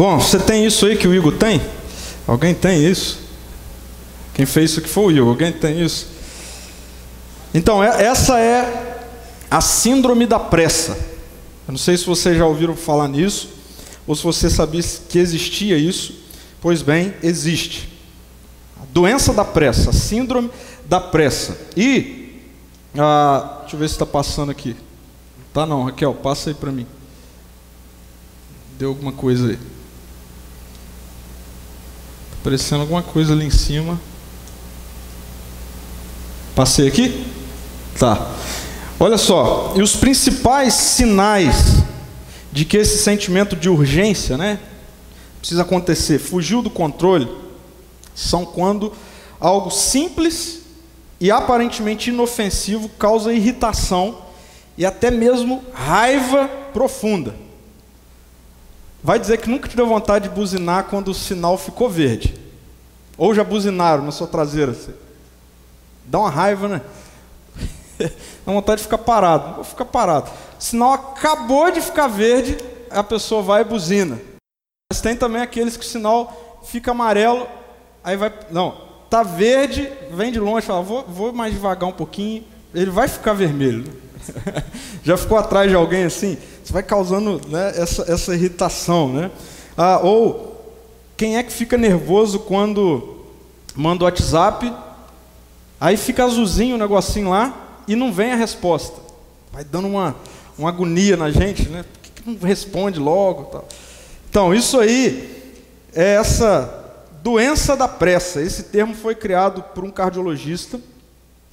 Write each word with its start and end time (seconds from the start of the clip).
Bom, 0.00 0.18
você 0.18 0.38
tem 0.38 0.64
isso 0.64 0.86
aí 0.86 0.96
que 0.96 1.06
o 1.06 1.14
Igor 1.14 1.34
tem? 1.34 1.60
Alguém 2.26 2.54
tem 2.54 2.82
isso? 2.82 3.18
Quem 4.32 4.46
fez 4.46 4.70
isso 4.70 4.80
que 4.80 4.88
foi 4.88 5.04
o 5.04 5.10
Igor. 5.10 5.28
Alguém 5.28 5.52
tem 5.52 5.84
isso? 5.84 6.06
Então, 7.52 7.84
é, 7.84 8.06
essa 8.06 8.40
é 8.40 9.04
a 9.50 9.60
síndrome 9.60 10.24
da 10.24 10.38
pressa. 10.38 10.92
Eu 11.68 11.72
não 11.72 11.76
sei 11.76 11.98
se 11.98 12.06
vocês 12.06 12.38
já 12.38 12.46
ouviram 12.46 12.74
falar 12.74 13.08
nisso, 13.08 13.50
ou 14.06 14.16
se 14.16 14.22
você 14.22 14.48
sabia 14.48 14.82
que 14.82 15.18
existia 15.18 15.76
isso. 15.76 16.14
Pois 16.62 16.80
bem, 16.80 17.12
existe. 17.22 17.92
A 18.80 18.86
doença 18.90 19.34
da 19.34 19.44
pressa, 19.44 19.90
a 19.90 19.92
síndrome 19.92 20.50
da 20.86 20.98
pressa. 20.98 21.58
E, 21.76 22.40
ah, 22.96 23.58
deixa 23.60 23.76
eu 23.76 23.80
ver 23.80 23.88
se 23.88 23.96
está 23.96 24.06
passando 24.06 24.48
aqui. 24.48 24.74
Tá 25.52 25.66
não, 25.66 25.84
Raquel, 25.84 26.14
passa 26.14 26.48
aí 26.48 26.54
para 26.54 26.72
mim. 26.72 26.86
Deu 28.78 28.88
alguma 28.88 29.12
coisa 29.12 29.50
aí. 29.50 29.58
Aparecendo 32.40 32.80
alguma 32.80 33.02
coisa 33.02 33.32
ali 33.34 33.44
em 33.44 33.50
cima. 33.50 34.00
Passei 36.54 36.88
aqui? 36.88 37.26
Tá. 37.98 38.34
Olha 38.98 39.18
só, 39.18 39.74
e 39.76 39.82
os 39.82 39.96
principais 39.96 40.74
sinais 40.74 41.82
de 42.52 42.64
que 42.64 42.76
esse 42.76 42.98
sentimento 42.98 43.54
de 43.54 43.68
urgência, 43.68 44.36
né, 44.36 44.58
precisa 45.38 45.62
acontecer, 45.62 46.18
fugiu 46.18 46.60
do 46.60 46.70
controle, 46.70 47.28
são 48.14 48.44
quando 48.44 48.92
algo 49.38 49.70
simples 49.70 50.60
e 51.20 51.30
aparentemente 51.30 52.10
inofensivo 52.10 52.88
causa 52.90 53.32
irritação 53.32 54.18
e 54.76 54.84
até 54.84 55.10
mesmo 55.10 55.62
raiva 55.72 56.48
profunda. 56.72 57.34
Vai 59.02 59.18
dizer 59.18 59.38
que 59.38 59.48
nunca 59.48 59.68
te 59.68 59.76
deu 59.76 59.86
vontade 59.86 60.28
de 60.28 60.34
buzinar 60.34 60.84
quando 60.84 61.08
o 61.08 61.14
sinal 61.14 61.56
ficou 61.56 61.88
verde. 61.88 62.34
Ou 63.16 63.34
já 63.34 63.42
buzinaram 63.42 64.04
na 64.04 64.12
sua 64.12 64.26
traseira. 64.26 64.74
Dá 66.04 66.18
uma 66.18 66.30
raiva, 66.30 66.68
né? 66.68 66.82
Dá 68.44 68.52
vontade 68.52 68.78
de 68.78 68.84
ficar 68.84 68.98
parado. 68.98 69.54
Vou 69.56 69.64
ficar 69.64 69.84
parado. 69.84 70.30
O 70.58 70.62
sinal 70.62 70.92
acabou 70.92 71.70
de 71.70 71.80
ficar 71.80 72.06
verde, 72.06 72.58
a 72.90 73.02
pessoa 73.02 73.42
vai 73.42 73.62
e 73.62 73.64
buzina. 73.64 74.20
Mas 74.92 75.00
tem 75.00 75.16
também 75.16 75.40
aqueles 75.40 75.76
que 75.76 75.84
o 75.84 75.88
sinal 75.88 76.60
fica 76.64 76.90
amarelo, 76.90 77.46
aí 78.04 78.16
vai. 78.16 78.32
Não, 78.50 78.76
tá 79.08 79.22
verde, 79.22 79.90
vem 80.10 80.30
de 80.30 80.38
longe, 80.38 80.66
fala, 80.66 80.82
vou, 80.82 81.04
vou 81.04 81.32
mais 81.32 81.52
devagar 81.52 81.88
um 81.88 81.92
pouquinho, 81.92 82.44
ele 82.74 82.90
vai 82.90 83.08
ficar 83.08 83.32
vermelho. 83.32 83.84
Já 85.02 85.16
ficou 85.16 85.38
atrás 85.38 85.70
de 85.70 85.76
alguém 85.76 86.04
assim? 86.04 86.36
Você 86.62 86.72
vai 86.72 86.82
causando 86.82 87.40
né, 87.48 87.72
essa, 87.76 88.10
essa 88.10 88.34
irritação, 88.34 89.12
né? 89.12 89.30
Ah, 89.76 90.00
ou 90.02 90.50
quem 91.16 91.36
é 91.36 91.42
que 91.42 91.52
fica 91.52 91.76
nervoso 91.76 92.40
quando 92.40 93.24
manda 93.74 94.04
o 94.04 94.06
WhatsApp, 94.06 94.72
aí 95.80 95.96
fica 95.96 96.24
azulzinho 96.24 96.76
o 96.76 96.78
negocinho 96.78 97.30
lá 97.30 97.82
e 97.86 97.96
não 97.96 98.12
vem 98.12 98.32
a 98.32 98.36
resposta. 98.36 99.00
Vai 99.52 99.64
dando 99.64 99.88
uma, 99.88 100.16
uma 100.56 100.68
agonia 100.68 101.16
na 101.16 101.30
gente, 101.30 101.68
né? 101.68 101.82
Por 101.82 102.00
que, 102.00 102.22
que 102.22 102.30
não 102.30 102.38
responde 102.38 102.98
logo? 102.98 103.44
Tal? 103.44 103.68
Então, 104.28 104.54
isso 104.54 104.78
aí 104.78 105.54
é 105.92 106.14
essa 106.14 106.94
doença 107.22 107.76
da 107.76 107.88
pressa. 107.88 108.40
Esse 108.40 108.64
termo 108.64 108.94
foi 108.94 109.14
criado 109.14 109.62
por 109.74 109.84
um 109.84 109.90
cardiologista 109.90 110.80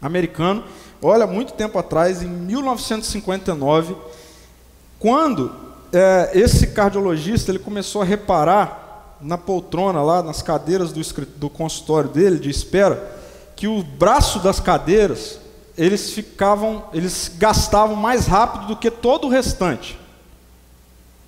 americano, 0.01 0.63
olha, 1.01 1.27
muito 1.27 1.53
tempo 1.53 1.77
atrás, 1.77 2.21
em 2.21 2.27
1959, 2.27 3.95
quando 4.99 5.53
é, 5.93 6.31
esse 6.33 6.67
cardiologista 6.67 7.51
ele 7.51 7.59
começou 7.59 8.01
a 8.01 8.05
reparar 8.05 9.17
na 9.21 9.37
poltrona 9.37 10.01
lá, 10.01 10.21
nas 10.21 10.41
cadeiras 10.41 10.91
do, 10.91 11.01
do 11.35 11.49
consultório 11.49 12.09
dele 12.09 12.39
de 12.39 12.49
espera, 12.49 13.15
que 13.55 13.67
o 13.67 13.83
braço 13.83 14.39
das 14.39 14.59
cadeiras 14.59 15.39
eles 15.77 16.11
ficavam, 16.11 16.85
eles 16.91 17.31
gastavam 17.37 17.95
mais 17.95 18.25
rápido 18.25 18.67
do 18.67 18.75
que 18.75 18.89
todo 18.89 19.27
o 19.27 19.29
restante. 19.29 19.97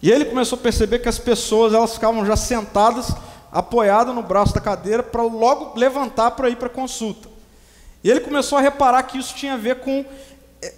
E 0.01 0.09
ele 0.09 0.25
começou 0.25 0.57
a 0.57 0.61
perceber 0.61 0.99
que 0.99 1.09
as 1.09 1.19
pessoas 1.19 1.73
elas 1.73 1.93
ficavam 1.93 2.25
já 2.25 2.35
sentadas, 2.35 3.13
apoiadas 3.51 4.15
no 4.15 4.23
braço 4.23 4.53
da 4.53 4.61
cadeira, 4.61 5.03
para 5.03 5.21
logo 5.21 5.77
levantar 5.77 6.31
para 6.31 6.49
ir 6.49 6.55
para 6.55 6.67
a 6.67 6.71
consulta. 6.71 7.28
E 8.03 8.09
ele 8.09 8.19
começou 8.19 8.57
a 8.57 8.61
reparar 8.61 9.03
que 9.03 9.17
isso 9.17 9.35
tinha 9.35 9.53
a 9.53 9.57
ver 9.57 9.77
com 9.77 10.05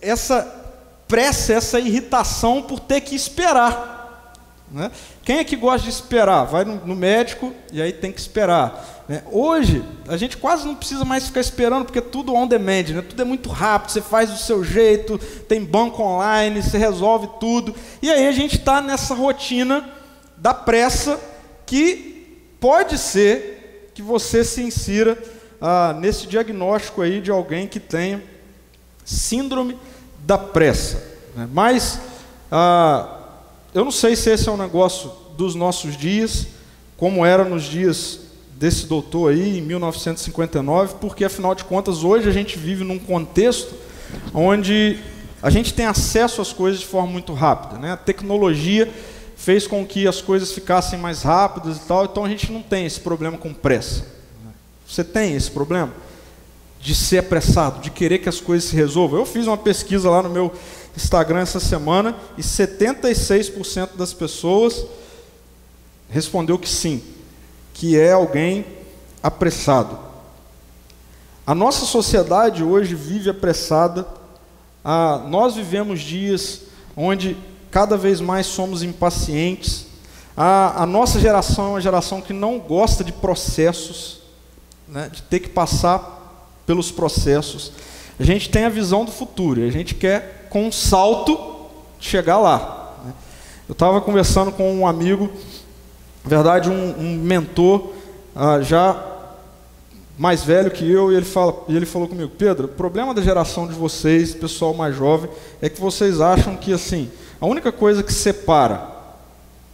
essa 0.01 0.59
pressa, 1.07 1.53
essa 1.53 1.79
irritação 1.79 2.61
por 2.61 2.79
ter 2.79 3.01
que 3.01 3.15
esperar. 3.15 4.33
Né? 4.71 4.89
Quem 5.23 5.39
é 5.39 5.43
que 5.43 5.55
gosta 5.55 5.83
de 5.83 5.89
esperar? 5.89 6.45
Vai 6.45 6.63
no, 6.63 6.75
no 6.85 6.95
médico 6.95 7.53
e 7.71 7.81
aí 7.81 7.91
tem 7.91 8.11
que 8.11 8.21
esperar. 8.21 9.03
Né? 9.07 9.21
Hoje, 9.29 9.83
a 10.07 10.15
gente 10.15 10.37
quase 10.37 10.65
não 10.65 10.73
precisa 10.73 11.03
mais 11.03 11.27
ficar 11.27 11.41
esperando, 11.41 11.83
porque 11.83 11.99
tudo 11.99 12.33
on 12.33 12.47
demand, 12.47 12.83
né? 12.89 13.01
tudo 13.01 13.21
é 13.21 13.25
muito 13.25 13.49
rápido, 13.49 13.91
você 13.91 14.01
faz 14.01 14.29
do 14.29 14.37
seu 14.37 14.63
jeito, 14.63 15.17
tem 15.49 15.63
banco 15.63 16.01
online, 16.01 16.63
você 16.63 16.77
resolve 16.77 17.29
tudo. 17.39 17.75
E 18.01 18.09
aí 18.09 18.27
a 18.27 18.31
gente 18.31 18.57
está 18.57 18.81
nessa 18.81 19.13
rotina 19.13 19.87
da 20.37 20.53
pressa 20.53 21.19
que 21.65 22.55
pode 22.59 22.97
ser 22.97 23.91
que 23.93 24.01
você 24.01 24.45
se 24.45 24.61
insira 24.61 25.21
ah, 25.61 25.95
nesse 25.97 26.25
diagnóstico 26.25 27.01
aí 27.01 27.21
de 27.21 27.29
alguém 27.29 27.67
que 27.67 27.79
tenha 27.79 28.21
síndrome 29.05 29.77
da 30.25 30.37
pressa. 30.37 31.03
Né? 31.35 31.47
Mas 31.53 31.99
ah, 32.51 33.19
eu 33.73 33.85
não 33.85 33.91
sei 33.91 34.15
se 34.15 34.31
esse 34.31 34.49
é 34.49 34.51
um 34.51 34.57
negócio 34.57 35.11
dos 35.37 35.53
nossos 35.53 35.95
dias, 35.95 36.47
como 36.97 37.25
era 37.25 37.45
nos 37.45 37.63
dias 37.63 38.19
desse 38.55 38.85
doutor 38.85 39.31
aí, 39.31 39.57
em 39.57 39.61
1959, 39.61 40.95
porque 40.99 41.23
afinal 41.23 41.55
de 41.55 41.63
contas, 41.63 42.03
hoje 42.03 42.27
a 42.27 42.31
gente 42.31 42.57
vive 42.57 42.83
num 42.83 42.99
contexto 42.99 43.73
onde 44.33 44.99
a 45.41 45.49
gente 45.49 45.73
tem 45.73 45.85
acesso 45.85 46.41
às 46.41 46.53
coisas 46.53 46.79
de 46.79 46.85
forma 46.85 47.11
muito 47.11 47.33
rápida. 47.33 47.79
Né? 47.79 47.91
A 47.91 47.97
tecnologia 47.97 48.91
fez 49.35 49.65
com 49.65 49.85
que 49.85 50.07
as 50.07 50.21
coisas 50.21 50.51
ficassem 50.51 50.99
mais 50.99 51.23
rápidas 51.23 51.77
e 51.77 51.79
tal, 51.81 52.05
então 52.05 52.23
a 52.23 52.29
gente 52.29 52.51
não 52.51 52.61
tem 52.61 52.85
esse 52.85 52.99
problema 52.99 53.37
com 53.37 53.51
pressa. 53.51 54.20
Você 54.91 55.05
tem 55.05 55.35
esse 55.35 55.49
problema? 55.49 55.93
De 56.81 56.93
ser 56.93 57.19
apressado, 57.19 57.79
de 57.79 57.89
querer 57.89 58.19
que 58.19 58.27
as 58.27 58.41
coisas 58.41 58.69
se 58.69 58.75
resolvam. 58.75 59.19
Eu 59.19 59.25
fiz 59.25 59.47
uma 59.47 59.57
pesquisa 59.57 60.09
lá 60.09 60.21
no 60.21 60.29
meu 60.29 60.51
Instagram 60.97 61.39
essa 61.39 61.61
semana 61.61 62.13
e 62.37 62.41
76% 62.41 63.95
das 63.95 64.13
pessoas 64.13 64.85
respondeu 66.09 66.59
que 66.59 66.67
sim, 66.67 67.01
que 67.73 67.97
é 67.97 68.11
alguém 68.11 68.65
apressado. 69.23 69.97
A 71.47 71.55
nossa 71.55 71.85
sociedade 71.85 72.61
hoje 72.61 72.93
vive 72.93 73.29
apressada. 73.29 74.05
Ah, 74.83 75.23
nós 75.25 75.55
vivemos 75.55 76.01
dias 76.01 76.63
onde 76.97 77.37
cada 77.69 77.95
vez 77.95 78.19
mais 78.19 78.45
somos 78.45 78.83
impacientes. 78.83 79.85
A, 80.35 80.83
a 80.83 80.85
nossa 80.85 81.17
geração 81.17 81.67
é 81.67 81.69
uma 81.69 81.81
geração 81.81 82.19
que 82.19 82.33
não 82.33 82.59
gosta 82.59 83.05
de 83.05 83.13
processos, 83.13 84.20
né, 84.91 85.09
de 85.09 85.21
ter 85.23 85.39
que 85.39 85.49
passar 85.49 86.59
pelos 86.65 86.91
processos. 86.91 87.71
A 88.19 88.23
gente 88.23 88.49
tem 88.49 88.65
a 88.65 88.69
visão 88.69 89.05
do 89.05 89.11
futuro, 89.11 89.63
a 89.63 89.71
gente 89.71 89.95
quer 89.95 90.47
com 90.49 90.67
um 90.67 90.71
salto 90.71 91.39
chegar 91.97 92.37
lá. 92.37 92.97
Né? 93.05 93.13
Eu 93.69 93.73
estava 93.73 94.01
conversando 94.01 94.51
com 94.51 94.71
um 94.75 94.85
amigo, 94.85 95.31
na 96.23 96.29
verdade 96.29 96.69
um, 96.69 96.99
um 96.99 97.15
mentor 97.15 97.93
ah, 98.35 98.59
já 98.61 99.07
mais 100.17 100.43
velho 100.43 100.69
que 100.69 100.89
eu, 100.89 101.11
e 101.11 101.15
ele, 101.15 101.25
fala, 101.25 101.63
e 101.69 101.75
ele 101.75 101.85
falou 101.85 102.07
comigo, 102.07 102.31
Pedro, 102.37 102.65
o 102.65 102.69
problema 102.69 103.13
da 103.13 103.21
geração 103.21 103.65
de 103.65 103.73
vocês, 103.73 104.35
pessoal 104.35 104.73
mais 104.73 104.95
jovem, 104.95 105.31
é 105.61 105.69
que 105.69 105.79
vocês 105.79 106.19
acham 106.19 106.55
que 106.57 106.73
assim, 106.73 107.09
a 107.39 107.45
única 107.47 107.71
coisa 107.71 108.03
que 108.03 108.13
separa 108.13 108.87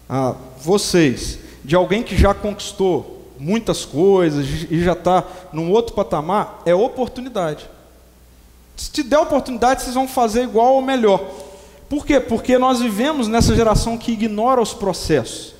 ah, 0.07 0.35
vocês 0.61 1.39
de 1.65 1.75
alguém 1.75 2.03
que 2.03 2.15
já 2.15 2.33
conquistou 2.33 3.16
muitas 3.39 3.85
coisas 3.85 4.45
e 4.69 4.83
já 4.83 4.93
está 4.93 5.23
num 5.53 5.71
outro 5.71 5.93
patamar 5.93 6.61
é 6.65 6.73
oportunidade. 6.73 7.69
Se 8.75 8.91
te 8.91 9.03
der 9.03 9.19
oportunidade, 9.19 9.81
vocês 9.81 9.95
vão 9.95 10.07
fazer 10.07 10.43
igual 10.43 10.75
ou 10.75 10.81
melhor. 10.81 11.19
Por 11.89 12.05
quê? 12.05 12.19
Porque 12.19 12.57
nós 12.57 12.79
vivemos 12.79 13.27
nessa 13.27 13.55
geração 13.55 13.97
que 13.97 14.11
ignora 14.11 14.61
os 14.61 14.73
processos. 14.73 15.55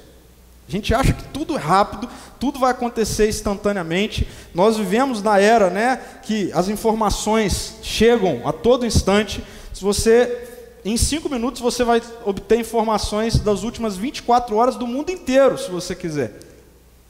A 0.68 0.72
gente 0.72 0.94
acha 0.94 1.14
que 1.14 1.24
tudo 1.30 1.56
é 1.56 1.60
rápido, 1.60 2.10
tudo 2.40 2.60
vai 2.60 2.72
acontecer 2.72 3.30
instantaneamente. 3.30 4.28
Nós 4.54 4.78
vivemos 4.78 5.24
na 5.24 5.40
era, 5.40 5.70
né, 5.70 6.00
que 6.24 6.52
as 6.54 6.68
informações 6.68 7.76
chegam 7.82 8.42
a 8.46 8.52
todo 8.52 8.86
instante. 8.86 9.42
Se 9.74 9.82
você 9.82 10.48
em 10.84 10.96
cinco 10.96 11.30
minutos 11.30 11.62
você 11.62 11.84
vai 11.84 12.02
obter 12.26 12.60
informações 12.60 13.40
das 13.40 13.64
últimas 13.64 13.98
24 13.98 14.56
horas 14.56 14.76
do 14.76 14.86
mundo 14.86 15.12
inteiro, 15.12 15.58
se 15.58 15.72
você 15.72 15.96
quiser. 15.96 16.47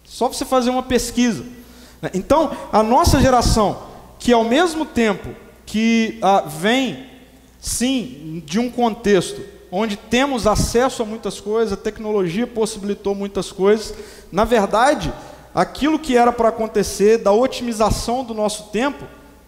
Só 0.07 0.27
você 0.27 0.45
fazer 0.45 0.69
uma 0.69 0.83
pesquisa. 0.83 1.43
Então, 2.13 2.55
a 2.71 2.81
nossa 2.81 3.19
geração, 3.19 3.83
que 4.17 4.31
ao 4.31 4.43
mesmo 4.43 4.85
tempo 4.85 5.29
que 5.65 6.17
ah, 6.21 6.41
vem, 6.47 7.05
sim, 7.59 8.41
de 8.45 8.57
um 8.57 8.69
contexto 8.71 9.41
onde 9.69 9.97
temos 9.97 10.47
acesso 10.47 11.03
a 11.03 11.05
muitas 11.05 11.41
coisas, 11.41 11.73
a 11.73 11.81
tecnologia 11.81 12.47
possibilitou 12.47 13.13
muitas 13.13 13.51
coisas. 13.51 13.93
Na 14.31 14.45
verdade, 14.45 15.13
aquilo 15.53 15.99
que 15.99 16.15
era 16.15 16.31
para 16.31 16.49
acontecer, 16.49 17.17
da 17.17 17.33
otimização 17.33 18.23
do 18.23 18.33
nosso 18.33 18.69
tempo, 18.69 19.03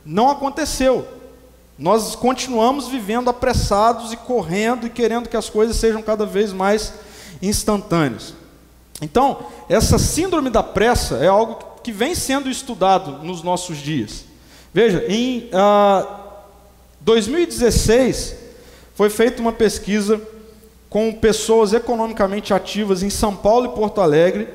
não 0.05 0.29
aconteceu. 0.29 1.07
Nós 1.77 2.15
continuamos 2.15 2.89
vivendo 2.89 3.29
apressados 3.29 4.11
e 4.11 4.17
correndo 4.17 4.85
e 4.85 4.89
querendo 4.89 5.29
que 5.29 5.37
as 5.37 5.49
coisas 5.49 5.77
sejam 5.77 6.01
cada 6.01 6.25
vez 6.25 6.51
mais 6.51 6.93
instantâneas. 7.41 8.33
Então, 9.01 9.45
essa 9.69 9.97
síndrome 9.97 10.49
da 10.49 10.61
pressa 10.61 11.17
é 11.17 11.27
algo 11.27 11.57
que 11.83 11.91
vem 11.91 12.13
sendo 12.13 12.49
estudado 12.49 13.23
nos 13.23 13.41
nossos 13.41 13.77
dias. 13.77 14.25
Veja, 14.73 15.03
em 15.07 15.49
ah, 15.53 16.05
2016 17.01 18.35
foi 18.93 19.09
feita 19.09 19.41
uma 19.41 19.53
pesquisa 19.53 20.21
com 20.89 21.13
pessoas 21.13 21.71
economicamente 21.71 22.53
ativas 22.53 23.03
em 23.03 23.09
São 23.09 23.35
Paulo 23.35 23.67
e 23.67 23.75
Porto 23.75 24.01
Alegre. 24.01 24.47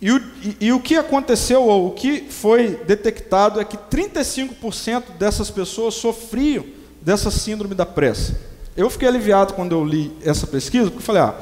E 0.00 0.10
o, 0.10 0.18
e, 0.42 0.56
e 0.66 0.72
o 0.72 0.80
que 0.80 0.96
aconteceu, 0.96 1.62
ou 1.62 1.88
o 1.88 1.90
que 1.92 2.26
foi 2.28 2.80
detectado, 2.86 3.60
é 3.60 3.64
que 3.64 3.76
35% 3.76 5.16
dessas 5.18 5.48
pessoas 5.48 5.94
sofriam 5.94 6.64
dessa 7.00 7.30
síndrome 7.30 7.74
da 7.74 7.86
pressa. 7.86 8.38
Eu 8.76 8.90
fiquei 8.90 9.06
aliviado 9.06 9.54
quando 9.54 9.72
eu 9.72 9.84
li 9.84 10.12
essa 10.24 10.46
pesquisa, 10.46 10.86
porque 10.86 10.98
eu 10.98 11.06
falei, 11.06 11.22
ah, 11.22 11.34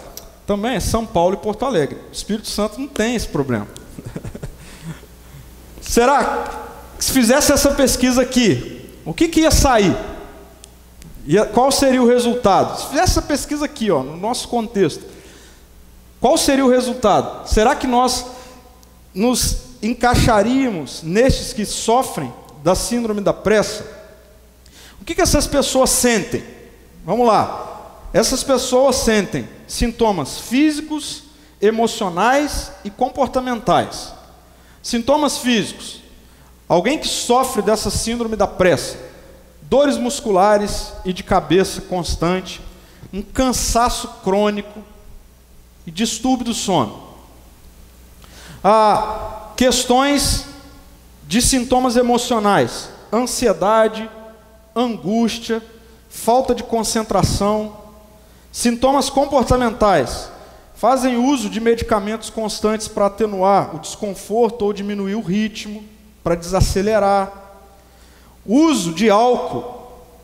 também 0.50 0.74
é 0.74 0.80
São 0.80 1.06
Paulo 1.06 1.34
e 1.34 1.36
Porto 1.36 1.64
Alegre. 1.64 1.96
O 2.08 2.12
Espírito 2.12 2.48
Santo 2.48 2.80
não 2.80 2.88
tem 2.88 3.14
esse 3.14 3.28
problema. 3.28 3.68
Será 5.80 6.90
que 6.98 7.04
se 7.04 7.12
fizesse 7.12 7.52
essa 7.52 7.70
pesquisa 7.70 8.22
aqui, 8.22 8.90
o 9.04 9.14
que, 9.14 9.28
que 9.28 9.42
ia 9.42 9.52
sair? 9.52 9.96
Ia, 11.24 11.46
qual 11.46 11.70
seria 11.70 12.02
o 12.02 12.08
resultado? 12.08 12.80
Se 12.80 12.86
fizesse 12.88 13.12
essa 13.12 13.22
pesquisa 13.22 13.64
aqui, 13.64 13.92
ó, 13.92 14.02
no 14.02 14.16
nosso 14.16 14.48
contexto, 14.48 15.04
qual 16.20 16.36
seria 16.36 16.66
o 16.66 16.68
resultado? 16.68 17.48
Será 17.48 17.76
que 17.76 17.86
nós 17.86 18.26
nos 19.14 19.58
encaixaríamos 19.80 21.04
nestes 21.04 21.52
que 21.52 21.64
sofrem 21.64 22.34
da 22.64 22.74
síndrome 22.74 23.20
da 23.20 23.32
pressa? 23.32 23.86
O 25.00 25.04
que, 25.04 25.14
que 25.14 25.22
essas 25.22 25.46
pessoas 25.46 25.90
sentem? 25.90 26.42
Vamos 27.04 27.24
lá. 27.24 27.70
Essas 28.12 28.42
pessoas 28.42 28.96
sentem 28.96 29.48
sintomas 29.68 30.38
físicos, 30.38 31.22
emocionais 31.60 32.72
e 32.84 32.90
comportamentais. 32.90 34.12
Sintomas 34.82 35.38
físicos: 35.38 36.00
alguém 36.68 36.98
que 36.98 37.06
sofre 37.06 37.62
dessa 37.62 37.90
síndrome 37.90 38.34
da 38.34 38.46
pressa, 38.46 38.98
dores 39.62 39.96
musculares 39.96 40.92
e 41.04 41.12
de 41.12 41.22
cabeça 41.22 41.82
constante, 41.82 42.60
um 43.12 43.22
cansaço 43.22 44.08
crônico 44.24 44.82
e 45.86 45.90
distúrbio 45.90 46.46
do 46.46 46.54
sono. 46.54 47.10
Ah, 48.62 49.50
questões 49.56 50.46
de 51.28 51.40
sintomas 51.40 51.96
emocionais: 51.96 52.88
ansiedade, 53.12 54.10
angústia, 54.74 55.62
falta 56.08 56.52
de 56.54 56.64
concentração, 56.64 57.79
sintomas 58.52 59.10
comportamentais, 59.10 60.30
Fazem 60.80 61.18
uso 61.18 61.50
de 61.50 61.60
medicamentos 61.60 62.30
constantes 62.30 62.88
para 62.88 63.04
atenuar 63.04 63.76
o 63.76 63.80
desconforto 63.80 64.62
ou 64.62 64.72
diminuir 64.72 65.14
o 65.14 65.20
ritmo, 65.20 65.84
para 66.24 66.34
desacelerar. 66.34 67.30
Uso 68.46 68.94
de 68.94 69.10
álcool 69.10 69.74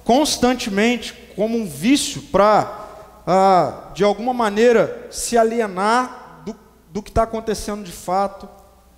constantemente 0.02 1.12
como 1.36 1.58
um 1.58 1.66
vício 1.66 2.22
para, 2.32 2.86
ah, 3.26 3.90
de 3.94 4.02
alguma 4.02 4.32
maneira, 4.32 5.08
se 5.10 5.36
alienar 5.36 6.40
do, 6.46 6.56
do 6.90 7.02
que 7.02 7.10
está 7.10 7.24
acontecendo 7.24 7.84
de 7.84 7.92
fato. 7.92 8.48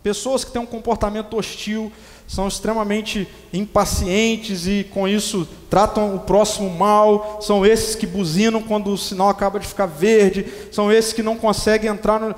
Pessoas 0.01 0.45
que 0.45 0.53
têm 0.53 0.63
um 0.63 0.67
comportamento 0.67 1.37
hostil, 1.37 1.91
são 2.29 2.47
extremamente 2.47 3.27
impacientes 3.55 4.67
e 4.67 4.85
com 4.93 5.09
isso 5.09 5.49
tratam 5.71 6.15
o 6.15 6.21
próximo 6.21 6.69
mal, 6.69 7.39
são 7.41 7.65
esses 7.65 7.95
que 7.95 8.07
buzinam 8.07 8.63
quando 8.63 8.93
o 8.93 8.99
sinal 8.99 9.31
acaba 9.31 9.59
de 9.59 9.67
ficar 9.67 9.87
verde, 9.87 10.47
são 10.71 10.93
esses 10.93 11.15
que 11.15 11.23
não 11.23 11.39
conseguem 11.39 11.91
entrar 11.91 12.21
no 12.21 12.35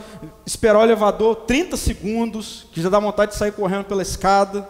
esperar 0.46 0.78
o 0.78 0.82
elevador 0.84 1.34
30 1.34 1.76
segundos, 1.76 2.66
que 2.72 2.80
já 2.80 2.88
dá 2.88 3.00
vontade 3.00 3.32
de 3.32 3.38
sair 3.38 3.50
correndo 3.50 3.84
pela 3.84 4.02
escada. 4.02 4.66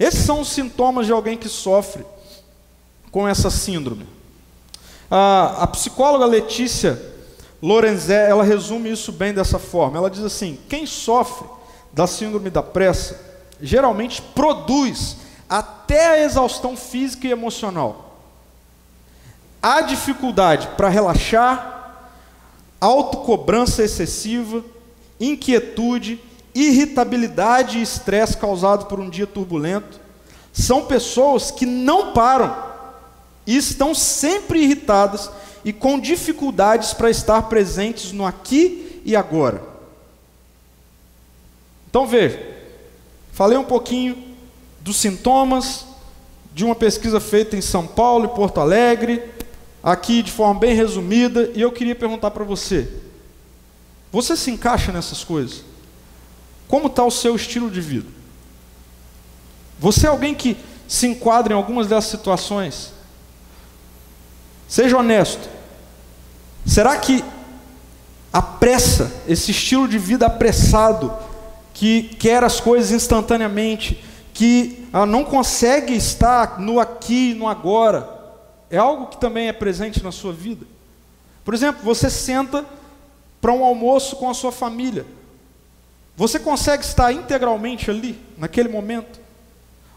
Esses 0.00 0.24
são 0.24 0.40
os 0.40 0.48
sintomas 0.48 1.06
de 1.06 1.12
alguém 1.12 1.38
que 1.38 1.48
sofre 1.48 2.04
com 3.12 3.26
essa 3.26 3.50
síndrome. 3.50 4.06
A, 5.08 5.62
a 5.62 5.66
psicóloga 5.68 6.26
Letícia 6.26 7.00
Lorenzé, 7.62 8.28
ela 8.28 8.42
resume 8.42 8.90
isso 8.90 9.12
bem 9.12 9.32
dessa 9.32 9.60
forma. 9.60 9.96
Ela 9.96 10.10
diz 10.10 10.24
assim: 10.24 10.58
quem 10.68 10.86
sofre 10.86 11.48
da 11.92 12.06
síndrome 12.06 12.50
da 12.50 12.62
pressa 12.62 13.27
geralmente 13.60 14.20
produz 14.20 15.16
até 15.48 16.08
a 16.08 16.24
exaustão 16.24 16.76
física 16.76 17.26
e 17.26 17.30
emocional. 17.30 18.20
Há 19.62 19.80
dificuldade 19.80 20.68
para 20.76 20.88
relaxar, 20.88 22.10
autocobrança 22.80 23.82
excessiva, 23.82 24.64
inquietude, 25.18 26.20
irritabilidade 26.54 27.78
e 27.78 27.82
estresse 27.82 28.36
causado 28.36 28.86
por 28.86 29.00
um 29.00 29.10
dia 29.10 29.26
turbulento. 29.26 30.00
São 30.52 30.86
pessoas 30.86 31.50
que 31.50 31.66
não 31.66 32.12
param 32.12 32.56
e 33.46 33.56
estão 33.56 33.94
sempre 33.94 34.62
irritadas 34.62 35.30
e 35.64 35.72
com 35.72 35.98
dificuldades 35.98 36.92
para 36.92 37.10
estar 37.10 37.42
presentes 37.42 38.12
no 38.12 38.24
aqui 38.24 39.02
e 39.04 39.16
agora. 39.16 39.62
Então 41.88 42.06
veja, 42.06 42.57
Falei 43.38 43.56
um 43.56 43.62
pouquinho 43.62 44.18
dos 44.80 44.96
sintomas 44.96 45.84
de 46.52 46.64
uma 46.64 46.74
pesquisa 46.74 47.20
feita 47.20 47.56
em 47.56 47.60
São 47.60 47.86
Paulo 47.86 48.24
e 48.24 48.34
Porto 48.34 48.58
Alegre, 48.58 49.22
aqui 49.80 50.24
de 50.24 50.32
forma 50.32 50.58
bem 50.58 50.74
resumida, 50.74 51.48
e 51.54 51.60
eu 51.60 51.70
queria 51.70 51.94
perguntar 51.94 52.32
para 52.32 52.42
você: 52.42 52.92
você 54.10 54.36
se 54.36 54.50
encaixa 54.50 54.90
nessas 54.90 55.22
coisas? 55.22 55.62
Como 56.66 56.88
está 56.88 57.04
o 57.04 57.12
seu 57.12 57.36
estilo 57.36 57.70
de 57.70 57.80
vida? 57.80 58.08
Você 59.78 60.06
é 60.06 60.10
alguém 60.10 60.34
que 60.34 60.56
se 60.88 61.06
enquadra 61.06 61.52
em 61.52 61.56
algumas 61.56 61.86
dessas 61.86 62.10
situações? 62.10 62.92
Seja 64.66 64.98
honesto. 64.98 65.48
Será 66.66 66.96
que 66.96 67.24
a 68.32 68.42
pressa, 68.42 69.12
esse 69.28 69.52
estilo 69.52 69.86
de 69.86 69.96
vida 69.96 70.26
apressado, 70.26 71.27
que 71.78 72.02
quer 72.02 72.42
as 72.42 72.58
coisas 72.58 72.90
instantaneamente, 72.90 74.02
que 74.34 74.84
não 75.06 75.24
consegue 75.24 75.94
estar 75.94 76.58
no 76.58 76.80
aqui, 76.80 77.34
no 77.34 77.46
agora, 77.46 78.18
é 78.68 78.76
algo 78.76 79.06
que 79.06 79.16
também 79.16 79.46
é 79.46 79.52
presente 79.52 80.02
na 80.02 80.10
sua 80.10 80.32
vida. 80.32 80.66
Por 81.44 81.54
exemplo, 81.54 81.80
você 81.84 82.10
senta 82.10 82.66
para 83.40 83.52
um 83.52 83.64
almoço 83.64 84.16
com 84.16 84.28
a 84.28 84.34
sua 84.34 84.50
família. 84.50 85.06
Você 86.16 86.40
consegue 86.40 86.82
estar 86.82 87.12
integralmente 87.12 87.88
ali, 87.88 88.18
naquele 88.36 88.68
momento? 88.68 89.20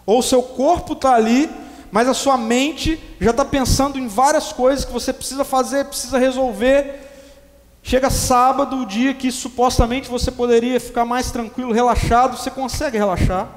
Ou 0.05 0.19
o 0.19 0.23
seu 0.23 0.43
corpo 0.43 0.93
está 0.93 1.15
ali, 1.15 1.49
mas 1.91 2.07
a 2.07 2.13
sua 2.13 2.37
mente 2.37 3.01
já 3.19 3.31
está 3.31 3.43
pensando 3.43 3.97
em 3.97 4.07
várias 4.07 4.53
coisas 4.53 4.85
que 4.85 4.93
você 4.93 5.11
precisa 5.11 5.43
fazer, 5.43 5.85
precisa 5.85 6.19
resolver, 6.19 7.10
Chega 7.83 8.09
sábado, 8.09 8.77
o 8.77 8.85
dia 8.85 9.13
que 9.13 9.31
supostamente 9.31 10.07
você 10.07 10.31
poderia 10.31 10.79
ficar 10.79 11.03
mais 11.03 11.31
tranquilo, 11.31 11.71
relaxado, 11.71 12.37
você 12.37 12.51
consegue 12.51 12.97
relaxar. 12.97 13.49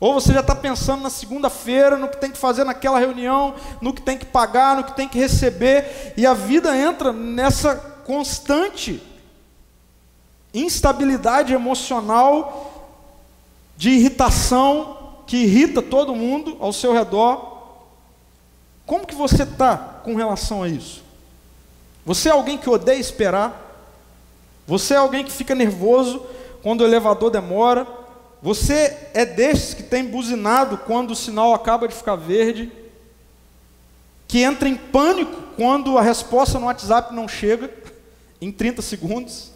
Ou 0.00 0.14
você 0.14 0.32
já 0.32 0.40
está 0.40 0.54
pensando 0.54 1.02
na 1.02 1.10
segunda-feira, 1.10 1.98
no 1.98 2.08
que 2.08 2.16
tem 2.16 2.30
que 2.30 2.38
fazer 2.38 2.64
naquela 2.64 2.98
reunião, 2.98 3.54
no 3.82 3.92
que 3.92 4.00
tem 4.00 4.16
que 4.16 4.24
pagar, 4.24 4.76
no 4.76 4.84
que 4.84 4.96
tem 4.96 5.06
que 5.06 5.18
receber, 5.18 6.14
e 6.16 6.26
a 6.26 6.32
vida 6.32 6.74
entra 6.74 7.12
nessa 7.12 7.76
constante 7.76 9.02
instabilidade 10.54 11.52
emocional, 11.52 12.88
de 13.76 13.90
irritação, 13.90 15.22
que 15.26 15.36
irrita 15.36 15.80
todo 15.80 16.14
mundo 16.14 16.56
ao 16.60 16.72
seu 16.72 16.92
redor. 16.92 17.50
Como 18.84 19.06
que 19.06 19.14
você 19.14 19.44
está 19.44 19.76
com 19.76 20.16
relação 20.16 20.62
a 20.62 20.68
isso? 20.68 21.04
Você 22.04 22.28
é 22.28 22.32
alguém 22.32 22.58
que 22.58 22.68
odeia 22.68 22.98
esperar? 22.98 23.68
Você 24.66 24.94
é 24.94 24.96
alguém 24.96 25.24
que 25.24 25.32
fica 25.32 25.54
nervoso 25.54 26.24
quando 26.62 26.80
o 26.80 26.84
elevador 26.84 27.30
demora? 27.30 27.86
Você 28.42 28.96
é 29.12 29.26
desses 29.26 29.74
que 29.74 29.82
tem 29.82 30.04
buzinado 30.04 30.78
quando 30.78 31.10
o 31.10 31.16
sinal 31.16 31.52
acaba 31.52 31.86
de 31.86 31.94
ficar 31.94 32.16
verde? 32.16 32.72
Que 34.26 34.42
entra 34.42 34.68
em 34.68 34.76
pânico 34.76 35.42
quando 35.56 35.98
a 35.98 36.02
resposta 36.02 36.58
no 36.58 36.66
WhatsApp 36.66 37.14
não 37.14 37.28
chega 37.28 37.70
em 38.40 38.50
30 38.50 38.80
segundos? 38.80 39.50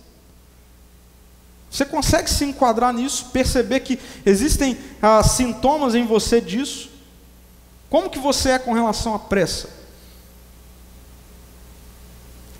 Você 1.70 1.84
consegue 1.84 2.30
se 2.30 2.44
enquadrar 2.44 2.92
nisso, 2.92 3.30
perceber 3.32 3.80
que 3.80 3.98
existem 4.24 4.78
ah, 5.02 5.22
sintomas 5.22 5.94
em 5.94 6.04
você 6.04 6.40
disso? 6.40 6.90
Como 7.90 8.10
que 8.10 8.18
você 8.18 8.50
é 8.50 8.58
com 8.58 8.72
relação 8.72 9.14
à 9.14 9.18
pressa? 9.18 9.83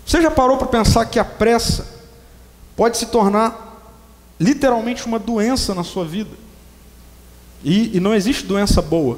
Você 0.05 0.21
já 0.21 0.29
parou 0.29 0.57
para 0.57 0.67
pensar 0.67 1.05
que 1.05 1.17
a 1.17 1.25
pressa 1.25 1.87
pode 2.75 2.97
se 2.97 3.07
tornar 3.07 3.95
literalmente 4.39 5.05
uma 5.05 5.17
doença 5.17 5.73
na 5.73 5.83
sua 5.83 6.05
vida? 6.05 6.31
E, 7.63 7.97
e 7.97 7.99
não 7.99 8.13
existe 8.13 8.45
doença 8.45 8.81
boa. 8.81 9.17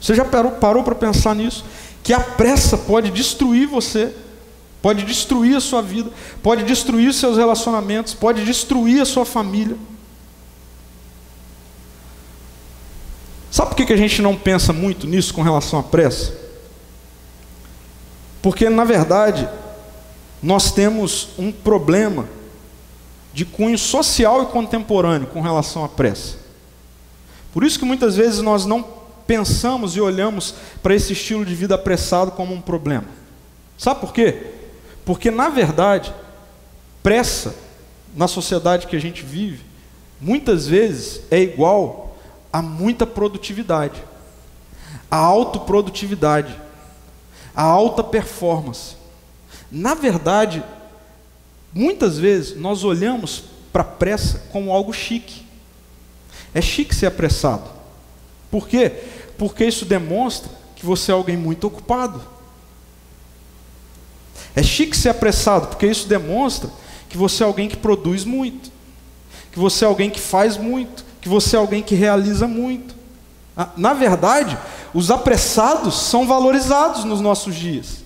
Você 0.00 0.14
já 0.14 0.24
parou, 0.24 0.82
para 0.82 0.94
pensar 0.94 1.34
nisso? 1.34 1.64
Que 2.02 2.12
a 2.12 2.20
pressa 2.20 2.78
pode 2.78 3.10
destruir 3.10 3.66
você, 3.66 4.14
pode 4.80 5.04
destruir 5.04 5.56
a 5.56 5.60
sua 5.60 5.82
vida, 5.82 6.10
pode 6.42 6.62
destruir 6.62 7.12
seus 7.12 7.36
relacionamentos, 7.36 8.14
pode 8.14 8.44
destruir 8.44 9.02
a 9.02 9.04
sua 9.04 9.26
família. 9.26 9.76
Sabe 13.50 13.74
por 13.74 13.84
que 13.84 13.92
a 13.92 13.96
gente 13.96 14.22
não 14.22 14.36
pensa 14.36 14.72
muito 14.72 15.06
nisso 15.06 15.34
com 15.34 15.42
relação 15.42 15.80
à 15.80 15.82
pressa? 15.82 16.47
Porque, 18.40 18.68
na 18.68 18.84
verdade, 18.84 19.48
nós 20.42 20.70
temos 20.70 21.30
um 21.38 21.50
problema 21.50 22.26
de 23.32 23.44
cunho 23.44 23.78
social 23.78 24.42
e 24.42 24.46
contemporâneo 24.46 25.26
com 25.26 25.40
relação 25.40 25.84
à 25.84 25.88
pressa. 25.88 26.36
Por 27.52 27.64
isso 27.64 27.78
que 27.78 27.84
muitas 27.84 28.16
vezes 28.16 28.40
nós 28.40 28.64
não 28.64 28.84
pensamos 29.26 29.96
e 29.96 30.00
olhamos 30.00 30.54
para 30.82 30.94
esse 30.94 31.12
estilo 31.12 31.44
de 31.44 31.54
vida 31.54 31.74
apressado 31.74 32.30
como 32.32 32.54
um 32.54 32.60
problema. 32.60 33.06
Sabe 33.76 34.00
por 34.00 34.12
quê? 34.12 34.46
Porque, 35.04 35.30
na 35.30 35.48
verdade, 35.48 36.12
pressa 37.02 37.54
na 38.16 38.26
sociedade 38.26 38.86
que 38.86 38.96
a 38.96 39.00
gente 39.00 39.22
vive, 39.22 39.64
muitas 40.20 40.66
vezes 40.66 41.22
é 41.30 41.40
igual 41.40 42.16
a 42.52 42.60
muita 42.62 43.06
produtividade, 43.06 44.02
a 45.10 45.16
autoprodutividade, 45.16 46.54
a 47.58 47.62
alta 47.64 48.04
performance. 48.04 48.94
Na 49.68 49.92
verdade, 49.92 50.62
muitas 51.74 52.16
vezes 52.16 52.56
nós 52.56 52.84
olhamos 52.84 53.42
para 53.72 53.82
a 53.82 53.84
pressa 53.84 54.44
como 54.52 54.70
algo 54.70 54.92
chique. 54.92 55.44
É 56.54 56.60
chique 56.60 56.94
ser 56.94 57.06
apressado. 57.06 57.68
Por 58.48 58.68
quê? 58.68 58.92
Porque 59.36 59.64
isso 59.64 59.84
demonstra 59.84 60.52
que 60.76 60.86
você 60.86 61.10
é 61.10 61.14
alguém 61.16 61.36
muito 61.36 61.66
ocupado. 61.66 62.22
É 64.54 64.62
chique 64.62 64.96
ser 64.96 65.08
apressado, 65.08 65.66
porque 65.66 65.88
isso 65.88 66.06
demonstra 66.06 66.70
que 67.08 67.18
você 67.18 67.42
é 67.42 67.46
alguém 67.46 67.68
que 67.68 67.76
produz 67.76 68.24
muito, 68.24 68.70
que 69.50 69.58
você 69.58 69.84
é 69.84 69.88
alguém 69.88 70.10
que 70.10 70.20
faz 70.20 70.56
muito, 70.56 71.04
que 71.20 71.28
você 71.28 71.56
é 71.56 71.58
alguém 71.58 71.82
que 71.82 71.96
realiza 71.96 72.46
muito. 72.46 72.94
Ah, 73.60 73.70
na 73.76 73.92
verdade, 73.92 74.56
os 74.94 75.10
apressados 75.10 75.98
são 75.98 76.28
valorizados 76.28 77.02
nos 77.02 77.20
nossos 77.20 77.56
dias. 77.56 78.04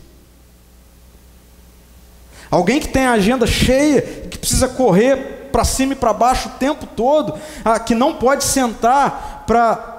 Alguém 2.50 2.80
que 2.80 2.88
tem 2.88 3.04
a 3.04 3.12
agenda 3.12 3.46
cheia, 3.46 4.00
que 4.00 4.38
precisa 4.38 4.66
correr 4.66 5.50
para 5.52 5.64
cima 5.64 5.92
e 5.92 5.96
para 5.96 6.14
baixo 6.14 6.48
o 6.48 6.52
tempo 6.52 6.86
todo, 6.86 7.38
ah, 7.62 7.78
que 7.78 7.94
não 7.94 8.14
pode 8.14 8.44
sentar 8.44 9.44
para 9.46 9.90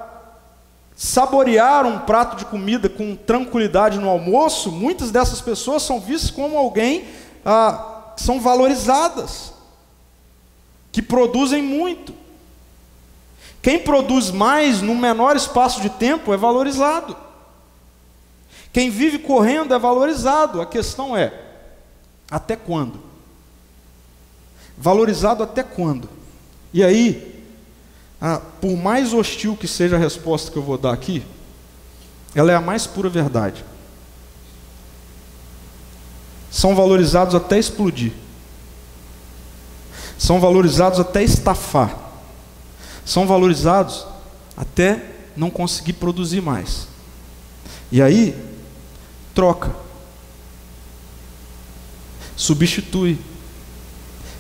saborear 0.96 1.86
um 1.86 2.00
prato 2.00 2.36
de 2.36 2.46
comida 2.46 2.90
com 2.90 3.16
tranquilidade 3.16 4.00
no 4.00 4.10
almoço, 4.10 4.72
muitas 4.72 5.12
dessas 5.12 5.40
pessoas 5.40 5.84
são 5.84 6.00
vistas 6.00 6.32
como 6.32 6.58
alguém 6.58 7.06
ah, 7.46 8.14
são 8.18 8.40
valorizadas, 8.40 9.54
que 10.92 11.02
produzem 11.02 11.62
muito. 11.62 12.23
Quem 13.64 13.80
produz 13.80 14.30
mais 14.30 14.82
num 14.82 14.98
menor 14.98 15.38
espaço 15.38 15.82
de 15.82 15.90
tempo 15.90 16.34
é 16.34 16.38
valorizado. 16.38 17.16
Quem 18.74 18.90
vive 18.90 19.20
correndo 19.20 19.74
é 19.74 19.80
valorizado. 19.80 20.60
A 20.60 20.66
questão 20.66 21.16
é: 21.16 21.34
até 22.30 22.58
quando? 22.58 23.00
Valorizado 24.78 25.44
até 25.44 25.64
quando? 25.64 26.10
E 26.74 26.84
aí, 26.84 27.42
ah, 28.20 28.42
por 28.60 28.76
mais 28.76 29.14
hostil 29.14 29.56
que 29.56 29.68
seja 29.68 29.96
a 29.96 30.00
resposta 30.00 30.52
que 30.52 30.58
eu 30.58 30.64
vou 30.64 30.78
dar 30.78 30.92
aqui, 30.92 31.24
ela 32.36 32.52
é 32.52 32.56
a 32.56 32.62
mais 32.62 32.86
pura 32.86 33.08
verdade. 33.08 33.64
São 36.52 36.76
valorizados 36.76 37.34
até 37.34 37.58
explodir. 37.58 38.12
São 40.18 40.42
valorizados 40.42 41.00
até 41.00 41.24
estafar 41.24 42.04
são 43.06 43.28
valorizados 43.28 44.06
até 44.56 45.04
não 45.36 45.50
conseguir 45.50 45.94
produzir 45.94 46.42
mais. 46.42 46.88
E 47.92 48.02
aí, 48.02 48.36
troca, 49.34 49.72
substitui, 52.36 53.20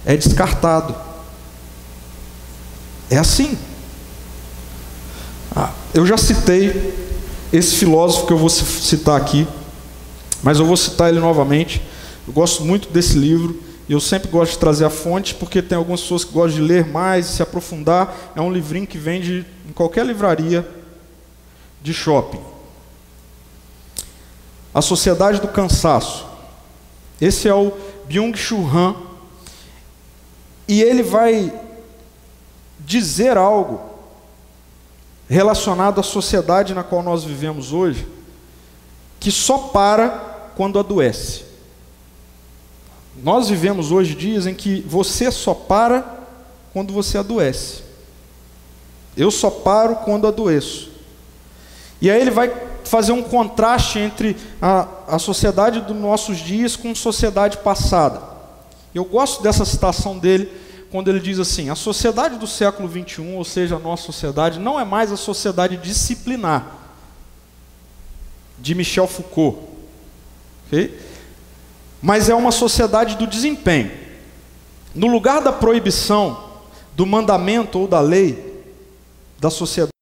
é 0.05 0.15
descartado. 0.15 0.95
É 3.09 3.17
assim. 3.17 3.57
Ah, 5.55 5.71
eu 5.93 6.05
já 6.05 6.17
citei 6.17 6.93
esse 7.51 7.75
filósofo 7.75 8.25
que 8.25 8.33
eu 8.33 8.37
vou 8.37 8.49
citar 8.49 9.15
aqui, 9.19 9.47
mas 10.41 10.59
eu 10.59 10.65
vou 10.65 10.75
citar 10.75 11.09
ele 11.09 11.19
novamente. 11.19 11.81
Eu 12.27 12.33
gosto 12.33 12.63
muito 12.63 12.89
desse 12.89 13.17
livro. 13.17 13.61
Eu 13.89 13.99
sempre 13.99 14.29
gosto 14.29 14.53
de 14.53 14.59
trazer 14.59 14.85
a 14.85 14.89
fonte, 14.89 15.35
porque 15.35 15.61
tem 15.61 15.77
algumas 15.77 16.01
pessoas 16.01 16.23
que 16.23 16.31
gostam 16.31 16.61
de 16.61 16.67
ler 16.67 16.85
mais, 16.85 17.25
se 17.25 17.43
aprofundar. 17.43 18.31
É 18.35 18.41
um 18.41 18.51
livrinho 18.51 18.87
que 18.87 18.97
vende 18.97 19.45
em 19.67 19.73
qualquer 19.73 20.05
livraria 20.05 20.67
de 21.81 21.93
shopping. 21.93 22.39
A 24.73 24.81
Sociedade 24.81 25.41
do 25.41 25.49
Cansaço. 25.49 26.25
Esse 27.19 27.47
é 27.47 27.53
o 27.53 27.73
Byung-Chul 28.07 28.65
Han. 28.73 28.95
E 30.67 30.81
ele 30.81 31.03
vai 31.03 31.51
dizer 32.79 33.37
algo 33.37 33.81
relacionado 35.29 35.99
à 35.99 36.03
sociedade 36.03 36.73
na 36.73 36.83
qual 36.83 37.03
nós 37.03 37.23
vivemos 37.23 37.73
hoje, 37.73 38.07
que 39.19 39.31
só 39.31 39.57
para 39.57 40.09
quando 40.55 40.79
adoece. 40.79 41.52
Nós 43.21 43.49
vivemos 43.49 43.91
hoje 43.91 44.15
dias 44.15 44.47
em 44.47 44.53
que 44.53 44.81
você 44.81 45.31
só 45.31 45.53
para 45.53 46.19
quando 46.71 46.91
você 46.91 47.17
adoece. 47.17 47.83
Eu 49.15 49.29
só 49.29 49.49
paro 49.49 49.97
quando 49.97 50.27
adoeço. 50.27 50.89
E 52.01 52.09
aí 52.09 52.19
ele 52.19 52.31
vai 52.31 52.51
fazer 52.83 53.11
um 53.11 53.21
contraste 53.21 53.99
entre 53.99 54.35
a, 54.61 54.87
a 55.07 55.19
sociedade 55.19 55.81
dos 55.81 55.95
nossos 55.95 56.37
dias 56.37 56.75
com 56.75 56.91
a 56.91 56.95
sociedade 56.95 57.57
passada. 57.57 58.21
Eu 58.93 59.05
gosto 59.05 59.41
dessa 59.41 59.63
citação 59.65 60.17
dele 60.17 60.51
quando 60.91 61.07
ele 61.07 61.19
diz 61.19 61.39
assim: 61.39 61.69
a 61.69 61.75
sociedade 61.75 62.37
do 62.37 62.47
século 62.47 62.87
21, 62.87 63.37
ou 63.37 63.43
seja, 63.43 63.75
a 63.75 63.79
nossa 63.79 64.03
sociedade, 64.03 64.59
não 64.59 64.79
é 64.79 64.85
mais 64.85 65.11
a 65.11 65.17
sociedade 65.17 65.77
disciplinar 65.77 66.79
de 68.59 68.75
Michel 68.75 69.07
Foucault. 69.07 69.59
Okay? 70.67 70.97
Mas 72.03 72.27
é 72.27 72.35
uma 72.35 72.51
sociedade 72.51 73.15
do 73.15 73.25
desempenho. 73.25 73.89
No 74.93 75.07
lugar 75.07 75.41
da 75.41 75.53
proibição, 75.53 76.51
do 76.93 77.05
mandamento 77.05 77.79
ou 77.79 77.87
da 77.87 78.01
lei 78.01 78.61
da 79.39 79.49
sociedade, 79.49 79.93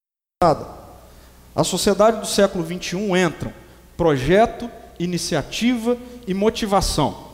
a 1.54 1.62
sociedade 1.62 2.18
do 2.18 2.26
século 2.26 2.64
21 2.64 3.16
entram 3.16 3.52
projeto, 3.96 4.68
iniciativa 4.98 5.96
e 6.26 6.34
motivação. 6.34 7.28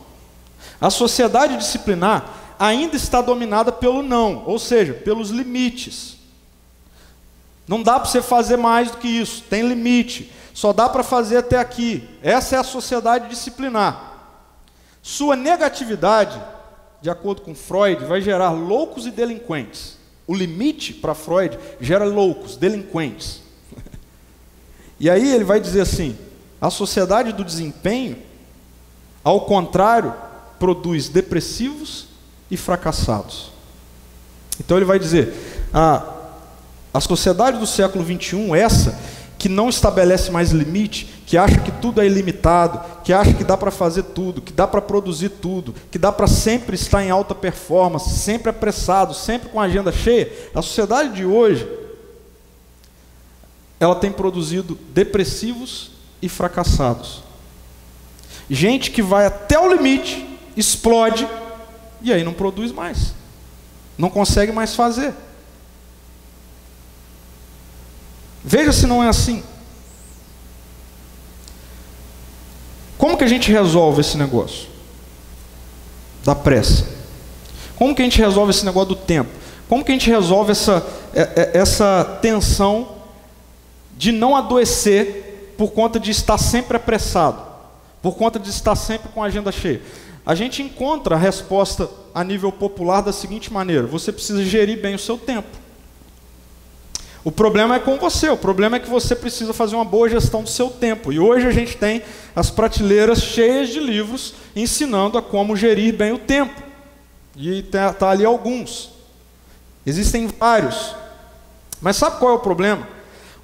A 0.79 0.91
sociedade 0.91 1.57
disciplinar 1.57 2.55
ainda 2.59 2.95
está 2.95 3.21
dominada 3.21 3.71
pelo 3.71 4.03
não, 4.03 4.43
ou 4.45 4.59
seja, 4.59 4.93
pelos 4.93 5.31
limites. 5.31 6.17
Não 7.67 7.81
dá 7.81 7.99
para 7.99 8.07
você 8.07 8.21
fazer 8.21 8.57
mais 8.57 8.91
do 8.91 8.97
que 8.97 9.07
isso, 9.07 9.43
tem 9.49 9.67
limite. 9.67 10.31
Só 10.53 10.71
dá 10.71 10.87
para 10.87 11.03
fazer 11.03 11.37
até 11.37 11.57
aqui. 11.57 12.07
Essa 12.21 12.55
é 12.55 12.59
a 12.59 12.63
sociedade 12.63 13.29
disciplinar. 13.29 14.08
Sua 15.01 15.35
negatividade, 15.35 16.39
de 17.01 17.09
acordo 17.09 17.41
com 17.41 17.55
Freud, 17.55 18.05
vai 18.05 18.21
gerar 18.21 18.51
loucos 18.51 19.05
e 19.05 19.11
delinquentes. 19.11 19.97
O 20.27 20.35
limite 20.35 20.93
para 20.93 21.15
Freud 21.15 21.57
gera 21.81 22.05
loucos, 22.05 22.55
delinquentes. 22.55 23.41
e 24.99 25.09
aí 25.09 25.33
ele 25.33 25.43
vai 25.43 25.59
dizer 25.59 25.81
assim: 25.81 26.17
a 26.61 26.69
sociedade 26.69 27.31
do 27.33 27.43
desempenho, 27.43 28.17
ao 29.23 29.41
contrário, 29.41 30.13
produz 30.59 31.09
depressivos 31.09 32.07
e 32.51 32.57
fracassados. 32.57 33.51
Então 34.59 34.77
ele 34.77 34.85
vai 34.85 34.99
dizer: 34.99 35.33
a, 35.73 36.15
a 36.93 36.99
sociedade 36.99 37.57
do 37.57 37.65
século 37.65 38.03
21, 38.03 38.55
essa, 38.55 38.99
que 39.39 39.47
não 39.47 39.69
estabelece 39.69 40.29
mais 40.29 40.51
limite, 40.51 41.05
que 41.25 41.37
acha 41.37 41.57
que 41.59 41.71
tudo 41.71 42.01
é 42.01 42.05
ilimitado, 42.05 42.81
que 43.03 43.13
acha 43.13 43.33
que 43.33 43.43
dá 43.43 43.55
para 43.55 43.71
fazer 43.71 44.03
tudo, 44.03 44.41
que 44.41 44.51
dá 44.51 44.67
para 44.67 44.81
produzir 44.81 45.29
tudo, 45.29 45.73
que 45.89 45.97
dá 45.97 46.11
para 46.11 46.27
sempre 46.27 46.75
estar 46.75 47.03
em 47.03 47.09
alta 47.09 47.33
performance, 47.33 48.19
sempre 48.19 48.49
apressado, 48.49 49.13
sempre 49.13 49.47
com 49.47 49.59
a 49.59 49.63
agenda 49.63 49.93
cheia, 49.93 50.29
a 50.53 50.61
sociedade 50.61 51.15
de 51.15 51.25
hoje 51.25 51.65
ela 53.79 53.95
tem 53.95 54.11
produzido 54.11 54.77
depressivos 54.89 55.91
e 56.21 56.27
fracassados. 56.27 57.23
Gente 58.49 58.91
que 58.91 59.01
vai 59.01 59.25
até 59.25 59.57
o 59.57 59.73
limite, 59.73 60.27
explode 60.57 61.25
e 62.01 62.11
aí 62.11 62.25
não 62.25 62.33
produz 62.33 62.73
mais. 62.73 63.13
Não 63.97 64.09
consegue 64.09 64.51
mais 64.51 64.75
fazer. 64.75 65.13
Veja 68.43 68.71
se 68.71 68.87
não 68.87 69.03
é 69.03 69.07
assim. 69.07 69.43
Como 72.97 73.17
que 73.17 73.23
a 73.23 73.27
gente 73.27 73.51
resolve 73.51 74.01
esse 74.01 74.17
negócio? 74.17 74.67
Da 76.23 76.35
pressa. 76.35 76.85
Como 77.77 77.95
que 77.95 78.01
a 78.01 78.05
gente 78.05 78.19
resolve 78.19 78.51
esse 78.51 78.65
negócio 78.65 78.89
do 78.89 78.95
tempo? 78.95 79.29
Como 79.69 79.85
que 79.85 79.91
a 79.91 79.95
gente 79.95 80.09
resolve 80.09 80.51
essa, 80.51 80.85
é, 81.13 81.21
é, 81.21 81.57
essa 81.57 82.19
tensão 82.21 82.95
de 83.95 84.11
não 84.11 84.35
adoecer 84.35 85.53
por 85.57 85.71
conta 85.71 85.99
de 85.99 86.11
estar 86.11 86.37
sempre 86.37 86.75
apressado, 86.75 87.41
por 88.01 88.15
conta 88.15 88.39
de 88.39 88.49
estar 88.49 88.75
sempre 88.75 89.09
com 89.09 89.23
a 89.23 89.27
agenda 89.27 89.51
cheia? 89.51 89.81
A 90.25 90.35
gente 90.35 90.61
encontra 90.61 91.15
a 91.15 91.17
resposta 91.17 91.89
a 92.13 92.23
nível 92.23 92.51
popular 92.51 93.01
da 93.01 93.13
seguinte 93.13 93.51
maneira: 93.51 93.87
você 93.87 94.11
precisa 94.11 94.43
gerir 94.43 94.81
bem 94.81 94.95
o 94.95 94.99
seu 94.99 95.17
tempo. 95.17 95.47
O 97.29 97.31
problema 97.31 97.75
é 97.75 97.79
com 97.79 97.95
você, 97.95 98.27
o 98.27 98.35
problema 98.35 98.77
é 98.77 98.79
que 98.79 98.89
você 98.89 99.15
precisa 99.15 99.53
fazer 99.53 99.75
uma 99.75 99.85
boa 99.85 100.09
gestão 100.09 100.41
do 100.41 100.49
seu 100.49 100.67
tempo. 100.67 101.13
E 101.13 101.19
hoje 101.19 101.45
a 101.45 101.51
gente 101.51 101.77
tem 101.77 102.01
as 102.35 102.49
prateleiras 102.49 103.21
cheias 103.21 103.69
de 103.69 103.79
livros 103.79 104.33
ensinando 104.55 105.15
a 105.15 105.21
como 105.21 105.55
gerir 105.55 105.95
bem 105.95 106.11
o 106.11 106.17
tempo. 106.17 106.59
E 107.35 107.59
está 107.59 107.93
tá 107.93 108.09
ali 108.09 108.25
alguns. 108.25 108.89
Existem 109.85 110.25
vários. 110.25 110.95
Mas 111.79 111.97
sabe 111.97 112.17
qual 112.17 112.31
é 112.31 112.35
o 112.35 112.39
problema? 112.39 112.87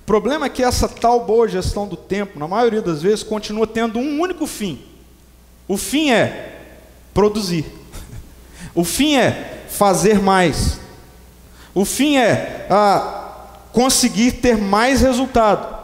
O 0.01 0.03
problema 0.03 0.47
é 0.47 0.49
que 0.49 0.63
essa 0.63 0.89
tal 0.89 1.23
boa 1.23 1.47
gestão 1.47 1.87
do 1.87 1.95
tempo, 1.95 2.39
na 2.39 2.47
maioria 2.47 2.81
das 2.81 3.03
vezes, 3.03 3.21
continua 3.21 3.67
tendo 3.67 3.99
um 3.99 4.19
único 4.19 4.47
fim. 4.47 4.81
O 5.67 5.77
fim 5.77 6.09
é 6.09 6.63
produzir. 7.13 7.65
O 8.73 8.83
fim 8.83 9.15
é 9.15 9.63
fazer 9.69 10.19
mais. 10.19 10.79
O 11.73 11.85
fim 11.85 12.17
é 12.17 12.65
ah, 12.67 13.24
conseguir 13.75 14.31
ter 14.31 14.57
mais 14.57 15.01
resultado. 15.01 15.77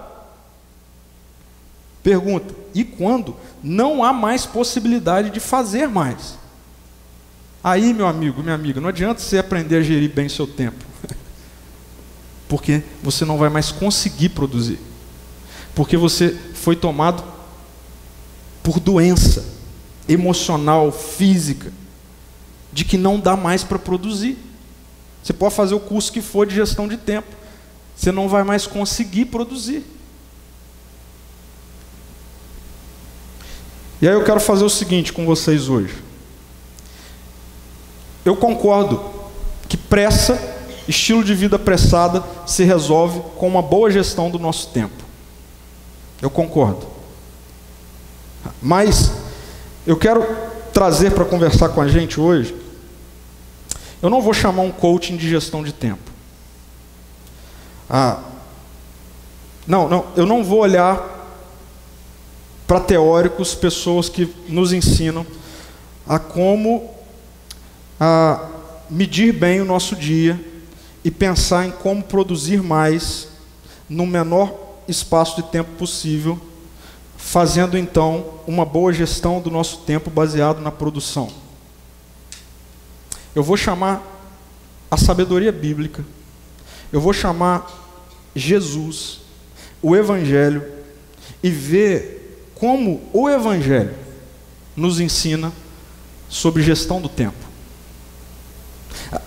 Pergunta: 2.01 2.55
e 2.73 2.85
quando 2.85 3.35
não 3.61 4.01
há 4.01 4.13
mais 4.13 4.45
possibilidade 4.45 5.29
de 5.29 5.41
fazer 5.41 5.89
mais? 5.89 6.39
Aí, 7.61 7.93
meu 7.93 8.07
amigo, 8.07 8.41
minha 8.41 8.55
amiga, 8.55 8.79
não 8.79 8.87
adianta 8.87 9.19
você 9.19 9.37
aprender 9.37 9.75
a 9.75 9.81
gerir 9.83 10.09
bem 10.09 10.29
seu 10.29 10.47
tempo, 10.47 10.83
porque 12.47 12.81
você 13.03 13.25
não 13.25 13.37
vai 13.37 13.49
mais 13.49 13.71
conseguir 13.73 14.29
produzir, 14.29 14.79
porque 15.75 15.97
você 15.97 16.29
foi 16.55 16.77
tomado 16.77 17.23
por 18.63 18.79
doença 18.79 19.45
emocional, 20.07 20.93
física, 20.93 21.71
de 22.71 22.85
que 22.85 22.97
não 22.97 23.19
dá 23.19 23.35
mais 23.35 23.65
para 23.65 23.77
produzir. 23.77 24.37
Você 25.21 25.33
pode 25.33 25.53
fazer 25.53 25.75
o 25.75 25.79
curso 25.79 26.11
que 26.11 26.21
for 26.21 26.47
de 26.47 26.55
gestão 26.55 26.87
de 26.87 26.97
tempo, 26.97 27.40
você 28.01 28.11
não 28.11 28.27
vai 28.27 28.43
mais 28.43 28.65
conseguir 28.65 29.25
produzir. 29.25 29.85
E 34.01 34.07
aí 34.07 34.15
eu 34.15 34.23
quero 34.23 34.39
fazer 34.39 34.63
o 34.63 34.69
seguinte 34.71 35.13
com 35.13 35.23
vocês 35.23 35.69
hoje. 35.69 35.93
Eu 38.25 38.35
concordo 38.35 38.99
que 39.69 39.77
pressa, 39.77 40.41
estilo 40.87 41.23
de 41.23 41.35
vida 41.35 41.57
apressada, 41.57 42.23
se 42.47 42.63
resolve 42.63 43.21
com 43.37 43.47
uma 43.47 43.61
boa 43.61 43.91
gestão 43.91 44.31
do 44.31 44.39
nosso 44.39 44.69
tempo. 44.69 45.03
Eu 46.19 46.31
concordo. 46.31 46.87
Mas 48.59 49.11
eu 49.85 49.95
quero 49.95 50.25
trazer 50.73 51.11
para 51.11 51.23
conversar 51.23 51.69
com 51.69 51.81
a 51.81 51.87
gente 51.87 52.19
hoje. 52.19 52.55
Eu 54.01 54.09
não 54.09 54.23
vou 54.23 54.33
chamar 54.33 54.63
um 54.63 54.71
coaching 54.71 55.17
de 55.17 55.29
gestão 55.29 55.63
de 55.63 55.71
tempo. 55.71 56.10
Ah, 57.93 58.21
não, 59.67 59.89
não, 59.89 60.05
eu 60.15 60.25
não 60.25 60.45
vou 60.45 60.59
olhar 60.59 61.05
para 62.65 62.79
teóricos, 62.79 63.53
pessoas 63.53 64.07
que 64.07 64.33
nos 64.47 64.71
ensinam 64.71 65.27
a 66.07 66.17
como 66.17 66.89
a 67.99 68.47
medir 68.89 69.33
bem 69.33 69.59
o 69.59 69.65
nosso 69.65 69.93
dia 69.93 70.39
e 71.03 71.11
pensar 71.11 71.65
em 71.65 71.71
como 71.71 72.01
produzir 72.01 72.63
mais 72.63 73.27
no 73.89 74.07
menor 74.07 74.55
espaço 74.87 75.35
de 75.35 75.49
tempo 75.49 75.71
possível, 75.71 76.39
fazendo 77.17 77.77
então 77.77 78.35
uma 78.47 78.63
boa 78.65 78.93
gestão 78.93 79.41
do 79.41 79.51
nosso 79.51 79.79
tempo 79.79 80.09
baseado 80.09 80.61
na 80.61 80.71
produção. 80.71 81.29
Eu 83.35 83.43
vou 83.43 83.57
chamar 83.57 84.01
a 84.89 84.95
sabedoria 84.95 85.51
bíblica, 85.51 86.05
eu 86.89 87.01
vou 87.01 87.11
chamar 87.11 87.80
Jesus, 88.35 89.19
o 89.81 89.95
Evangelho, 89.95 90.63
e 91.43 91.49
ver 91.49 92.51
como 92.55 93.01
o 93.11 93.29
Evangelho 93.29 93.93
nos 94.75 94.99
ensina 94.99 95.51
sobre 96.29 96.63
gestão 96.63 97.01
do 97.01 97.09
tempo. 97.09 97.37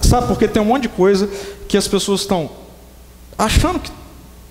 Sabe, 0.01 0.29
porque 0.29 0.49
tem 0.49 0.63
um 0.63 0.67
monte 0.67 0.83
de 0.83 0.89
coisa 0.89 1.29
que 1.69 1.77
as 1.77 1.89
pessoas 1.89 2.21
estão 2.21 2.51
achando 3.37 3.81
que 3.81 3.91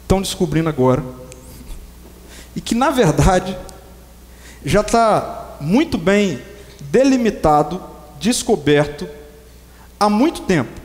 estão 0.02 0.22
descobrindo 0.22 0.70
agora, 0.70 1.04
e 2.56 2.62
que 2.62 2.76
na 2.76 2.92
verdade 2.92 3.58
já 4.63 4.82
está 4.82 5.58
muito 5.60 5.98
bem 5.98 6.39
delimitado, 6.82 7.82
descoberto 8.20 9.08
há 10.00 10.10
muito 10.10 10.42
tempo. 10.42 10.83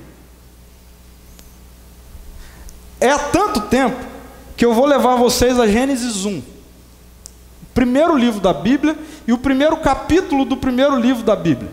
É 3.01 3.11
há 3.11 3.19
tanto 3.19 3.63
tempo 3.63 3.97
que 4.57 4.65
eu 4.65 4.75
vou 4.75 4.87
levar 4.87 5.17
vocês 5.17 5.59
a 5.59 5.67
Gênesis 5.67 6.25
1 6.25 6.59
primeiro 7.79 8.17
livro 8.17 8.41
da 8.41 8.53
Bíblia 8.53 8.99
e 9.25 9.33
o 9.33 9.39
primeiro 9.39 9.77
capítulo 9.77 10.45
do 10.45 10.57
primeiro 10.57 10.97
livro 10.99 11.23
da 11.23 11.37
Bíblia. 11.37 11.71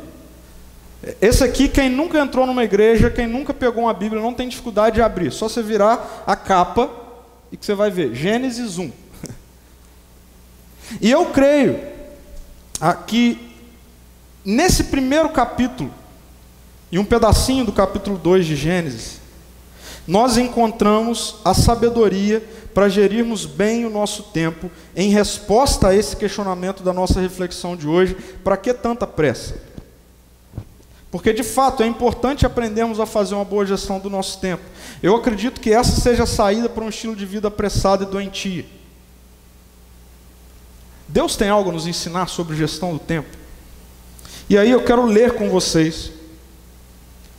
Esse 1.19 1.43
aqui, 1.43 1.67
quem 1.67 1.89
nunca 1.89 2.19
entrou 2.19 2.45
numa 2.45 2.63
igreja, 2.63 3.09
quem 3.09 3.25
nunca 3.25 3.51
pegou 3.51 3.85
uma 3.85 3.93
Bíblia, 3.93 4.21
não 4.21 4.31
tem 4.31 4.47
dificuldade 4.47 4.97
de 4.97 5.01
abrir. 5.01 5.31
Só 5.31 5.49
você 5.49 5.63
virar 5.63 6.23
a 6.27 6.35
capa 6.35 6.91
e 7.51 7.57
que 7.57 7.65
você 7.65 7.73
vai 7.73 7.89
ver. 7.89 8.13
Gênesis 8.13 8.77
1. 8.77 8.91
E 11.01 11.09
eu 11.09 11.25
creio 11.31 11.79
que 13.07 13.51
nesse 14.45 14.83
primeiro 14.83 15.29
capítulo, 15.29 15.91
e 16.91 16.99
um 16.99 17.05
pedacinho 17.05 17.65
do 17.65 17.71
capítulo 17.71 18.19
2 18.19 18.45
de 18.45 18.55
Gênesis, 18.55 19.19
nós 20.07 20.37
encontramos 20.37 21.37
a 21.43 21.53
sabedoria 21.53 22.43
para 22.73 22.89
gerirmos 22.89 23.45
bem 23.45 23.85
o 23.85 23.89
nosso 23.89 24.23
tempo 24.23 24.69
em 24.95 25.09
resposta 25.09 25.87
a 25.87 25.95
esse 25.95 26.15
questionamento 26.15 26.83
da 26.83 26.93
nossa 26.93 27.19
reflexão 27.19 27.75
de 27.75 27.87
hoje: 27.87 28.15
para 28.43 28.57
que 28.57 28.73
tanta 28.73 29.07
pressa? 29.07 29.55
Porque 31.09 31.31
de 31.31 31.43
fato 31.43 31.81
é 31.81 31.87
importante 31.87 32.45
aprendermos 32.45 32.99
a 32.99 33.05
fazer 33.05 33.35
uma 33.35 33.45
boa 33.45 33.65
gestão 33.65 33.99
do 33.99 34.09
nosso 34.09 34.39
tempo. 34.39 34.63
Eu 35.01 35.15
acredito 35.15 35.61
que 35.61 35.71
essa 35.71 35.99
seja 35.99 36.23
a 36.23 36.27
saída 36.27 36.67
para 36.67 36.83
um 36.83 36.89
estilo 36.89 37.15
de 37.15 37.25
vida 37.25 37.47
apressado 37.47 38.03
e 38.03 38.07
doentio. 38.07 38.65
Deus 41.07 41.35
tem 41.37 41.47
algo 41.49 41.69
a 41.69 41.73
nos 41.73 41.87
ensinar 41.87 42.27
sobre 42.27 42.57
gestão 42.57 42.93
do 42.93 42.99
tempo. 42.99 43.29
E 44.49 44.57
aí 44.57 44.69
eu 44.69 44.83
quero 44.83 45.05
ler 45.05 45.33
com 45.35 45.49
vocês 45.49 46.11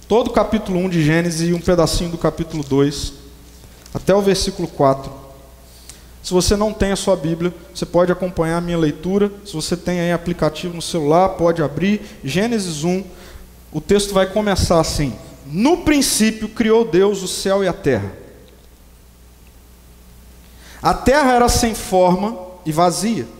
todo 0.09 0.29
o 0.29 0.33
capítulo 0.33 0.79
1 0.81 0.89
de 0.89 1.03
Gênesis 1.03 1.49
e 1.49 1.53
um 1.53 1.61
pedacinho 1.61 2.11
do 2.11 2.19
capítulo 2.19 2.63
2, 2.63 3.13
até 3.93 4.15
o 4.15 4.23
versículo 4.23 4.69
4. 4.69 5.11
Se 6.23 6.33
você 6.33 6.57
não 6.57 6.73
tem 6.73 6.93
a 6.93 6.97
sua 6.97 7.17
Bíblia, 7.17 7.53
você 7.75 7.87
pode 7.87 8.11
acompanhar 8.11 8.59
a 8.59 8.61
minha 8.61 8.79
leitura. 8.79 9.31
Se 9.45 9.53
você 9.53 9.77
tem 9.77 10.01
aí 10.01 10.13
aplicativo 10.13 10.75
no 10.75 10.83
celular, 10.83 11.31
pode 11.31 11.63
abrir. 11.63 12.01
Gênesis 12.25 12.83
1, 12.83 13.05
o 13.73 13.81
texto 13.81 14.13
vai 14.13 14.27
começar 14.27 14.81
assim: 14.81 15.13
No 15.47 15.79
princípio 15.79 16.49
criou 16.49 16.85
Deus 16.85 17.23
o 17.23 17.29
céu 17.29 17.63
e 17.63 17.69
a 17.69 17.73
terra. 17.73 18.13
A 20.83 20.95
terra 20.95 21.33
era 21.33 21.49
sem 21.49 21.75
forma 21.75 22.37
e 22.65 22.73
vazia 22.73 23.36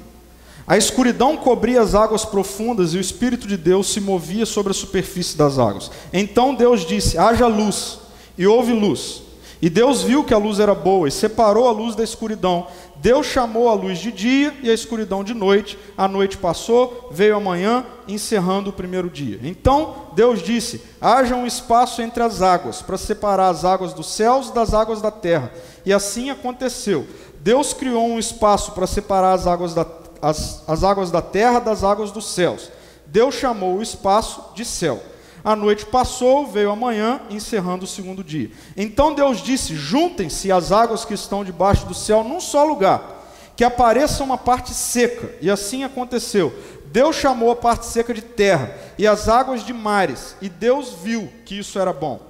a 0.67 0.77
escuridão 0.77 1.37
cobria 1.37 1.81
as 1.81 1.95
águas 1.95 2.25
profundas 2.25 2.93
e 2.93 2.99
o 2.99 3.01
Espírito 3.01 3.47
de 3.47 3.57
Deus 3.57 3.93
se 3.93 4.01
movia 4.01 4.45
sobre 4.45 4.73
a 4.73 4.75
superfície 4.75 5.37
das 5.37 5.59
águas. 5.59 5.91
Então 6.13 6.55
Deus 6.55 6.85
disse: 6.85 7.17
haja 7.17 7.47
luz, 7.47 8.01
e 8.37 8.47
houve 8.47 8.73
luz. 8.73 9.23
E 9.61 9.71
Deus 9.71 10.03
viu 10.03 10.23
que 10.23 10.35
a 10.35 10.39
luz 10.39 10.61
era 10.61 10.75
boa 10.75 11.09
e 11.09 11.11
separou 11.11 11.67
a 11.67 11.73
luz 11.73 11.95
da 11.95 12.05
escuridão. 12.05 12.67
Deus 12.97 13.27
chamou 13.27 13.71
a 13.71 13.75
luz 13.75 13.99
de 13.99 14.13
dia 14.13 14.55
e 14.63 14.71
a 14.71 14.75
escuridão 14.75 15.25
de 15.25 15.33
noite. 15.33 15.79
A 15.97 16.07
noite 16.07 16.37
passou, 16.37 17.09
veio 17.11 17.37
a 17.37 17.41
manhã, 17.41 17.85
encerrando 18.07 18.69
o 18.69 18.73
primeiro 18.73 19.09
dia. 19.09 19.41
Então 19.43 20.09
Deus 20.15 20.43
disse: 20.43 20.83
haja 21.01 21.35
um 21.35 21.47
espaço 21.47 22.03
entre 22.03 22.23
as 22.23 22.43
águas, 22.43 22.83
para 22.83 22.99
separar 22.99 23.49
as 23.49 23.65
águas 23.65 23.95
dos 23.95 24.11
céus 24.13 24.51
das 24.51 24.75
águas 24.75 25.01
da 25.01 25.11
terra. 25.11 25.53
E 25.85 25.93
assim 25.93 26.29
aconteceu. 26.29 27.07
Deus 27.41 27.73
criou 27.73 28.05
um 28.05 28.19
espaço 28.19 28.73
para 28.73 28.87
separar 28.87 29.33
as 29.33 29.47
águas 29.47 29.73
da, 29.73 29.87
as, 30.21 30.63
as 30.67 30.85
águas 30.85 31.11
da 31.11 31.23
terra 31.23 31.59
das 31.59 31.85
águas 31.85 32.11
dos 32.11 32.27
céus. 32.27 32.71
Deus 33.07 33.35
chamou 33.35 33.77
o 33.77 33.83
espaço 33.83 34.43
de 34.55 34.65
céu. 34.65 35.03
A 35.45 35.55
noite 35.55 35.87
passou, 35.87 36.47
veio 36.47 36.71
a 36.71 36.77
manhã, 36.77 37.21
encerrando 37.31 37.85
o 37.85 37.89
segundo 37.89 38.25
dia. 38.25 38.51
Então 38.77 39.15
Deus 39.15 39.41
disse: 39.41 39.77
Juntem-se 39.77 40.51
as 40.51 40.73
águas 40.73 41.05
que 41.05 41.15
estão 41.15 41.45
debaixo 41.45 41.87
do 41.87 41.95
céu 41.95 42.25
num 42.25 42.41
só 42.41 42.65
lugar, 42.65 43.25
que 43.55 43.63
apareça 43.63 44.25
uma 44.25 44.37
parte 44.37 44.75
seca. 44.75 45.33
E 45.41 45.49
assim 45.49 45.85
aconteceu. 45.85 46.53
Deus 46.87 47.15
chamou 47.15 47.51
a 47.51 47.57
parte 47.57 47.87
seca 47.87 48.13
de 48.13 48.23
terra 48.23 48.75
e 48.99 49.07
as 49.07 49.29
águas 49.29 49.65
de 49.65 49.73
mares, 49.73 50.35
e 50.41 50.49
Deus 50.49 50.95
viu 51.03 51.31
que 51.45 51.59
isso 51.59 51.79
era 51.79 51.93
bom. 51.93 52.21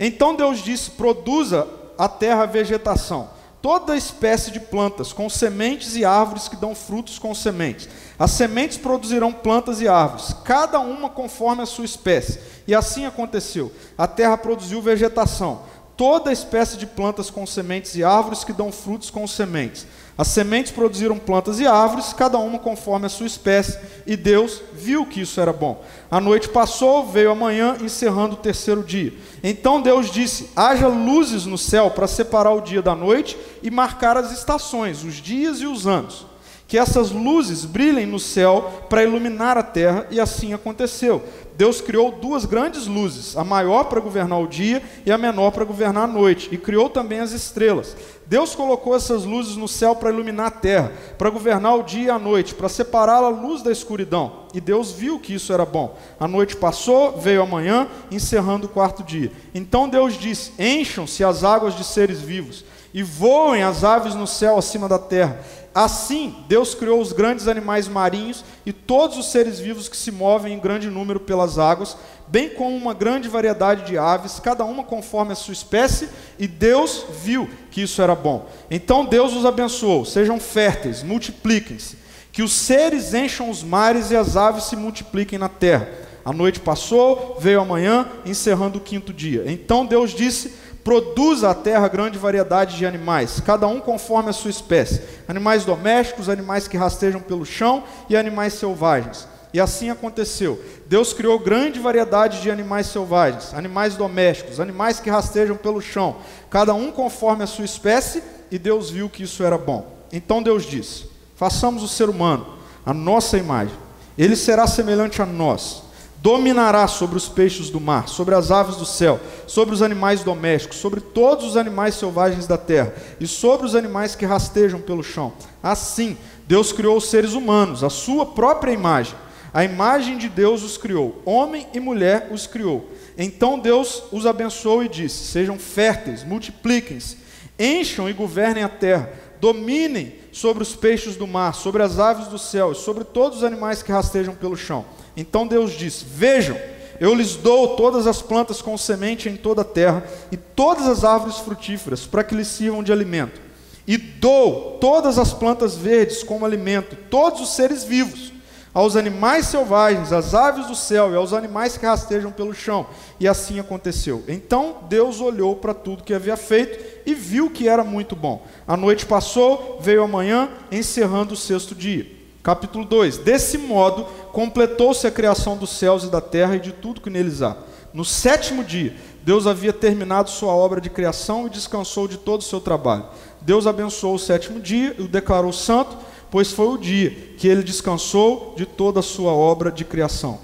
Então 0.00 0.34
Deus 0.34 0.60
disse: 0.62 0.92
Produza 0.92 1.68
a 1.98 2.08
terra 2.08 2.46
vegetação 2.46 3.35
toda 3.66 3.96
espécie 3.96 4.52
de 4.52 4.60
plantas, 4.60 5.12
com 5.12 5.28
sementes 5.28 5.96
e 5.96 6.04
árvores 6.04 6.46
que 6.46 6.54
dão 6.54 6.72
frutos 6.72 7.18
com 7.18 7.34
sementes. 7.34 7.88
As 8.16 8.30
sementes 8.30 8.78
produzirão 8.78 9.32
plantas 9.32 9.80
e 9.80 9.88
árvores, 9.88 10.32
cada 10.44 10.78
uma 10.78 11.10
conforme 11.10 11.62
a 11.62 11.66
sua 11.66 11.84
espécie. 11.84 12.38
E 12.64 12.72
assim 12.72 13.06
aconteceu. 13.06 13.72
A 13.98 14.06
terra 14.06 14.38
produziu 14.38 14.80
vegetação, 14.80 15.62
toda 15.96 16.30
espécie 16.30 16.76
de 16.76 16.86
plantas 16.86 17.28
com 17.28 17.44
sementes 17.44 17.96
e 17.96 18.04
árvores 18.04 18.44
que 18.44 18.52
dão 18.52 18.70
frutos 18.70 19.10
com 19.10 19.26
sementes. 19.26 19.84
As 20.18 20.28
sementes 20.28 20.72
produziram 20.72 21.18
plantas 21.18 21.60
e 21.60 21.66
árvores, 21.66 22.14
cada 22.14 22.38
uma 22.38 22.58
conforme 22.58 23.04
a 23.04 23.10
sua 23.10 23.26
espécie, 23.26 23.78
e 24.06 24.16
Deus 24.16 24.62
viu 24.72 25.04
que 25.04 25.20
isso 25.20 25.38
era 25.40 25.52
bom. 25.52 25.84
A 26.10 26.18
noite 26.18 26.48
passou, 26.48 27.06
veio 27.06 27.30
a 27.30 27.34
manhã, 27.34 27.76
encerrando 27.82 28.34
o 28.34 28.38
terceiro 28.38 28.82
dia. 28.82 29.12
Então 29.44 29.82
Deus 29.82 30.10
disse: 30.10 30.48
haja 30.56 30.88
luzes 30.88 31.44
no 31.44 31.58
céu 31.58 31.90
para 31.90 32.06
separar 32.06 32.52
o 32.52 32.62
dia 32.62 32.80
da 32.80 32.94
noite 32.94 33.36
e 33.62 33.70
marcar 33.70 34.16
as 34.16 34.32
estações, 34.32 35.04
os 35.04 35.16
dias 35.16 35.60
e 35.60 35.66
os 35.66 35.86
anos. 35.86 36.26
Que 36.66 36.78
essas 36.78 37.12
luzes 37.12 37.64
brilhem 37.64 38.06
no 38.06 38.18
céu 38.18 38.86
para 38.88 39.04
iluminar 39.04 39.56
a 39.56 39.62
terra, 39.62 40.06
e 40.10 40.18
assim 40.18 40.52
aconteceu. 40.52 41.22
Deus 41.56 41.80
criou 41.80 42.10
duas 42.10 42.44
grandes 42.44 42.86
luzes, 42.86 43.36
a 43.36 43.44
maior 43.44 43.84
para 43.84 44.00
governar 44.00 44.40
o 44.40 44.48
dia 44.48 44.82
e 45.06 45.12
a 45.12 45.16
menor 45.16 45.52
para 45.52 45.64
governar 45.64 46.04
a 46.04 46.12
noite, 46.12 46.48
e 46.50 46.58
criou 46.58 46.90
também 46.90 47.20
as 47.20 47.30
estrelas. 47.30 47.96
Deus 48.26 48.54
colocou 48.54 48.96
essas 48.96 49.24
luzes 49.24 49.56
no 49.56 49.68
céu 49.68 49.94
para 49.94 50.10
iluminar 50.10 50.46
a 50.46 50.50
terra, 50.50 50.92
para 51.16 51.30
governar 51.30 51.76
o 51.76 51.82
dia 51.82 52.06
e 52.06 52.10
a 52.10 52.18
noite, 52.18 52.54
para 52.54 52.68
separar 52.68 53.22
a 53.22 53.28
luz 53.28 53.62
da 53.62 53.70
escuridão. 53.70 54.46
E 54.52 54.60
Deus 54.60 54.90
viu 54.90 55.20
que 55.20 55.34
isso 55.34 55.52
era 55.52 55.64
bom. 55.64 55.96
A 56.18 56.26
noite 56.26 56.56
passou, 56.56 57.16
veio 57.18 57.42
a 57.42 57.46
manhã, 57.46 57.86
encerrando 58.10 58.66
o 58.66 58.70
quarto 58.70 59.04
dia. 59.04 59.30
Então 59.54 59.88
Deus 59.88 60.14
disse: 60.14 60.52
Encham-se 60.58 61.22
as 61.22 61.44
águas 61.44 61.74
de 61.76 61.84
seres 61.84 62.20
vivos, 62.20 62.64
e 62.92 63.02
voem 63.02 63.62
as 63.62 63.84
aves 63.84 64.14
no 64.14 64.26
céu 64.26 64.58
acima 64.58 64.88
da 64.88 64.98
terra 64.98 65.38
Assim, 65.76 66.34
Deus 66.48 66.74
criou 66.74 67.02
os 67.02 67.12
grandes 67.12 67.46
animais 67.46 67.86
marinhos 67.86 68.42
e 68.64 68.72
todos 68.72 69.18
os 69.18 69.26
seres 69.26 69.60
vivos 69.60 69.90
que 69.90 69.96
se 69.98 70.10
movem 70.10 70.54
em 70.54 70.58
grande 70.58 70.88
número 70.88 71.20
pelas 71.20 71.58
águas, 71.58 71.98
bem 72.26 72.48
como 72.48 72.74
uma 72.74 72.94
grande 72.94 73.28
variedade 73.28 73.84
de 73.84 73.98
aves, 73.98 74.40
cada 74.40 74.64
uma 74.64 74.82
conforme 74.82 75.32
a 75.32 75.36
sua 75.36 75.52
espécie, 75.52 76.08
e 76.38 76.48
Deus 76.48 77.04
viu 77.22 77.46
que 77.70 77.82
isso 77.82 78.00
era 78.00 78.14
bom. 78.14 78.48
Então 78.70 79.04
Deus 79.04 79.34
os 79.34 79.44
abençoou: 79.44 80.06
sejam 80.06 80.40
férteis, 80.40 81.02
multipliquem-se, 81.02 81.98
que 82.32 82.42
os 82.42 82.54
seres 82.54 83.12
encham 83.12 83.50
os 83.50 83.62
mares 83.62 84.10
e 84.10 84.16
as 84.16 84.34
aves 84.34 84.64
se 84.64 84.76
multipliquem 84.76 85.38
na 85.38 85.50
terra. 85.50 85.90
A 86.24 86.32
noite 86.32 86.58
passou, 86.58 87.36
veio 87.38 87.60
a 87.60 87.64
manhã, 87.66 88.08
encerrando 88.24 88.78
o 88.78 88.80
quinto 88.80 89.12
dia. 89.12 89.44
Então 89.46 89.84
Deus 89.84 90.14
disse: 90.14 90.54
Produza 90.86 91.50
a 91.50 91.54
terra 91.54 91.88
grande 91.88 92.16
variedade 92.16 92.76
de 92.76 92.86
animais, 92.86 93.40
cada 93.44 93.66
um 93.66 93.80
conforme 93.80 94.30
a 94.30 94.32
sua 94.32 94.52
espécie: 94.52 95.02
animais 95.26 95.64
domésticos, 95.64 96.28
animais 96.28 96.68
que 96.68 96.76
rastejam 96.76 97.20
pelo 97.20 97.44
chão 97.44 97.82
e 98.08 98.16
animais 98.16 98.52
selvagens. 98.52 99.26
E 99.52 99.58
assim 99.58 99.90
aconteceu. 99.90 100.62
Deus 100.86 101.12
criou 101.12 101.40
grande 101.40 101.80
variedade 101.80 102.40
de 102.40 102.52
animais 102.52 102.86
selvagens, 102.86 103.52
animais 103.52 103.96
domésticos, 103.96 104.60
animais 104.60 105.00
que 105.00 105.10
rastejam 105.10 105.56
pelo 105.56 105.80
chão, 105.80 106.18
cada 106.48 106.72
um 106.72 106.92
conforme 106.92 107.42
a 107.42 107.48
sua 107.48 107.64
espécie, 107.64 108.22
e 108.48 108.56
Deus 108.56 108.88
viu 108.88 109.08
que 109.08 109.24
isso 109.24 109.42
era 109.42 109.58
bom. 109.58 109.92
Então 110.12 110.40
Deus 110.40 110.64
disse: 110.64 111.10
Façamos 111.34 111.82
o 111.82 111.88
ser 111.88 112.08
humano, 112.08 112.46
a 112.84 112.94
nossa 112.94 113.36
imagem. 113.36 113.74
Ele 114.16 114.36
será 114.36 114.68
semelhante 114.68 115.20
a 115.20 115.26
nós 115.26 115.82
dominará 116.26 116.88
sobre 116.88 117.16
os 117.16 117.28
peixes 117.28 117.70
do 117.70 117.78
mar, 117.78 118.08
sobre 118.08 118.34
as 118.34 118.50
aves 118.50 118.74
do 118.74 118.84
céu, 118.84 119.20
sobre 119.46 119.72
os 119.72 119.80
animais 119.80 120.24
domésticos, 120.24 120.78
sobre 120.78 121.00
todos 121.00 121.44
os 121.46 121.56
animais 121.56 121.94
selvagens 121.94 122.48
da 122.48 122.58
terra 122.58 122.92
e 123.20 123.28
sobre 123.28 123.64
os 123.64 123.76
animais 123.76 124.16
que 124.16 124.26
rastejam 124.26 124.80
pelo 124.80 125.04
chão. 125.04 125.32
Assim, 125.62 126.18
Deus 126.44 126.72
criou 126.72 126.96
os 126.96 127.08
seres 127.08 127.34
humanos, 127.34 127.84
a 127.84 127.90
sua 127.90 128.26
própria 128.26 128.72
imagem. 128.72 129.14
A 129.54 129.62
imagem 129.62 130.18
de 130.18 130.28
Deus 130.28 130.64
os 130.64 130.76
criou, 130.76 131.22
homem 131.24 131.68
e 131.72 131.78
mulher 131.78 132.28
os 132.32 132.44
criou. 132.44 132.90
Então 133.16 133.56
Deus 133.56 134.02
os 134.10 134.26
abençoou 134.26 134.82
e 134.82 134.88
disse: 134.88 135.30
Sejam 135.30 135.56
férteis, 135.56 136.24
multipliquem-se, 136.24 137.18
encham 137.56 138.10
e 138.10 138.12
governem 138.12 138.64
a 138.64 138.68
terra, 138.68 139.12
dominem 139.40 140.12
sobre 140.32 140.64
os 140.64 140.74
peixes 140.74 141.14
do 141.14 141.24
mar, 141.24 141.54
sobre 141.54 141.84
as 141.84 142.00
aves 142.00 142.26
do 142.26 142.36
céu 142.36 142.72
e 142.72 142.74
sobre 142.74 143.04
todos 143.04 143.38
os 143.38 143.44
animais 143.44 143.80
que 143.80 143.92
rastejam 143.92 144.34
pelo 144.34 144.56
chão. 144.56 144.84
Então 145.16 145.46
Deus 145.46 145.72
disse: 145.72 146.04
Vejam, 146.04 146.56
eu 147.00 147.14
lhes 147.14 147.36
dou 147.36 147.76
todas 147.76 148.06
as 148.06 148.22
plantas 148.22 148.60
com 148.62 148.76
semente 148.76 149.28
em 149.28 149.36
toda 149.36 149.62
a 149.62 149.64
terra 149.64 150.04
e 150.30 150.36
todas 150.36 150.86
as 150.86 151.04
árvores 151.04 151.38
frutíferas 151.38 152.06
para 152.06 152.24
que 152.24 152.34
lhes 152.34 152.48
sirvam 152.48 152.82
de 152.82 152.92
alimento. 152.92 153.40
E 153.86 153.96
dou 153.96 154.78
todas 154.80 155.18
as 155.18 155.32
plantas 155.32 155.76
verdes 155.76 156.22
como 156.22 156.44
alimento, 156.44 156.96
todos 157.08 157.40
os 157.40 157.54
seres 157.54 157.84
vivos, 157.84 158.32
aos 158.74 158.96
animais 158.96 159.46
selvagens, 159.46 160.12
às 160.12 160.34
aves 160.34 160.66
do 160.66 160.74
céu 160.74 161.12
e 161.12 161.16
aos 161.16 161.32
animais 161.32 161.78
que 161.78 161.86
rastejam 161.86 162.32
pelo 162.32 162.52
chão. 162.52 162.86
E 163.20 163.28
assim 163.28 163.60
aconteceu. 163.60 164.24
Então 164.26 164.78
Deus 164.88 165.20
olhou 165.20 165.56
para 165.56 165.72
tudo 165.72 166.02
que 166.02 166.12
havia 166.12 166.36
feito 166.36 166.84
e 167.06 167.14
viu 167.14 167.48
que 167.48 167.68
era 167.68 167.84
muito 167.84 168.16
bom. 168.16 168.44
A 168.66 168.76
noite 168.76 169.06
passou, 169.06 169.78
veio 169.80 170.02
a 170.02 170.08
manhã, 170.08 170.50
encerrando 170.70 171.34
o 171.34 171.36
sexto 171.36 171.74
dia. 171.74 172.15
Capítulo 172.46 172.84
2: 172.84 173.18
Desse 173.18 173.58
modo 173.58 174.04
completou-se 174.30 175.04
a 175.04 175.10
criação 175.10 175.56
dos 175.56 175.70
céus 175.70 176.04
e 176.04 176.06
da 176.06 176.20
terra 176.20 176.54
e 176.54 176.60
de 176.60 176.70
tudo 176.70 177.00
que 177.00 177.10
neles 177.10 177.42
há. 177.42 177.56
No 177.92 178.04
sétimo 178.04 178.62
dia, 178.62 178.94
Deus 179.24 179.48
havia 179.48 179.72
terminado 179.72 180.30
sua 180.30 180.54
obra 180.54 180.80
de 180.80 180.88
criação 180.88 181.48
e 181.48 181.50
descansou 181.50 182.06
de 182.06 182.16
todo 182.16 182.42
o 182.42 182.44
seu 182.44 182.60
trabalho. 182.60 183.06
Deus 183.40 183.66
abençoou 183.66 184.14
o 184.14 184.18
sétimo 184.20 184.60
dia 184.60 184.94
e 184.96 185.02
o 185.02 185.08
declarou 185.08 185.52
santo, 185.52 185.96
pois 186.30 186.52
foi 186.52 186.68
o 186.68 186.78
dia 186.78 187.10
que 187.36 187.48
ele 187.48 187.64
descansou 187.64 188.54
de 188.56 188.64
toda 188.64 189.00
a 189.00 189.02
sua 189.02 189.32
obra 189.32 189.72
de 189.72 189.84
criação. 189.84 190.38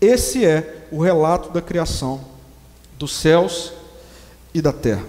Esse 0.00 0.46
é 0.46 0.86
o 0.90 1.02
relato 1.02 1.50
da 1.50 1.60
criação 1.60 2.22
dos 2.98 3.12
céus 3.12 3.74
e 4.54 4.62
da 4.62 4.72
terra. 4.72 5.04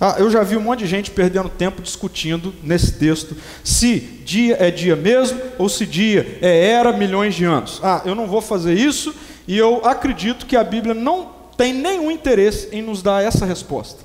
Ah, 0.00 0.16
eu 0.18 0.30
já 0.30 0.44
vi 0.44 0.56
um 0.56 0.60
monte 0.60 0.80
de 0.80 0.86
gente 0.86 1.10
perdendo 1.10 1.48
tempo 1.48 1.82
discutindo 1.82 2.54
nesse 2.62 2.92
texto 2.92 3.36
se 3.64 3.98
dia 3.98 4.56
é 4.60 4.70
dia 4.70 4.94
mesmo 4.94 5.40
ou 5.58 5.68
se 5.68 5.84
dia 5.84 6.38
é 6.40 6.70
era 6.70 6.92
milhões 6.92 7.34
de 7.34 7.44
anos. 7.44 7.80
Ah, 7.82 8.02
eu 8.04 8.14
não 8.14 8.26
vou 8.26 8.40
fazer 8.40 8.74
isso 8.74 9.12
e 9.46 9.58
eu 9.58 9.84
acredito 9.84 10.46
que 10.46 10.56
a 10.56 10.62
Bíblia 10.62 10.94
não 10.94 11.30
tem 11.56 11.72
nenhum 11.72 12.10
interesse 12.10 12.68
em 12.70 12.80
nos 12.80 13.02
dar 13.02 13.24
essa 13.24 13.44
resposta. 13.44 14.04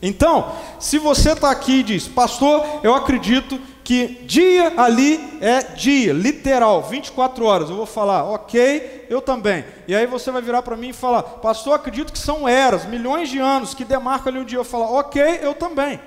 Então, 0.00 0.52
se 0.78 0.98
você 0.98 1.32
está 1.32 1.50
aqui 1.50 1.80
e 1.80 1.82
diz, 1.82 2.08
pastor, 2.08 2.80
eu 2.82 2.94
acredito 2.94 3.58
que 3.84 4.24
dia 4.24 4.72
ali 4.78 5.38
é 5.42 5.62
dia, 5.62 6.14
literal, 6.14 6.82
24 6.82 7.44
horas. 7.44 7.68
Eu 7.68 7.76
vou 7.76 7.84
falar, 7.84 8.24
ok, 8.24 9.06
eu 9.10 9.20
também. 9.20 9.62
E 9.86 9.94
aí 9.94 10.06
você 10.06 10.30
vai 10.30 10.40
virar 10.40 10.62
para 10.62 10.74
mim 10.74 10.88
e 10.88 10.94
falar, 10.94 11.22
pastor, 11.22 11.74
acredito 11.74 12.10
que 12.10 12.18
são 12.18 12.48
eras, 12.48 12.86
milhões 12.86 13.28
de 13.28 13.38
anos 13.38 13.74
que 13.74 13.84
demarcam 13.84 14.32
ali 14.32 14.40
um 14.40 14.44
dia. 14.44 14.58
Eu 14.58 14.64
falar, 14.64 14.90
ok, 14.90 15.40
eu 15.42 15.52
também. 15.52 16.00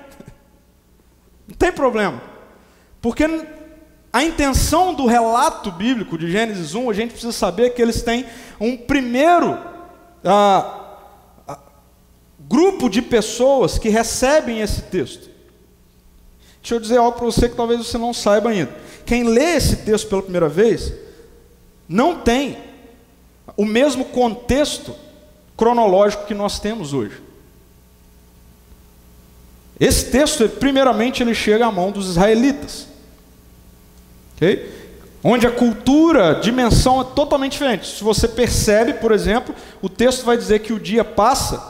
Não 1.46 1.54
tem 1.56 1.70
problema. 1.70 2.20
Porque 3.00 3.24
a 4.12 4.24
intenção 4.24 4.92
do 4.92 5.06
relato 5.06 5.70
bíblico 5.70 6.18
de 6.18 6.28
Gênesis 6.32 6.74
1, 6.74 6.90
a 6.90 6.92
gente 6.92 7.10
precisa 7.12 7.32
saber 7.32 7.70
que 7.70 7.80
eles 7.80 8.02
têm 8.02 8.26
um 8.60 8.76
primeiro 8.76 9.56
ah, 10.24 10.96
ah 11.46 11.58
grupo 12.40 12.88
de 12.88 13.00
pessoas 13.00 13.78
que 13.78 13.88
recebem 13.88 14.60
esse 14.60 14.82
texto. 14.82 15.27
Deixa 16.68 16.76
eu 16.76 16.80
dizer 16.80 16.98
algo 16.98 17.16
para 17.16 17.24
você 17.24 17.48
que 17.48 17.56
talvez 17.56 17.80
você 17.80 17.96
não 17.96 18.12
saiba 18.12 18.50
ainda. 18.50 18.70
Quem 19.06 19.24
lê 19.24 19.56
esse 19.56 19.76
texto 19.76 20.06
pela 20.06 20.20
primeira 20.20 20.50
vez, 20.50 20.92
não 21.88 22.16
tem 22.16 22.58
o 23.56 23.64
mesmo 23.64 24.04
contexto 24.04 24.94
cronológico 25.56 26.26
que 26.26 26.34
nós 26.34 26.60
temos 26.60 26.92
hoje. 26.92 27.22
Esse 29.80 30.10
texto, 30.10 30.46
primeiramente, 30.46 31.22
ele 31.22 31.34
chega 31.34 31.64
à 31.64 31.72
mão 31.72 31.90
dos 31.90 32.10
israelitas. 32.10 32.86
Okay? 34.36 34.70
Onde 35.24 35.46
a 35.46 35.50
cultura, 35.50 36.32
a 36.32 36.34
dimensão 36.34 37.00
é 37.00 37.04
totalmente 37.04 37.52
diferente. 37.52 37.96
Se 37.96 38.04
você 38.04 38.28
percebe, 38.28 38.92
por 38.92 39.10
exemplo, 39.10 39.54
o 39.80 39.88
texto 39.88 40.22
vai 40.22 40.36
dizer 40.36 40.58
que 40.58 40.74
o 40.74 40.78
dia 40.78 41.02
passa 41.02 41.66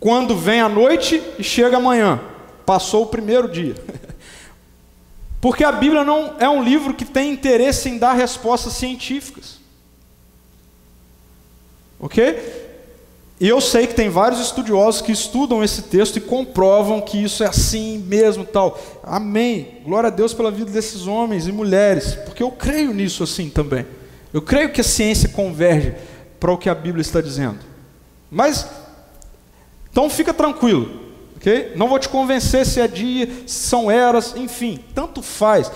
quando 0.00 0.36
vem 0.36 0.60
a 0.60 0.68
noite 0.68 1.22
e 1.38 1.44
chega 1.44 1.76
amanhã. 1.76 2.34
Passou 2.66 3.04
o 3.04 3.06
primeiro 3.06 3.48
dia. 3.48 3.76
Porque 5.40 5.62
a 5.62 5.70
Bíblia 5.70 6.04
não 6.04 6.34
é 6.40 6.48
um 6.48 6.62
livro 6.62 6.92
que 6.92 7.04
tem 7.04 7.32
interesse 7.32 7.88
em 7.88 7.96
dar 7.96 8.14
respostas 8.14 8.72
científicas. 8.72 9.60
Ok? 12.00 12.66
E 13.38 13.46
eu 13.46 13.60
sei 13.60 13.86
que 13.86 13.94
tem 13.94 14.08
vários 14.08 14.40
estudiosos 14.40 15.02
que 15.02 15.12
estudam 15.12 15.62
esse 15.62 15.82
texto 15.82 16.16
e 16.16 16.20
comprovam 16.20 17.02
que 17.02 17.22
isso 17.22 17.44
é 17.44 17.46
assim 17.46 17.98
mesmo, 17.98 18.44
tal. 18.44 18.80
Amém. 19.02 19.82
Glória 19.84 20.08
a 20.08 20.10
Deus 20.10 20.32
pela 20.32 20.50
vida 20.50 20.70
desses 20.70 21.06
homens 21.06 21.46
e 21.46 21.52
mulheres, 21.52 22.14
porque 22.14 22.42
eu 22.42 22.50
creio 22.50 22.94
nisso 22.94 23.22
assim 23.22 23.50
também. 23.50 23.86
Eu 24.32 24.40
creio 24.40 24.72
que 24.72 24.80
a 24.80 24.84
ciência 24.84 25.28
converge 25.28 25.94
para 26.40 26.50
o 26.50 26.58
que 26.58 26.68
a 26.68 26.74
Bíblia 26.74 27.02
está 27.02 27.20
dizendo. 27.20 27.58
Mas 28.30 28.66
então 29.90 30.10
fica 30.10 30.34
tranquilo, 30.34 31.05
Não 31.76 31.88
vou 31.88 31.98
te 31.98 32.08
convencer 32.08 32.66
se 32.66 32.80
é 32.80 32.88
dia, 32.88 33.26
se 33.46 33.68
são 33.68 33.90
eras, 33.90 34.34
enfim, 34.36 34.82
tanto 34.94 35.22
faz. 35.22 35.70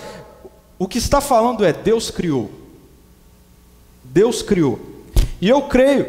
O 0.77 0.87
que 0.87 0.97
está 0.97 1.21
falando 1.21 1.63
é 1.63 1.71
Deus 1.71 2.11
criou. 2.11 2.51
Deus 4.03 4.41
criou. 4.41 4.79
E 5.39 5.47
eu 5.47 5.63
creio 5.63 6.07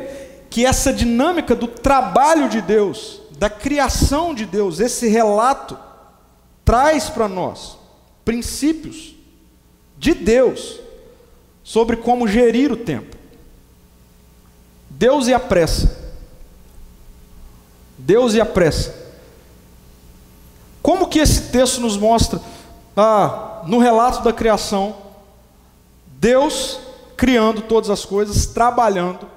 que 0.51 0.66
essa 0.66 0.92
dinâmica 0.92 1.55
do 1.55 1.68
trabalho 1.68 2.48
de 2.48 2.61
Deus, 2.61 3.20
da 3.38 3.48
criação 3.48 4.35
de 4.35 4.44
Deus, 4.44 4.81
esse 4.81 5.07
relato, 5.09 5.79
traz 6.64 7.09
para 7.09 7.29
nós 7.29 7.79
princípios 8.25 9.14
de 9.96 10.14
Deus 10.14 10.81
sobre 11.62 11.96
como 11.96 12.27
gerir 12.27 12.72
o 12.72 12.77
tempo. 12.77 13.16
Deus 14.90 15.29
e 15.29 15.35
a 15.35 15.40
pressa. 15.40 16.01
Deus 17.96 18.35
e 18.35 18.40
a 18.40 18.46
pressa. 18.46 19.02
Como 20.83 21.07
que 21.07 21.21
esse 21.21 21.53
texto 21.53 21.81
nos 21.81 21.97
mostra, 21.97 22.40
ah, 22.97 23.62
no 23.66 23.79
relato 23.79 24.23
da 24.23 24.33
criação, 24.33 24.97
Deus 26.18 26.81
criando 27.16 27.62
todas 27.62 27.88
as 27.88 28.05
coisas, 28.05 28.47
trabalhando, 28.47 29.29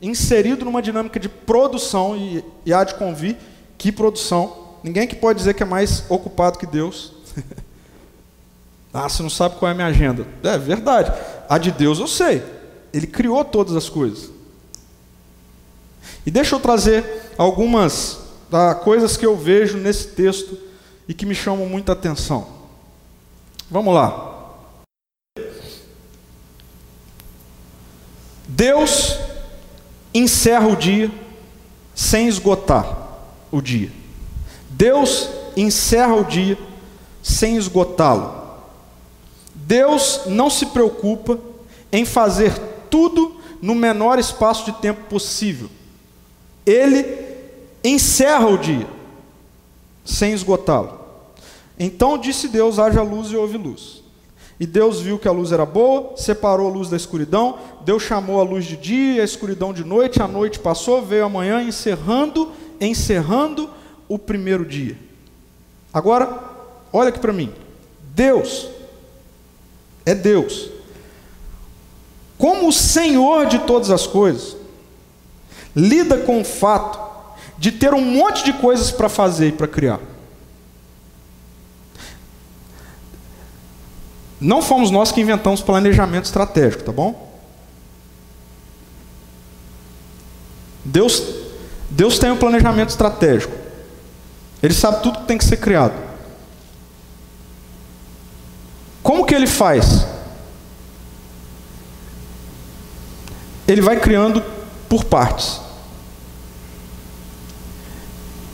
inserido 0.00 0.64
numa 0.64 0.80
dinâmica 0.80 1.18
de 1.18 1.28
produção, 1.28 2.16
e, 2.16 2.44
e 2.64 2.72
há 2.72 2.84
de 2.84 2.94
convir 2.94 3.36
que 3.76 3.90
produção. 3.90 4.68
Ninguém 4.84 5.08
que 5.08 5.16
pode 5.16 5.40
dizer 5.40 5.54
que 5.54 5.64
é 5.64 5.66
mais 5.66 6.04
ocupado 6.08 6.58
que 6.58 6.66
Deus. 6.66 7.12
ah, 8.94 9.08
você 9.08 9.20
não 9.20 9.30
sabe 9.30 9.56
qual 9.56 9.68
é 9.68 9.72
a 9.72 9.74
minha 9.74 9.88
agenda. 9.88 10.24
É 10.44 10.56
verdade. 10.56 11.12
A 11.48 11.58
de 11.58 11.72
Deus 11.72 11.98
eu 11.98 12.06
sei. 12.06 12.40
Ele 12.92 13.06
criou 13.08 13.44
todas 13.44 13.74
as 13.74 13.88
coisas. 13.88 14.30
E 16.24 16.30
deixa 16.30 16.54
eu 16.54 16.60
trazer 16.60 17.32
algumas 17.36 18.20
tá, 18.48 18.76
coisas 18.76 19.16
que 19.16 19.26
eu 19.26 19.36
vejo 19.36 19.76
nesse 19.76 20.08
texto 20.08 20.67
e 21.08 21.14
que 21.14 21.24
me 21.24 21.34
chamam 21.34 21.66
muita 21.66 21.92
atenção. 21.92 22.46
Vamos 23.70 23.94
lá. 23.94 24.28
Deus 28.46 29.18
encerra 30.12 30.68
o 30.68 30.76
dia 30.76 31.10
sem 31.94 32.28
esgotar 32.28 32.96
o 33.50 33.60
dia. 33.60 33.90
Deus 34.70 35.30
encerra 35.56 36.14
o 36.14 36.24
dia 36.24 36.58
sem 37.22 37.56
esgotá-lo. 37.56 38.36
Deus 39.54 40.22
não 40.26 40.48
se 40.48 40.66
preocupa 40.66 41.38
em 41.90 42.04
fazer 42.04 42.58
tudo 42.90 43.36
no 43.60 43.74
menor 43.74 44.18
espaço 44.18 44.64
de 44.64 44.72
tempo 44.80 45.02
possível. 45.08 45.68
Ele 46.64 47.04
encerra 47.82 48.46
o 48.46 48.58
dia 48.58 48.86
sem 50.04 50.32
esgotá-lo. 50.32 50.97
Então 51.78 52.18
disse 52.18 52.48
Deus: 52.48 52.78
haja 52.78 53.02
luz 53.02 53.30
e 53.30 53.36
houve 53.36 53.56
luz. 53.56 54.02
E 54.60 54.66
Deus 54.66 55.00
viu 55.00 55.18
que 55.18 55.28
a 55.28 55.32
luz 55.32 55.52
era 55.52 55.64
boa, 55.64 56.16
separou 56.16 56.68
a 56.68 56.72
luz 56.72 56.90
da 56.90 56.96
escuridão, 56.96 57.58
Deus 57.84 58.02
chamou 58.02 58.40
a 58.40 58.42
luz 58.42 58.64
de 58.64 58.76
dia 58.76 59.14
e 59.14 59.20
a 59.20 59.24
escuridão 59.24 59.72
de 59.72 59.84
noite, 59.84 60.20
a 60.20 60.26
noite 60.26 60.58
passou, 60.58 61.00
veio 61.00 61.24
a 61.24 61.28
manhã, 61.28 61.62
encerrando, 61.62 62.50
encerrando 62.80 63.70
o 64.08 64.18
primeiro 64.18 64.64
dia. 64.64 64.98
Agora, 65.94 66.42
olha 66.92 67.10
aqui 67.10 67.20
para 67.20 67.32
mim. 67.32 67.52
Deus 68.14 68.68
é 70.04 70.12
Deus. 70.12 70.70
Como 72.36 72.68
o 72.68 72.72
Senhor 72.72 73.46
de 73.46 73.60
todas 73.60 73.90
as 73.90 74.08
coisas, 74.08 74.56
lida 75.74 76.18
com 76.18 76.40
o 76.40 76.44
fato 76.44 76.98
de 77.56 77.70
ter 77.70 77.94
um 77.94 78.00
monte 78.00 78.44
de 78.44 78.52
coisas 78.54 78.90
para 78.90 79.08
fazer 79.08 79.48
e 79.48 79.52
para 79.52 79.68
criar. 79.68 80.00
Não 84.40 84.62
fomos 84.62 84.90
nós 84.90 85.10
que 85.10 85.20
inventamos 85.20 85.60
planejamento 85.60 86.26
estratégico, 86.26 86.84
tá 86.84 86.92
bom? 86.92 87.28
Deus, 90.84 91.22
Deus 91.90 92.18
tem 92.18 92.30
um 92.30 92.36
planejamento 92.36 92.90
estratégico. 92.90 93.54
Ele 94.62 94.74
sabe 94.74 95.02
tudo 95.02 95.20
que 95.20 95.26
tem 95.26 95.38
que 95.38 95.44
ser 95.44 95.56
criado. 95.56 95.94
Como 99.02 99.24
que 99.24 99.34
ele 99.34 99.46
faz? 99.46 100.06
Ele 103.66 103.80
vai 103.80 104.00
criando 104.00 104.42
por 104.88 105.04
partes. 105.04 105.60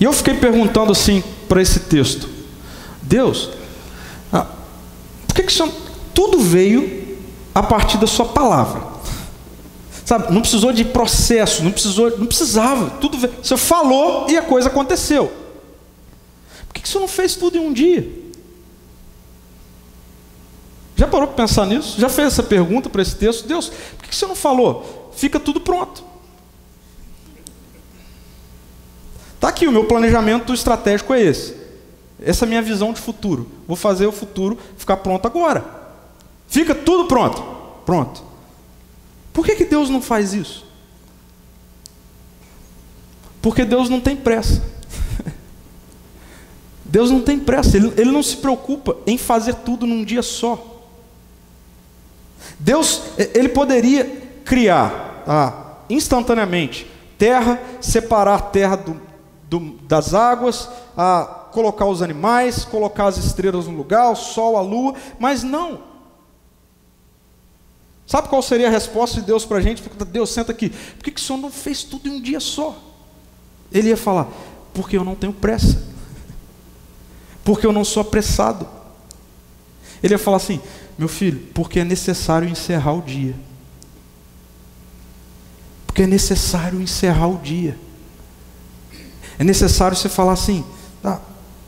E 0.01 0.05
eu 0.05 0.13
fiquei 0.13 0.35
perguntando 0.35 0.93
assim 0.93 1.23
para 1.49 1.63
esse 1.63 1.81
texto: 1.81 2.29
Deus, 3.01 3.51
senhor, 5.53 5.73
tudo 6.15 6.39
veio 6.39 7.19
a 7.55 7.63
partir 7.63 7.99
da 7.99 8.07
sua 8.07 8.27
palavra? 8.27 8.95
Sabe, 10.05 10.33
não 10.33 10.43
precisou 10.43 10.73
de 10.73 10.85
processo, 10.85 11.65
não 11.65 11.73
precisou, 11.73 12.19
não 12.19 12.27
precisava, 12.27 12.91
tudo 13.01 13.17
veio. 13.17 13.33
Você 13.43 13.57
falou 13.57 14.27
e 14.29 14.37
a 14.37 14.43
coisa 14.43 14.69
aconteceu. 14.69 15.33
Por 16.69 16.75
que, 16.75 16.87
senhor 16.87 17.01
não 17.01 17.09
fez 17.09 17.35
tudo 17.35 17.57
em 17.57 17.61
um 17.61 17.73
dia? 17.73 18.07
Já 20.97 21.07
parou 21.09 21.27
para 21.27 21.45
pensar 21.45 21.67
nisso? 21.67 21.99
Já 21.99 22.09
fez 22.09 22.29
essa 22.29 22.43
pergunta 22.43 22.91
para 22.91 23.01
esse 23.01 23.17
texto? 23.17 23.47
Deus, 23.47 23.69
por 23.69 24.03
que, 24.03 24.11
que 24.11 24.15
senhor 24.15 24.29
não 24.29 24.37
falou? 24.37 25.11
Fica 25.17 25.41
tudo 25.41 25.61
pronto. 25.61 26.05
Está 29.35 29.49
aqui, 29.49 29.67
o 29.67 29.73
meu 29.73 29.85
planejamento 29.85 30.53
estratégico 30.53 31.15
é 31.15 31.23
esse. 31.23 31.64
Essa 32.21 32.45
é 32.45 32.47
a 32.47 32.49
minha 32.49 32.63
visão 32.63 32.93
de 32.93 33.01
futuro. 33.01 33.49
Vou 33.67 33.77
fazer 33.77 34.07
o 34.07 34.13
futuro 34.13 34.59
ficar 34.77 34.99
pronto 34.99 35.27
agora. 35.27 35.65
Fica 36.49 36.75
tudo 36.75 37.07
pronto. 37.07 37.43
Pronto. 37.85 38.23
Por 39.33 39.45
que, 39.45 39.57
que 39.57 39.65
Deus 39.65 39.91
não 39.91 40.01
faz 40.01 40.33
isso? 40.33 40.65
Porque 43.43 43.65
Deus 43.65 43.89
não 43.91 44.01
tem 44.01 44.17
pressa. 44.17 44.63
Deus 46.85 47.11
não 47.11 47.21
tem 47.21 47.39
pressa, 47.39 47.77
ele, 47.77 47.93
ele 47.97 48.11
não 48.11 48.23
se 48.23 48.37
preocupa 48.37 48.97
em 49.07 49.19
fazer 49.19 49.57
tudo 49.57 49.87
num 49.87 50.05
dia 50.05 50.23
só. 50.23 50.83
Deus, 52.59 53.03
ele 53.19 53.49
poderia 53.49 54.05
criar 54.45 55.25
ah, 55.27 55.79
instantaneamente 55.91 56.87
terra, 57.19 57.61
separar 57.81 58.35
a 58.37 58.41
terra 58.41 58.77
do, 58.77 59.01
do, 59.49 59.61
das 59.83 60.15
águas, 60.15 60.69
ah, 60.97 61.44
colocar 61.55 61.87
os 61.87 62.03
animais, 62.03 62.65
colocar 62.65 63.07
as 63.07 63.17
estrelas 63.17 63.69
no 63.69 63.77
lugar, 63.77 64.11
o 64.11 64.17
sol, 64.17 64.57
a 64.57 64.61
lua, 64.61 64.95
mas 65.21 65.45
não. 65.45 65.83
Sabe 68.05 68.29
qual 68.29 68.43
seria 68.43 68.67
a 68.67 68.71
resposta 68.71 69.21
de 69.21 69.27
Deus 69.27 69.47
para 69.47 69.59
a 69.59 69.61
gente? 69.61 69.83
Deus, 70.11 70.31
senta 70.31 70.51
aqui. 70.51 70.69
Por 70.69 71.05
que, 71.05 71.13
que 71.13 71.21
o 71.21 71.25
Senhor 71.25 71.39
não 71.39 71.53
fez 71.53 71.85
tudo 71.85 72.09
em 72.09 72.13
um 72.13 72.21
dia 72.21 72.41
só? 72.41 72.77
Ele 73.71 73.89
ia 73.89 73.97
falar, 73.97 74.29
porque 74.75 74.99
eu 74.99 75.05
não 75.05 75.15
tenho 75.15 75.33
pressa. 75.33 75.81
Porque 77.45 77.65
eu 77.65 77.73
não 77.73 77.85
sou 77.85 78.01
apressado. 78.01 78.69
Ele 80.03 80.15
ia 80.15 80.19
falar 80.19 80.39
assim, 80.39 80.61
meu 80.99 81.09
filho, 81.09 81.49
porque 81.55 81.79
é 81.79 81.85
necessário 81.85 82.49
encerrar 82.49 82.95
o 82.95 83.01
dia. 83.01 83.37
Porque 85.87 86.03
é 86.03 86.07
necessário 86.07 86.81
encerrar 86.81 87.29
o 87.29 87.39
dia. 87.39 87.79
É 89.39 89.45
necessário 89.45 89.97
você 89.97 90.09
falar 90.09 90.33
assim, 90.33 90.65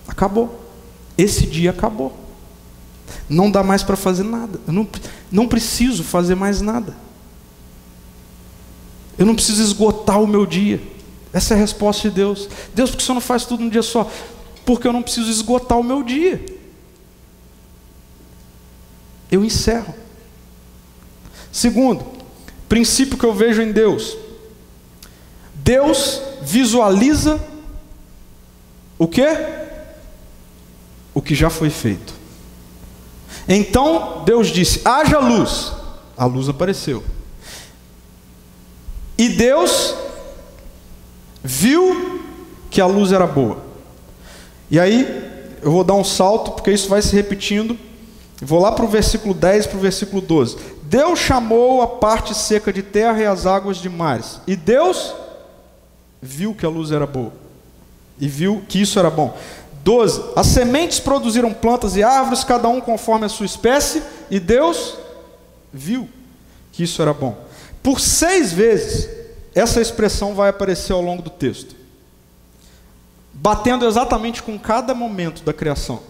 Acabou. 0.07 0.65
Esse 1.17 1.47
dia 1.47 1.71
acabou. 1.71 2.17
Não 3.29 3.51
dá 3.51 3.63
mais 3.63 3.83
para 3.83 3.97
fazer 3.97 4.23
nada. 4.23 4.61
Eu 4.67 4.73
não, 4.73 4.89
não 5.31 5.49
preciso 5.49 6.05
fazer 6.05 6.35
mais 6.35 6.61
nada. 6.61 6.95
Eu 9.19 9.25
não 9.25 9.35
preciso 9.35 9.63
esgotar 9.63 10.21
o 10.23 10.27
meu 10.27 10.45
dia. 10.45 10.81
Essa 11.33 11.55
é 11.55 11.57
a 11.57 11.61
resposta 11.61 12.09
de 12.09 12.15
Deus. 12.15 12.49
Deus, 12.75 12.91
por 12.91 12.99
que 12.99 13.03
você 13.03 13.13
não 13.13 13.21
faz 13.21 13.45
tudo 13.45 13.63
num 13.63 13.71
dia 13.71 13.83
só? 13.83 14.11
Porque 14.65 14.87
eu 14.87 14.93
não 14.93 15.03
preciso 15.03 15.31
esgotar 15.31 15.79
o 15.79 15.85
meu 15.85 16.03
dia. 16.03 16.45
Eu 19.31 19.45
encerro. 19.45 19.95
Segundo, 21.51 22.07
princípio 22.69 23.19
que 23.19 23.25
eu 23.25 23.35
vejo 23.35 23.63
em 23.63 23.73
Deus. 23.73 24.17
Deus 25.55 26.21
visualiza 26.43 27.41
o 28.99 29.09
que? 29.09 29.27
O 31.17 31.23
que 31.23 31.35
já 31.35 31.49
foi 31.49 31.71
feito. 31.71 32.13
Então 33.49 34.23
Deus 34.27 34.49
disse: 34.49 34.83
haja 34.85 35.19
luz. 35.19 35.73
A 36.15 36.27
luz 36.27 36.47
apareceu. 36.47 37.03
E 39.17 39.31
Deus 39.31 39.95
viu 41.43 42.21
que 42.69 42.83
a 42.83 42.87
luz 42.87 43.13
era 43.13 43.27
boa. 43.27 43.65
E 44.71 44.79
aí, 44.79 45.07
eu 45.63 45.73
vou 45.73 45.83
dar 45.83 45.95
um 45.95 46.05
salto, 46.05 46.51
porque 46.51 46.71
isso 46.71 46.89
vai 46.89 47.01
se 47.01 47.17
repetindo. 47.17 47.79
Vou 48.43 48.61
lá 48.61 48.73
para 48.73 48.85
o 48.85 48.89
versículo 48.89 49.33
10 49.33 49.69
para 49.69 49.79
o 49.79 49.81
versículo 49.81 50.21
12. 50.21 50.59
Deus 50.83 51.19
chamou 51.19 51.81
a 51.81 51.87
parte 51.87 52.35
seca 52.35 52.71
de 52.71 52.83
terra 52.83 53.19
e 53.21 53.27
as 53.27 53.47
águas 53.47 53.79
de 53.79 53.89
mares. 53.89 54.39
E 54.47 54.55
Deus 54.55 55.15
viu 56.21 56.55
que 56.55 56.67
a 56.67 56.69
luz 56.69 56.93
era 56.93 57.07
boa. 57.07 57.33
E 58.19 58.29
viu 58.29 58.63
que 58.69 58.83
isso 58.83 58.99
era 58.99 59.09
bom. 59.09 59.35
12. 59.87 60.33
As 60.35 60.49
sementes 60.49 60.99
produziram 60.99 61.55
plantas 61.55 61.95
e 61.95 62.03
árvores, 62.03 62.43
cada 62.43 62.69
um 62.69 62.81
conforme 62.81 63.25
a 63.25 63.29
sua 63.29 63.47
espécie. 63.47 64.03
E 64.29 64.41
Deus 64.41 64.99
viu 65.73 66.09
que 66.73 66.83
isso 66.83 67.01
era 67.01 67.15
bom. 67.15 67.39
Por 67.85 68.01
seis 68.01 68.53
vezes, 68.53 69.09
essa 69.55 69.81
expressão 69.81 70.35
vai 70.35 70.51
aparecer 70.51 70.93
ao 70.93 71.01
longo 71.01 71.23
do 71.23 71.31
texto, 71.31 71.77
batendo 73.33 73.87
exatamente 73.87 74.43
com 74.43 74.59
cada 74.59 74.93
momento 74.93 75.45
da 75.45 75.53
criação. 75.53 76.01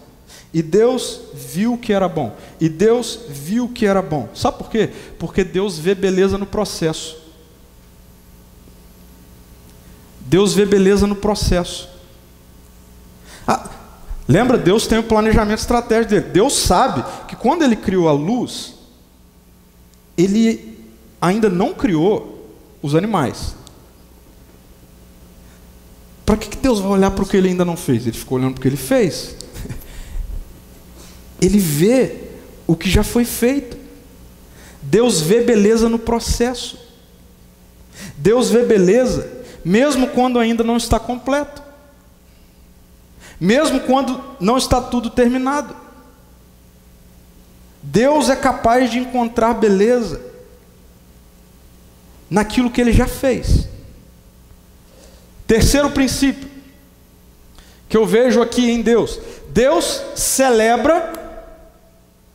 E 0.51 0.63
Deus 0.63 1.21
viu 1.35 1.77
que 1.77 1.93
era 1.93 2.09
bom. 2.09 2.35
E 2.59 2.67
Deus 2.67 3.19
viu 3.29 3.69
que 3.69 3.85
era 3.85 4.01
bom. 4.01 4.27
Sabe 4.33 4.57
por 4.57 4.71
quê? 4.71 4.89
Porque 5.19 5.43
Deus 5.43 5.77
vê 5.77 5.93
beleza 5.93 6.35
no 6.35 6.47
processo. 6.47 7.15
Deus 10.21 10.55
vê 10.55 10.65
beleza 10.65 11.05
no 11.05 11.15
processo. 11.15 11.96
Ah, 13.47 13.69
lembra, 14.27 14.57
Deus 14.57 14.87
tem 14.87 14.99
um 14.99 15.03
planejamento 15.03 15.59
estratégico 15.59 16.11
dele. 16.11 16.31
Deus 16.31 16.53
sabe 16.53 17.03
que 17.27 17.35
quando 17.35 17.63
ele 17.63 17.75
criou 17.75 18.09
a 18.09 18.11
luz, 18.11 18.75
ele 20.17 20.77
ainda 21.21 21.49
não 21.49 21.73
criou 21.73 22.45
os 22.81 22.95
animais. 22.95 23.55
Para 26.25 26.35
que 26.35 26.57
Deus 26.57 26.79
vai 26.79 26.91
olhar 26.91 27.11
para 27.11 27.23
o 27.23 27.27
que 27.27 27.37
ele 27.37 27.47
ainda 27.47 27.63
não 27.63 27.77
fez? 27.77 28.05
Ele 28.05 28.17
ficou 28.17 28.37
olhando 28.37 28.55
para 28.55 28.59
o 28.59 28.61
que 28.61 28.67
ele 28.67 28.77
fez. 28.77 29.35
Ele 31.39 31.59
vê 31.59 32.31
o 32.65 32.75
que 32.75 32.89
já 32.89 33.03
foi 33.03 33.23
feito. 33.23 33.77
Deus 34.81 35.21
vê 35.21 35.41
beleza 35.41 35.87
no 35.87 35.99
processo. 35.99 36.79
Deus 38.17 38.49
vê 38.49 38.63
beleza 38.63 39.37
mesmo 39.67 40.07
quando 40.07 40.39
ainda 40.39 40.63
não 40.63 40.77
está 40.77 40.97
completo. 40.97 41.61
Mesmo 43.39 43.81
quando 43.81 44.23
não 44.39 44.57
está 44.57 44.81
tudo 44.81 45.09
terminado. 45.09 45.75
Deus 47.81 48.29
é 48.29 48.35
capaz 48.35 48.91
de 48.91 48.99
encontrar 48.99 49.53
beleza 49.53 50.21
naquilo 52.29 52.69
que 52.69 52.81
ele 52.81 52.91
já 52.91 53.07
fez. 53.07 53.67
Terceiro 55.45 55.89
princípio 55.91 56.49
que 57.87 57.95
eu 57.95 58.05
vejo 58.05 58.41
aqui 58.41 58.69
em 58.69 58.81
Deus: 58.81 59.19
Deus 59.49 60.01
celebra 60.15 61.13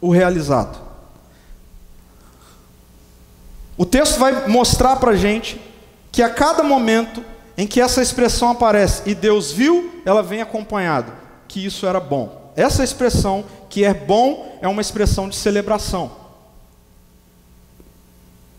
o 0.01 0.11
realizado. 0.11 0.81
O 3.77 3.85
texto 3.85 4.19
vai 4.19 4.49
mostrar 4.49 4.97
para 4.97 5.13
a 5.13 5.17
gente 5.17 5.61
que 6.11 6.23
a 6.23 6.31
cada 6.31 6.63
momento 6.63 7.25
em 7.57 7.67
que 7.67 7.81
essa 7.81 8.03
expressão 8.03 8.51
aparece 8.51 9.03
e 9.07 9.15
Deus 9.15 9.53
viu, 9.53 10.01
ela 10.05 10.23
vem 10.23 10.41
acompanhado 10.41 11.13
que 11.53 11.65
isso 11.65 11.87
era 11.87 12.01
bom. 12.01 12.53
Essa 12.57 12.83
expressão 12.83 13.45
que 13.69 13.85
é 13.85 13.93
bom 13.93 14.59
é 14.63 14.69
uma 14.69 14.81
expressão 14.81 15.29
de 15.29 15.37
celebração. 15.37 16.11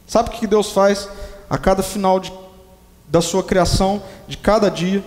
Sabe 0.07 0.29
o 0.29 0.31
que 0.31 0.45
Deus 0.45 0.71
faz 0.71 1.09
a 1.49 1.57
cada 1.57 1.81
final 1.81 2.19
de, 2.19 2.31
da 3.07 3.19
sua 3.19 3.43
criação, 3.43 4.03
de 4.27 4.37
cada 4.37 4.69
dia? 4.69 5.03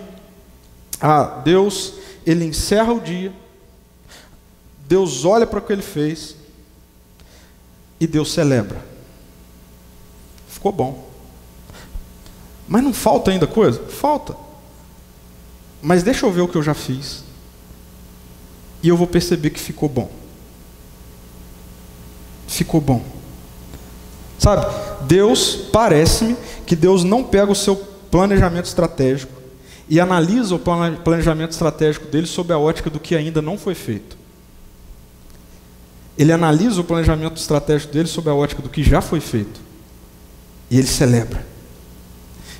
Ah, 0.99 1.41
Deus, 1.43 1.93
ele 2.25 2.43
encerra 2.43 2.91
o 2.91 2.99
dia, 2.99 3.31
Deus 4.79 5.23
olha 5.23 5.47
para 5.47 5.59
o 5.59 5.61
que 5.61 5.71
ele 5.71 5.81
fez 5.81 6.35
e 7.99 8.07
Deus 8.07 8.33
celebra. 8.33 8.83
Ficou 10.49 10.71
bom. 10.71 11.06
Mas 12.67 12.83
não 12.83 12.93
falta 12.93 13.31
ainda 13.31 13.47
coisa? 13.47 13.79
Falta. 13.83 14.35
Mas 15.81 16.03
deixa 16.03 16.25
eu 16.25 16.31
ver 16.31 16.41
o 16.41 16.47
que 16.47 16.57
eu 16.57 16.63
já 16.63 16.73
fiz. 16.73 17.23
E 18.83 18.89
eu 18.89 18.97
vou 18.97 19.07
perceber 19.07 19.51
que 19.51 19.59
ficou 19.59 19.87
bom. 19.87 20.11
Ficou 22.47 22.81
bom. 22.81 23.03
Sabe, 24.37 24.65
Deus, 25.05 25.55
parece-me 25.71 26.35
que 26.65 26.75
Deus 26.75 27.03
não 27.03 27.23
pega 27.23 27.51
o 27.51 27.55
seu 27.55 27.75
planejamento 27.75 28.65
estratégico 28.65 29.33
e 29.89 29.99
analisa 29.99 30.55
o 30.55 30.59
planejamento 30.59 31.51
estratégico 31.51 32.07
dele 32.07 32.27
sob 32.27 32.53
a 32.53 32.57
ótica 32.57 32.89
do 32.89 32.99
que 32.99 33.15
ainda 33.15 33.41
não 33.41 33.57
foi 33.57 33.73
feito. 33.73 34.17
Ele 36.17 36.31
analisa 36.31 36.81
o 36.81 36.83
planejamento 36.83 37.37
estratégico 37.37 37.93
dele 37.93 38.07
sob 38.07 38.29
a 38.29 38.33
ótica 38.33 38.61
do 38.61 38.69
que 38.69 38.83
já 38.83 39.01
foi 39.01 39.19
feito. 39.19 39.59
E 40.69 40.77
ele 40.77 40.87
celebra. 40.87 41.45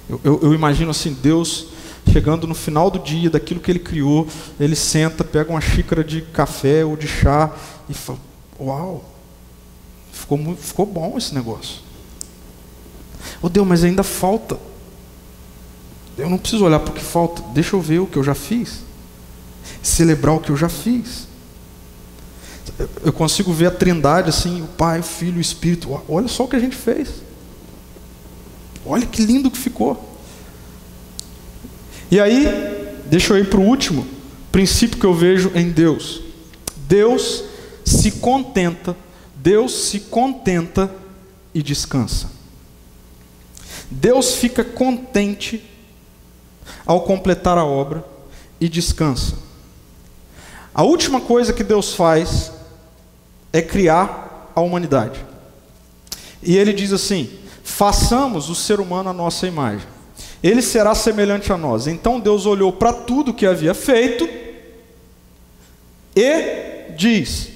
Eu, 0.10 0.22
eu, 0.24 0.40
eu, 0.44 0.54
imagino 0.54 0.92
assim, 0.92 1.14
Deus 1.14 1.68
chegando 2.12 2.48
no 2.48 2.56
final 2.56 2.90
do 2.90 3.00
dia 3.00 3.30
daquilo 3.30 3.60
que 3.60 3.70
ele 3.70 3.80
criou, 3.80 4.28
ele 4.60 4.76
senta, 4.76 5.24
pega 5.24 5.52
uma 5.52 5.60
xícara 5.60 6.04
de 6.04 6.22
café 6.22 6.86
ou 6.86 6.96
de 6.96 7.08
chá 7.08 7.54
e 7.90 7.94
fala: 7.94 8.20
Uau, 8.60 9.04
ficou, 10.12 10.38
muito, 10.38 10.62
ficou 10.62 10.86
bom 10.86 11.18
esse 11.18 11.36
negócio. 11.36 11.82
Oh 13.42 13.50
Deus, 13.50 13.68
mas 13.68 13.84
ainda 13.84 14.04
falta. 14.04 14.58
Eu 16.18 16.30
não 16.30 16.38
preciso 16.38 16.66
olhar 16.66 16.80
para 16.80 16.92
o 16.92 16.94
que 16.94 17.04
falta, 17.04 17.44
deixa 17.54 17.76
eu 17.76 17.82
ver 17.82 18.00
o 18.00 18.08
que 18.08 18.18
eu 18.18 18.24
já 18.24 18.34
fiz, 18.34 18.82
celebrar 19.84 20.36
o 20.36 20.40
que 20.40 20.50
eu 20.50 20.58
já 20.58 20.70
fiz. 20.70 21.28
Eu 23.04 23.14
consigo 23.14 23.54
ver 23.54 23.68
a 23.68 23.72
trindade 23.72 24.30
assim, 24.30 24.62
o 24.62 24.68
Pai, 24.68 25.00
o 25.00 25.04
Filho 25.04 25.38
o 25.38 25.42
Espírito. 25.42 26.02
Olha 26.08 26.28
só 26.28 26.46
o 26.46 26.48
que 26.48 26.56
a 26.56 26.60
gente 26.60 26.76
fez. 26.76 27.27
Olha 28.88 29.06
que 29.06 29.22
lindo 29.22 29.52
que 29.52 29.58
ficou. 29.58 30.18
E 32.10 32.20
aí, 32.20 32.46
deixa 33.06 33.34
eu 33.34 33.40
ir 33.40 33.50
para 33.50 33.60
o 33.60 33.64
último 33.64 34.08
princípio 34.52 34.98
que 34.98 35.06
eu 35.06 35.14
vejo 35.14 35.52
em 35.54 35.70
Deus. 35.70 36.22
Deus 36.88 37.44
se 37.86 38.12
contenta, 38.12 38.96
Deus 39.36 39.72
se 39.90 40.00
contenta 40.00 40.90
e 41.54 41.62
descansa. 41.62 42.30
Deus 43.90 44.36
fica 44.36 44.64
contente 44.64 45.64
ao 46.86 47.02
completar 47.02 47.58
a 47.58 47.66
obra 47.66 48.04
e 48.60 48.68
descansa. 48.68 49.36
A 50.74 50.84
última 50.84 51.22
coisa 51.22 51.54
que 51.54 51.64
Deus 51.64 51.94
faz 51.94 52.52
é 53.52 53.62
criar 53.62 54.52
a 54.56 54.62
humanidade. 54.62 55.26
E 56.42 56.56
ele 56.56 56.74
diz 56.74 56.94
assim: 56.94 57.30
façamos 57.68 58.50
o 58.50 58.56
ser 58.56 58.80
humano 58.80 59.10
a 59.10 59.14
nossa 59.14 59.46
imagem. 59.46 59.86
Ele 60.42 60.62
será 60.62 60.96
semelhante 60.96 61.52
a 61.52 61.58
nós. 61.58 61.86
Então 61.86 62.20
Deus 62.20 62.46
olhou 62.46 62.72
para 62.72 62.94
tudo 62.94 63.34
que 63.34 63.46
havia 63.46 63.74
feito 63.74 64.28
e 66.16 66.92
diz: 66.96 67.50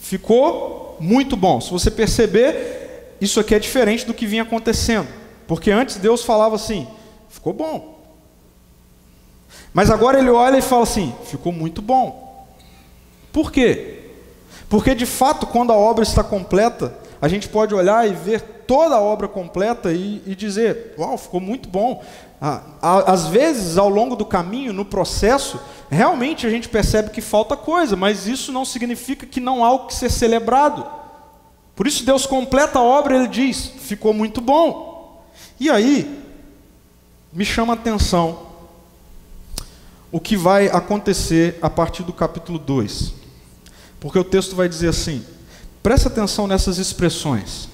ficou 0.00 0.96
muito 0.98 1.36
bom. 1.36 1.60
Se 1.60 1.70
você 1.70 1.90
perceber, 1.90 3.16
isso 3.20 3.38
aqui 3.38 3.54
é 3.54 3.58
diferente 3.58 4.04
do 4.04 4.12
que 4.12 4.26
vinha 4.26 4.42
acontecendo. 4.42 5.08
Porque 5.46 5.70
antes 5.70 5.96
Deus 5.96 6.24
falava 6.24 6.56
assim: 6.56 6.86
ficou 7.30 7.52
bom. 7.52 8.00
Mas 9.72 9.90
agora 9.90 10.18
ele 10.18 10.30
olha 10.30 10.58
e 10.58 10.62
fala 10.62 10.82
assim: 10.82 11.14
ficou 11.24 11.52
muito 11.52 11.80
bom. 11.80 12.48
Por 13.32 13.52
quê? 13.52 14.00
Porque 14.68 14.94
de 14.94 15.06
fato, 15.06 15.46
quando 15.46 15.72
a 15.72 15.76
obra 15.76 16.02
está 16.02 16.24
completa, 16.24 16.94
a 17.22 17.28
gente 17.28 17.48
pode 17.48 17.72
olhar 17.72 18.04
e 18.08 18.12
ver 18.12 18.40
toda 18.66 18.96
a 18.96 19.00
obra 19.00 19.28
completa 19.28 19.92
e, 19.92 20.20
e 20.26 20.34
dizer: 20.34 20.92
Uau, 20.98 21.16
ficou 21.16 21.40
muito 21.40 21.68
bom. 21.68 22.02
Ah, 22.40 22.62
às 22.82 23.28
vezes, 23.28 23.78
ao 23.78 23.88
longo 23.88 24.16
do 24.16 24.26
caminho, 24.26 24.72
no 24.72 24.84
processo, 24.84 25.60
realmente 25.88 26.48
a 26.48 26.50
gente 26.50 26.68
percebe 26.68 27.10
que 27.10 27.20
falta 27.20 27.56
coisa, 27.56 27.94
mas 27.94 28.26
isso 28.26 28.50
não 28.50 28.64
significa 28.64 29.24
que 29.24 29.38
não 29.38 29.64
há 29.64 29.70
o 29.70 29.86
que 29.86 29.94
ser 29.94 30.10
celebrado. 30.10 30.84
Por 31.76 31.86
isso, 31.86 32.04
Deus 32.04 32.26
completa 32.26 32.80
a 32.80 32.82
obra 32.82 33.14
e 33.14 33.18
Ele 33.20 33.28
diz: 33.28 33.66
ficou 33.78 34.12
muito 34.12 34.40
bom. 34.40 35.22
E 35.60 35.70
aí, 35.70 36.24
me 37.32 37.44
chama 37.44 37.74
a 37.74 37.76
atenção 37.76 38.48
o 40.10 40.18
que 40.18 40.36
vai 40.36 40.66
acontecer 40.66 41.56
a 41.62 41.70
partir 41.70 42.02
do 42.02 42.12
capítulo 42.12 42.58
2. 42.58 43.14
Porque 44.00 44.18
o 44.18 44.24
texto 44.24 44.56
vai 44.56 44.68
dizer 44.68 44.88
assim: 44.88 45.24
Presta 45.82 46.08
atenção 46.08 46.46
nessas 46.46 46.78
expressões. 46.78 47.68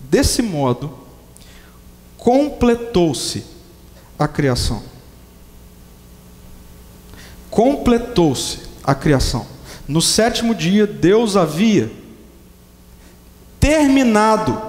Desse 0.00 0.42
modo, 0.42 0.98
completou-se 2.18 3.44
a 4.18 4.26
criação. 4.26 4.82
Completou-se 7.50 8.60
a 8.82 8.94
criação. 8.94 9.46
No 9.86 10.02
sétimo 10.02 10.54
dia, 10.54 10.86
Deus 10.86 11.36
havia 11.36 11.92
terminado 13.60 14.60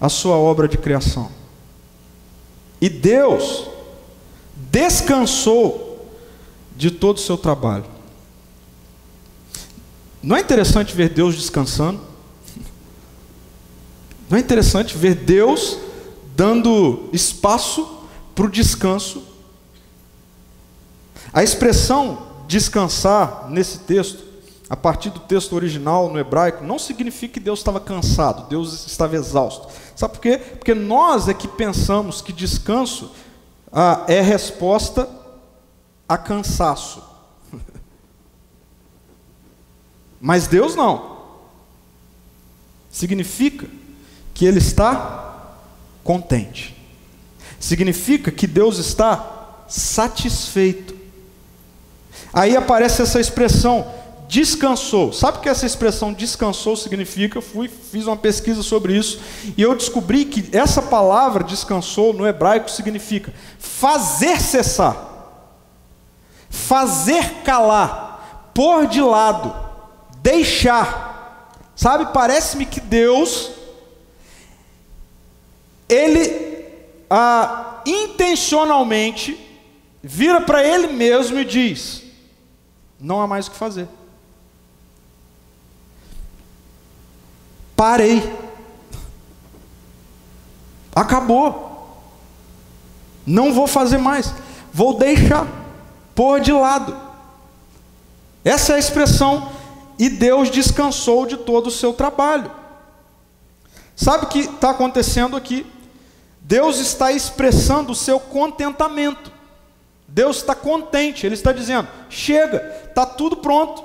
a 0.00 0.08
sua 0.08 0.36
obra 0.36 0.68
de 0.68 0.76
criação. 0.76 1.30
E 2.80 2.88
Deus 2.88 3.66
descansou 4.54 6.08
de 6.76 6.90
todo 6.90 7.16
o 7.16 7.20
seu 7.20 7.36
trabalho. 7.36 7.99
Não 10.22 10.36
é 10.36 10.40
interessante 10.40 10.94
ver 10.94 11.08
Deus 11.08 11.34
descansando? 11.34 12.00
Não 14.28 14.36
é 14.36 14.40
interessante 14.40 14.96
ver 14.96 15.14
Deus 15.14 15.78
dando 16.36 17.08
espaço 17.12 18.04
para 18.34 18.44
o 18.44 18.50
descanso? 18.50 19.24
A 21.32 21.42
expressão 21.42 22.26
descansar 22.46 23.48
nesse 23.48 23.78
texto, 23.78 24.24
a 24.68 24.76
partir 24.76 25.10
do 25.10 25.20
texto 25.20 25.54
original 25.54 26.10
no 26.10 26.18
hebraico, 26.18 26.64
não 26.64 26.78
significa 26.78 27.34
que 27.34 27.40
Deus 27.40 27.60
estava 27.60 27.80
cansado, 27.80 28.48
Deus 28.48 28.86
estava 28.86 29.16
exausto. 29.16 29.68
Sabe 29.96 30.14
por 30.14 30.20
quê? 30.20 30.38
Porque 30.38 30.74
nós 30.74 31.28
é 31.28 31.34
que 31.34 31.48
pensamos 31.48 32.20
que 32.20 32.32
descanso 32.32 33.10
ah, 33.72 34.04
é 34.06 34.20
resposta 34.20 35.08
a 36.08 36.18
cansaço. 36.18 37.09
Mas 40.20 40.46
Deus 40.46 40.74
não. 40.74 41.18
Significa 42.90 43.66
que 44.34 44.44
Ele 44.44 44.58
está 44.58 45.54
contente. 46.04 46.76
Significa 47.58 48.30
que 48.30 48.46
Deus 48.46 48.78
está 48.78 49.64
satisfeito. 49.68 50.94
Aí 52.32 52.56
aparece 52.56 53.02
essa 53.02 53.20
expressão, 53.20 53.86
descansou. 54.28 55.12
Sabe 55.12 55.38
o 55.38 55.40
que 55.40 55.48
essa 55.48 55.66
expressão 55.66 56.12
descansou 56.12 56.76
significa? 56.76 57.38
Eu 57.38 57.42
fui, 57.42 57.68
fiz 57.68 58.06
uma 58.06 58.16
pesquisa 58.16 58.62
sobre 58.62 58.96
isso 58.96 59.20
e 59.56 59.62
eu 59.62 59.74
descobri 59.74 60.24
que 60.24 60.56
essa 60.56 60.80
palavra 60.80 61.42
descansou 61.42 62.12
no 62.12 62.26
hebraico 62.26 62.70
significa 62.70 63.32
fazer 63.58 64.40
cessar, 64.40 64.96
fazer 66.48 67.42
calar, 67.44 68.50
pôr 68.54 68.86
de 68.86 69.00
lado, 69.00 69.69
deixar. 70.22 71.52
Sabe, 71.74 72.12
parece-me 72.12 72.66
que 72.66 72.80
Deus, 72.80 73.52
Ele 75.88 76.64
ah, 77.08 77.80
intencionalmente 77.86 79.38
vira 80.02 80.40
para 80.40 80.64
Ele 80.64 80.88
mesmo 80.88 81.38
e 81.38 81.44
diz: 81.44 82.02
não 83.00 83.20
há 83.20 83.26
mais 83.26 83.46
o 83.46 83.50
que 83.50 83.56
fazer. 83.56 83.88
Parei. 87.74 88.22
Acabou. 90.94 91.70
Não 93.26 93.54
vou 93.54 93.66
fazer 93.66 93.96
mais. 93.96 94.34
Vou 94.70 94.98
deixar. 94.98 95.46
Pôr 96.14 96.40
de 96.40 96.52
lado. 96.52 96.94
Essa 98.44 98.72
é 98.72 98.76
a 98.76 98.78
expressão. 98.78 99.50
E 100.00 100.08
Deus 100.08 100.50
descansou 100.50 101.26
de 101.26 101.36
todo 101.36 101.66
o 101.66 101.70
seu 101.70 101.92
trabalho. 101.92 102.50
Sabe 103.94 104.24
o 104.24 104.28
que 104.28 104.38
está 104.38 104.70
acontecendo 104.70 105.36
aqui? 105.36 105.66
Deus 106.40 106.78
está 106.78 107.12
expressando 107.12 107.92
o 107.92 107.94
seu 107.94 108.18
contentamento. 108.18 109.30
Deus 110.08 110.38
está 110.38 110.54
contente, 110.54 111.26
Ele 111.26 111.34
está 111.34 111.52
dizendo: 111.52 111.86
chega, 112.08 112.82
está 112.88 113.04
tudo 113.04 113.36
pronto. 113.36 113.84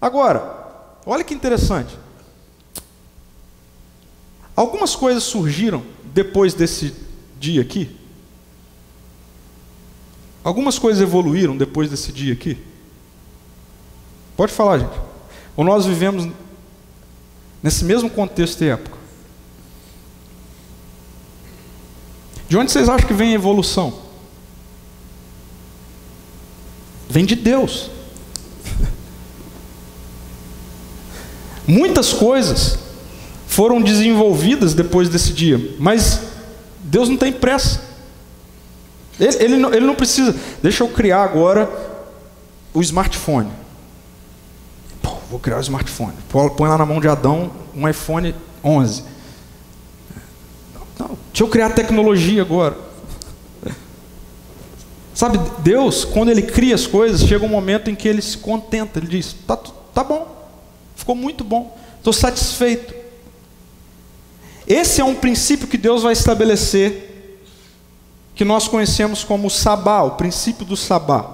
Agora, 0.00 0.94
olha 1.04 1.24
que 1.24 1.34
interessante. 1.34 1.98
Algumas 4.54 4.94
coisas 4.94 5.24
surgiram 5.24 5.84
depois 6.04 6.54
desse 6.54 6.94
dia 7.40 7.60
aqui. 7.60 7.98
Algumas 10.44 10.78
coisas 10.78 11.02
evoluíram 11.02 11.56
depois 11.56 11.90
desse 11.90 12.12
dia 12.12 12.32
aqui. 12.32 12.75
Pode 14.36 14.52
falar, 14.52 14.78
gente. 14.78 14.98
Ou 15.56 15.64
nós 15.64 15.86
vivemos 15.86 16.28
nesse 17.62 17.84
mesmo 17.84 18.10
contexto 18.10 18.62
e 18.62 18.68
época. 18.68 18.96
De 22.48 22.56
onde 22.56 22.70
vocês 22.70 22.88
acham 22.88 23.06
que 23.06 23.14
vem 23.14 23.30
a 23.30 23.34
evolução? 23.34 23.92
Vem 27.08 27.24
de 27.24 27.34
Deus. 27.34 27.90
Muitas 31.66 32.12
coisas 32.12 32.78
foram 33.48 33.80
desenvolvidas 33.80 34.74
depois 34.74 35.08
desse 35.08 35.32
dia, 35.32 35.74
mas 35.78 36.20
Deus 36.80 37.08
não 37.08 37.16
tem 37.16 37.32
pressa. 37.32 37.82
Ele, 39.18 39.36
ele, 39.42 39.56
não, 39.56 39.72
ele 39.72 39.86
não 39.86 39.94
precisa. 39.94 40.36
Deixa 40.62 40.84
eu 40.84 40.88
criar 40.88 41.24
agora 41.24 41.68
o 42.72 42.80
smartphone. 42.82 43.50
Vou 45.30 45.40
criar 45.40 45.58
o 45.58 45.60
smartphone. 45.60 46.14
Põe 46.28 46.68
lá 46.68 46.78
na 46.78 46.86
mão 46.86 47.00
de 47.00 47.08
Adão 47.08 47.50
um 47.74 47.88
iPhone 47.88 48.34
11. 48.62 49.04
Não, 50.98 51.08
deixa 51.08 51.42
eu 51.42 51.48
criar 51.48 51.70
tecnologia 51.70 52.42
agora. 52.42 52.76
Sabe, 55.16 55.40
Deus, 55.60 56.04
quando 56.04 56.30
Ele 56.30 56.42
cria 56.42 56.74
as 56.74 56.86
coisas, 56.86 57.26
chega 57.26 57.44
um 57.44 57.48
momento 57.48 57.90
em 57.90 57.94
que 57.94 58.06
Ele 58.06 58.20
se 58.20 58.36
contenta, 58.36 58.98
Ele 58.98 59.06
diz: 59.08 59.34
tá, 59.46 59.56
tá 59.56 60.04
bom, 60.04 60.50
ficou 60.94 61.14
muito 61.14 61.42
bom, 61.42 61.76
estou 61.96 62.12
satisfeito. 62.12 62.94
Esse 64.66 65.00
é 65.00 65.04
um 65.04 65.14
princípio 65.14 65.68
que 65.68 65.78
Deus 65.78 66.02
vai 66.02 66.12
estabelecer, 66.12 67.40
que 68.34 68.44
nós 68.44 68.68
conhecemos 68.68 69.24
como 69.24 69.46
o 69.46 69.50
sabá, 69.50 70.02
o 70.02 70.12
princípio 70.12 70.66
do 70.66 70.76
sabá. 70.76 71.30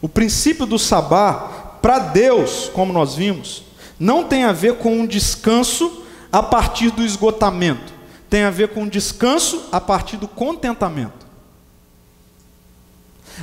O 0.00 0.08
princípio 0.08 0.66
do 0.66 0.78
sabá, 0.78 1.65
para 1.80 1.98
Deus, 1.98 2.70
como 2.72 2.92
nós 2.92 3.14
vimos, 3.14 3.62
não 3.98 4.24
tem 4.24 4.44
a 4.44 4.52
ver 4.52 4.78
com 4.78 5.00
um 5.00 5.06
descanso 5.06 6.04
a 6.30 6.42
partir 6.42 6.90
do 6.90 7.04
esgotamento, 7.04 7.92
tem 8.28 8.42
a 8.44 8.50
ver 8.50 8.68
com 8.68 8.82
um 8.82 8.88
descanso 8.88 9.68
a 9.72 9.80
partir 9.80 10.16
do 10.16 10.28
contentamento. 10.28 11.26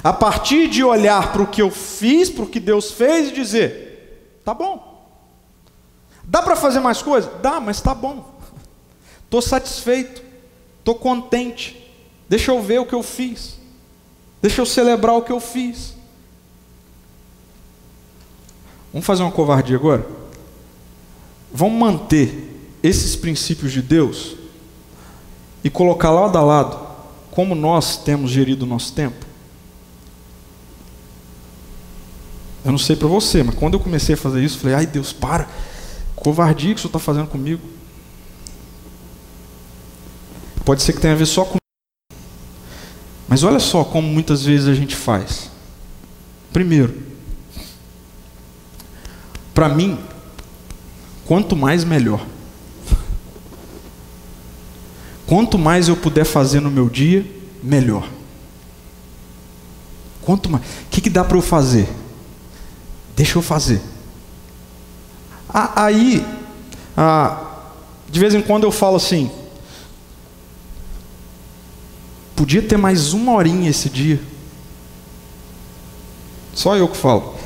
A 0.03 0.11
partir 0.11 0.67
de 0.67 0.83
olhar 0.83 1.31
para 1.31 1.41
o 1.41 1.47
que 1.47 1.61
eu 1.61 1.69
fiz, 1.69 2.29
para 2.29 2.43
o 2.43 2.47
que 2.47 2.59
Deus 2.59 2.91
fez 2.91 3.29
e 3.29 3.33
dizer: 3.33 4.39
tá 4.43 4.53
bom. 4.53 4.91
Dá 6.23 6.41
para 6.41 6.55
fazer 6.55 6.79
mais 6.79 7.01
coisa? 7.01 7.31
Dá, 7.41 7.59
mas 7.59 7.81
tá 7.81 7.93
bom. 7.93 8.33
Estou 9.25 9.41
satisfeito, 9.41 10.21
estou 10.79 10.95
contente. 10.95 11.91
Deixa 12.29 12.51
eu 12.51 12.61
ver 12.61 12.79
o 12.79 12.85
que 12.85 12.93
eu 12.93 13.03
fiz. 13.03 13.57
Deixa 14.41 14.61
eu 14.61 14.65
celebrar 14.65 15.15
o 15.15 15.21
que 15.21 15.31
eu 15.31 15.39
fiz. 15.39 15.93
Vamos 18.93 19.07
fazer 19.07 19.23
uma 19.23 19.31
covardia 19.31 19.75
agora? 19.75 20.07
Vamos 21.51 21.79
manter 21.79 22.77
esses 22.83 23.15
princípios 23.15 23.71
de 23.71 23.81
Deus 23.81 24.35
e 25.63 25.69
colocar 25.69 26.11
lado 26.11 26.37
a 26.37 26.41
lado 26.41 26.83
como 27.31 27.55
nós 27.55 27.97
temos 27.97 28.29
gerido 28.29 28.63
o 28.63 28.67
nosso 28.67 28.93
tempo? 28.93 29.25
Eu 32.63 32.71
não 32.71 32.77
sei 32.77 32.95
para 32.95 33.07
você, 33.07 33.41
mas 33.41 33.55
quando 33.55 33.73
eu 33.73 33.79
comecei 33.79 34.13
a 34.13 34.17
fazer 34.17 34.43
isso, 34.43 34.59
falei: 34.59 34.75
ai 34.75 34.85
Deus, 34.85 35.11
para, 35.11 35.49
covardia 36.15 36.73
que 36.73 36.79
o 36.79 36.81
senhor 36.81 36.89
está 36.89 36.99
fazendo 36.99 37.27
comigo. 37.27 37.61
Pode 40.63 40.83
ser 40.83 40.93
que 40.93 41.01
tenha 41.01 41.13
a 41.13 41.17
ver 41.17 41.25
só 41.25 41.43
com. 41.43 41.57
Mas 43.27 43.43
olha 43.43 43.59
só 43.59 43.83
como 43.83 44.07
muitas 44.07 44.43
vezes 44.43 44.67
a 44.67 44.75
gente 44.75 44.95
faz. 44.95 45.49
Primeiro, 46.53 47.12
para 49.63 49.73
mim, 49.73 49.97
quanto 51.25 51.55
mais 51.55 51.85
melhor. 51.85 52.25
Quanto 55.25 55.57
mais 55.57 55.87
eu 55.87 55.95
puder 55.95 56.25
fazer 56.25 56.59
no 56.59 56.69
meu 56.69 56.89
dia, 56.89 57.25
melhor. 57.63 58.05
Quanto 60.21 60.49
mais. 60.49 60.65
O 60.65 60.89
que, 60.91 60.99
que 60.99 61.09
dá 61.09 61.23
para 61.23 61.37
eu 61.37 61.41
fazer? 61.41 61.87
Deixa 63.15 63.37
eu 63.37 63.41
fazer. 63.41 63.81
Aí, 65.47 66.25
de 68.09 68.19
vez 68.19 68.35
em 68.35 68.41
quando 68.41 68.65
eu 68.65 68.71
falo 68.71 68.97
assim: 68.97 69.31
podia 72.35 72.61
ter 72.61 72.75
mais 72.75 73.13
uma 73.13 73.31
horinha 73.31 73.69
esse 73.69 73.89
dia. 73.89 74.21
Só 76.53 76.75
eu 76.75 76.89
que 76.89 76.97
falo. 76.97 77.41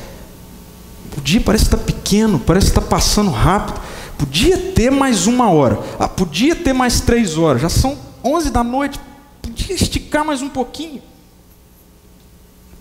O 1.17 1.21
dia 1.21 1.41
parece 1.41 1.65
estar 1.65 1.77
tá 1.77 1.83
pequeno, 2.07 2.39
parece 2.39 2.67
estar 2.67 2.81
tá 2.81 2.87
passando 2.87 3.29
rápido. 3.31 3.81
Podia 4.17 4.57
ter 4.71 4.89
mais 4.89 5.27
uma 5.27 5.51
hora. 5.51 5.77
Ah, 5.99 6.07
podia 6.07 6.55
ter 6.55 6.73
mais 6.73 7.01
três 7.01 7.37
horas. 7.37 7.61
Já 7.61 7.69
são 7.69 7.97
onze 8.23 8.49
da 8.49 8.63
noite. 8.63 8.99
Podia 9.41 9.75
esticar 9.75 10.23
mais 10.23 10.41
um 10.41 10.49
pouquinho. 10.49 11.01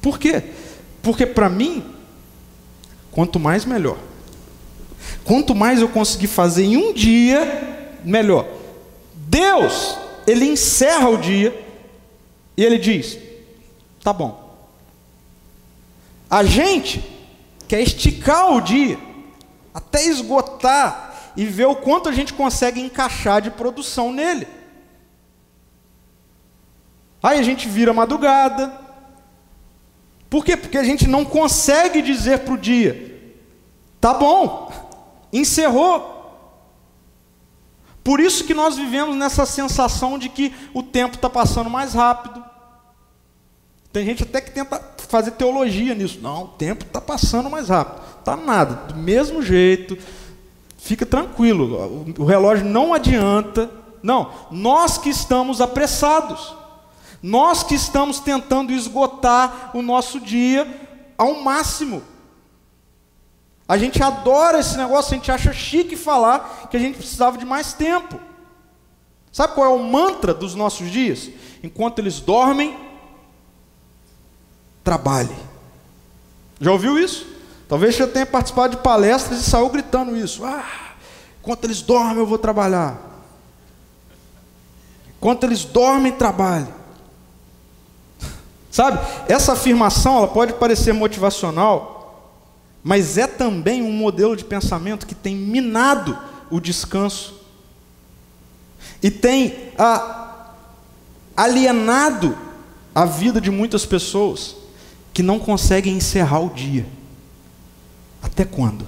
Por 0.01 0.18
quê? 0.18 0.43
Porque 1.03 1.27
para 1.27 1.49
mim 1.49 1.85
Quanto 3.16 3.41
mais, 3.41 3.64
melhor. 3.64 3.97
Quanto 5.24 5.55
mais 5.55 5.81
eu 5.81 5.89
conseguir 5.89 6.27
fazer 6.27 6.64
em 6.64 6.77
um 6.77 6.93
dia, 6.93 7.97
melhor. 8.05 8.47
Deus, 9.14 9.97
ele 10.27 10.45
encerra 10.45 11.09
o 11.09 11.16
dia 11.16 11.59
e 12.55 12.62
ele 12.62 12.79
diz: 12.79 13.16
tá 14.05 14.12
bom. 14.12 14.61
A 16.29 16.45
gente 16.45 17.03
quer 17.66 17.81
esticar 17.81 18.53
o 18.53 18.61
dia 18.61 18.99
até 19.77 20.07
esgotar 20.07 21.33
e 21.37 21.45
ver 21.45 21.66
o 21.66 21.77
quanto 21.77 22.09
a 22.09 22.12
gente 22.12 22.33
consegue 22.33 22.81
encaixar 22.81 23.43
de 23.43 23.51
produção 23.51 24.11
nele. 24.11 24.49
Aí 27.22 27.39
a 27.39 27.43
gente 27.43 27.68
vira 27.68 27.93
madrugada. 27.93 28.72
Por 30.31 30.43
quê? 30.47 30.57
Porque 30.57 30.79
a 30.79 30.83
gente 30.83 31.07
não 31.07 31.27
consegue 31.27 32.01
dizer 32.01 32.39
para 32.39 32.55
o 32.55 32.59
dia: 32.59 33.35
tá 34.01 34.14
bom, 34.14 34.72
encerrou. 35.31 36.14
Por 38.03 38.18
isso 38.18 38.45
que 38.45 38.55
nós 38.55 38.79
vivemos 38.79 39.14
nessa 39.14 39.45
sensação 39.45 40.18
de 40.18 40.31
que 40.31 40.55
o 40.72 40.83
tempo 40.83 41.16
está 41.16 41.29
passando 41.29 41.68
mais 41.68 41.93
rápido. 41.93 42.43
Tem 43.93 44.07
gente 44.07 44.22
até 44.22 44.41
que 44.41 44.53
tenta 44.53 44.81
fazer 45.07 45.33
teologia 45.33 45.95
nisso. 45.95 46.18
Não, 46.22 46.45
o 46.45 46.49
tempo 46.49 46.85
está 46.87 47.01
passando 47.01 47.51
mais 47.51 47.68
rápido. 47.68 48.16
Está 48.27 48.37
nada, 48.37 48.93
do 48.93 48.97
mesmo 48.97 49.41
jeito. 49.41 49.97
Fica 50.79 51.07
tranquilo, 51.07 52.12
o 52.18 52.24
relógio 52.24 52.64
não 52.64 52.93
adianta. 52.93 53.70
Não, 54.03 54.33
nós 54.51 54.99
que 54.99 55.09
estamos 55.09 55.61
apressados. 55.61 56.53
Nós 57.22 57.62
que 57.62 57.77
estamos 57.77 58.18
tentando 58.18 58.72
esgotar 58.72 59.70
o 59.74 59.81
nosso 59.81 60.18
dia 60.18 60.66
ao 61.16 61.41
máximo. 61.41 62.03
A 63.68 63.79
gente 63.79 64.03
adora 64.03 64.59
esse 64.59 64.77
negócio, 64.77 65.14
a 65.14 65.18
gente 65.18 65.31
acha 65.31 65.53
chique 65.53 65.95
falar 65.95 66.66
que 66.68 66.77
a 66.77 66.81
gente 66.81 66.99
precisava 66.99 67.39
de 67.39 67.45
mais 67.45 67.74
tempo. 67.74 68.18
Sabe 69.31 69.55
qual 69.55 69.70
é 69.70 69.72
o 69.72 69.85
mantra 69.85 70.35
dos 70.35 70.57
nossos 70.57 70.91
dias? 70.91 71.31
Enquanto 71.62 72.01
eles 72.01 72.18
dormem, 72.18 72.77
trabalhe. 74.83 75.37
Já 76.61 76.72
ouviu 76.72 76.99
isso? 76.99 77.36
Talvez 77.69 77.97
você 77.97 78.07
tenha 78.07 78.27
participado 78.27 78.77
de 78.77 78.83
palestras 78.83 79.41
e 79.41 79.43
saiu 79.43 79.69
gritando 79.69 80.17
isso. 80.17 80.45
Ah, 80.45 80.95
enquanto 81.41 81.64
eles 81.64 81.83
dormem, 81.83 82.19
eu 82.19 82.27
vou 82.27 82.39
trabalhar. 82.39 82.97
Enquanto 85.19 85.45
eles 85.45 85.64
dormem, 85.64 86.12
trabalhe. 86.12 86.69
Sabe, 88.71 88.99
essa 89.29 89.55
afirmação 89.55 90.19
ela 90.19 90.29
pode 90.29 90.53
parecer 90.53 90.93
motivacional, 90.93 92.37
mas 92.85 93.17
é 93.17 93.27
também 93.27 93.83
um 93.83 93.91
modelo 93.91 94.37
de 94.37 94.45
pensamento 94.45 95.07
que 95.07 95.14
tem 95.14 95.35
minado 95.35 96.17
o 96.51 96.61
descanso 96.61 97.41
e 99.03 99.11
tem 99.11 99.73
ah, 99.79 100.53
alienado 101.37 102.37
a 102.95 103.05
vida 103.05 103.41
de 103.41 103.51
muitas 103.51 103.85
pessoas 103.85 104.57
que 105.12 105.23
não 105.23 105.39
conseguem 105.39 105.97
encerrar 105.97 106.41
o 106.41 106.51
dia. 106.51 106.87
Até 108.27 108.45
quando? 108.45 108.85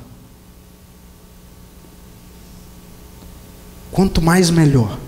Quanto 3.90 4.20
mais 4.20 4.50
melhor. 4.50 4.98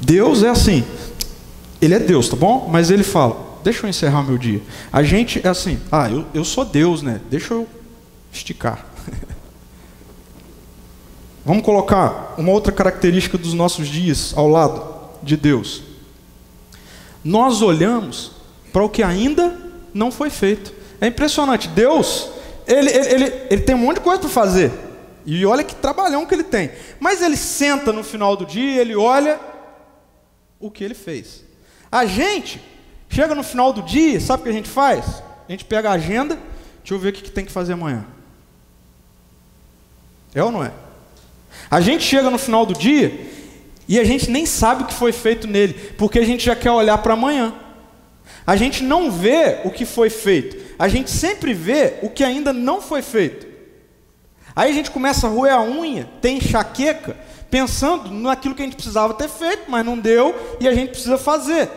Deus 0.00 0.42
é 0.42 0.48
assim. 0.48 0.84
Ele 1.80 1.94
é 1.94 1.98
Deus, 1.98 2.28
tá 2.28 2.36
bom? 2.36 2.68
Mas 2.70 2.90
ele 2.90 3.02
fala: 3.02 3.58
deixa 3.62 3.84
eu 3.84 3.90
encerrar 3.90 4.22
meu 4.22 4.38
dia. 4.38 4.62
A 4.92 5.02
gente 5.02 5.40
é 5.44 5.48
assim, 5.48 5.78
ah, 5.90 6.10
eu, 6.10 6.24
eu 6.32 6.44
sou 6.44 6.64
Deus, 6.64 7.02
né? 7.02 7.20
Deixa 7.30 7.54
eu 7.54 7.68
esticar. 8.32 8.86
Vamos 11.44 11.64
colocar 11.64 12.34
uma 12.38 12.52
outra 12.52 12.72
característica 12.72 13.36
dos 13.36 13.52
nossos 13.52 13.88
dias 13.88 14.32
ao 14.36 14.48
lado 14.48 14.82
de 15.22 15.36
Deus. 15.36 15.82
Nós 17.22 17.62
olhamos 17.62 18.32
para 18.72 18.84
o 18.84 18.88
que 18.88 19.02
ainda 19.02 19.58
não 19.92 20.10
foi 20.10 20.30
feito. 20.30 20.72
É 21.00 21.06
impressionante. 21.06 21.68
Deus, 21.68 22.30
ele, 22.66 22.90
ele, 22.90 23.14
ele, 23.14 23.32
ele 23.50 23.62
tem 23.62 23.74
um 23.74 23.78
monte 23.78 23.96
de 23.96 24.02
coisa 24.02 24.20
para 24.20 24.28
fazer. 24.28 24.72
E 25.26 25.44
olha 25.46 25.64
que 25.64 25.74
trabalhão 25.74 26.26
que 26.26 26.34
ele 26.34 26.44
tem. 26.44 26.70
Mas 27.00 27.22
ele 27.22 27.36
senta 27.36 27.92
no 27.92 28.04
final 28.04 28.36
do 28.36 28.44
dia, 28.44 28.80
ele 28.80 28.94
olha 28.94 29.40
o 30.60 30.70
que 30.70 30.84
ele 30.84 30.94
fez. 30.94 31.44
A 31.90 32.04
gente 32.04 32.60
Chega 33.14 33.32
no 33.32 33.44
final 33.44 33.72
do 33.72 33.80
dia, 33.80 34.18
sabe 34.18 34.40
o 34.40 34.42
que 34.42 34.50
a 34.50 34.52
gente 34.52 34.68
faz? 34.68 35.22
A 35.48 35.52
gente 35.52 35.64
pega 35.64 35.88
a 35.88 35.92
agenda, 35.92 36.36
deixa 36.78 36.94
eu 36.94 36.98
ver 36.98 37.10
o 37.10 37.12
que 37.12 37.30
tem 37.30 37.44
que 37.44 37.52
fazer 37.52 37.74
amanhã. 37.74 38.04
É 40.34 40.42
ou 40.42 40.50
não 40.50 40.64
é? 40.64 40.72
A 41.70 41.80
gente 41.80 42.02
chega 42.02 42.28
no 42.28 42.38
final 42.38 42.66
do 42.66 42.74
dia 42.74 43.30
e 43.86 44.00
a 44.00 44.04
gente 44.04 44.28
nem 44.28 44.44
sabe 44.44 44.82
o 44.82 44.86
que 44.86 44.94
foi 44.94 45.12
feito 45.12 45.46
nele, 45.46 45.74
porque 45.96 46.18
a 46.18 46.24
gente 46.24 46.44
já 46.44 46.56
quer 46.56 46.72
olhar 46.72 46.98
para 46.98 47.14
amanhã. 47.14 47.54
A 48.44 48.56
gente 48.56 48.82
não 48.82 49.12
vê 49.12 49.60
o 49.64 49.70
que 49.70 49.86
foi 49.86 50.10
feito, 50.10 50.56
a 50.78 50.88
gente 50.88 51.10
sempre 51.10 51.54
vê 51.54 51.94
o 52.02 52.10
que 52.10 52.24
ainda 52.24 52.52
não 52.52 52.80
foi 52.80 53.02
feito. 53.02 53.46
Aí 54.56 54.70
a 54.70 54.74
gente 54.74 54.90
começa 54.90 55.26
a 55.26 55.30
roer 55.30 55.52
a 55.52 55.62
unha, 55.62 56.08
tem 56.20 56.38
enxaqueca, 56.38 57.16
pensando 57.50 58.10
naquilo 58.10 58.54
que 58.54 58.62
a 58.62 58.64
gente 58.64 58.76
precisava 58.76 59.14
ter 59.14 59.28
feito, 59.28 59.70
mas 59.70 59.84
não 59.84 59.98
deu 59.98 60.34
e 60.60 60.68
a 60.68 60.74
gente 60.74 60.90
precisa 60.90 61.18
fazer. 61.18 61.70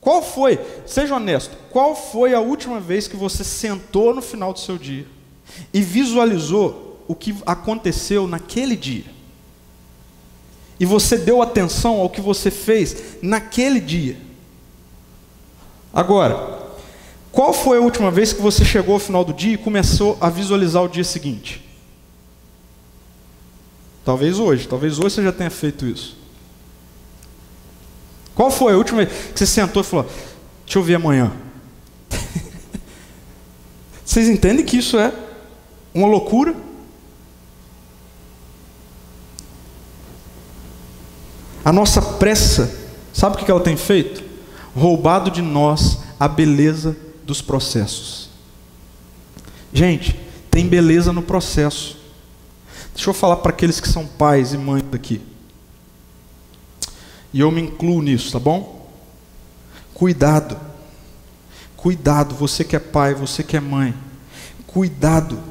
Qual 0.00 0.20
foi, 0.20 0.58
seja 0.84 1.14
honesto, 1.14 1.56
qual 1.70 1.94
foi 1.94 2.34
a 2.34 2.40
última 2.40 2.80
vez 2.80 3.06
que 3.06 3.16
você 3.16 3.44
sentou 3.44 4.14
no 4.14 4.20
final 4.20 4.52
do 4.52 4.58
seu 4.58 4.76
dia 4.76 5.06
e 5.72 5.80
visualizou 5.80 7.04
o 7.06 7.14
que 7.14 7.36
aconteceu 7.46 8.26
naquele 8.26 8.74
dia? 8.74 9.04
E 10.80 10.84
você 10.84 11.16
deu 11.16 11.40
atenção 11.40 12.00
ao 12.00 12.10
que 12.10 12.20
você 12.20 12.50
fez 12.50 13.22
naquele 13.22 13.78
dia? 13.78 14.16
Agora, 15.92 16.61
qual 17.32 17.54
foi 17.54 17.78
a 17.78 17.80
última 17.80 18.10
vez 18.10 18.34
que 18.34 18.42
você 18.42 18.62
chegou 18.62 18.92
ao 18.92 19.00
final 19.00 19.24
do 19.24 19.32
dia 19.32 19.54
e 19.54 19.58
começou 19.58 20.18
a 20.20 20.28
visualizar 20.28 20.82
o 20.82 20.88
dia 20.88 21.02
seguinte? 21.02 21.66
Talvez 24.04 24.38
hoje, 24.38 24.68
talvez 24.68 24.98
hoje 24.98 25.14
você 25.14 25.22
já 25.22 25.32
tenha 25.32 25.48
feito 25.48 25.86
isso. 25.86 26.18
Qual 28.34 28.50
foi 28.50 28.74
a 28.74 28.76
última 28.76 29.04
vez 29.04 29.32
que 29.32 29.38
você 29.38 29.46
sentou 29.46 29.82
e 29.82 29.84
falou: 29.84 30.10
Deixa 30.66 30.78
eu 30.78 30.82
ver 30.82 30.96
amanhã? 30.96 31.32
Vocês 34.04 34.28
entendem 34.28 34.64
que 34.64 34.76
isso 34.76 34.98
é 34.98 35.12
uma 35.94 36.08
loucura? 36.08 36.54
A 41.64 41.72
nossa 41.72 42.02
pressa, 42.02 42.74
sabe 43.12 43.36
o 43.36 43.38
que 43.38 43.50
ela 43.50 43.60
tem 43.60 43.76
feito? 43.76 44.22
Roubado 44.74 45.30
de 45.30 45.40
nós 45.40 45.98
a 46.18 46.26
beleza 46.26 46.96
dos 47.24 47.40
processos. 47.40 48.28
Gente, 49.72 50.18
tem 50.50 50.68
beleza 50.68 51.12
no 51.12 51.22
processo. 51.22 51.96
Deixa 52.94 53.08
eu 53.08 53.14
falar 53.14 53.36
para 53.36 53.50
aqueles 53.50 53.80
que 53.80 53.88
são 53.88 54.06
pais 54.06 54.52
e 54.52 54.58
mães 54.58 54.84
aqui. 54.92 55.20
E 57.32 57.40
eu 57.40 57.50
me 57.50 57.62
incluo 57.62 58.02
nisso, 58.02 58.32
tá 58.32 58.38
bom? 58.38 58.90
Cuidado. 59.94 60.58
Cuidado, 61.76 62.34
você 62.34 62.64
que 62.64 62.76
é 62.76 62.78
pai, 62.78 63.14
você 63.14 63.42
que 63.42 63.56
é 63.56 63.60
mãe. 63.60 63.94
Cuidado 64.66 65.42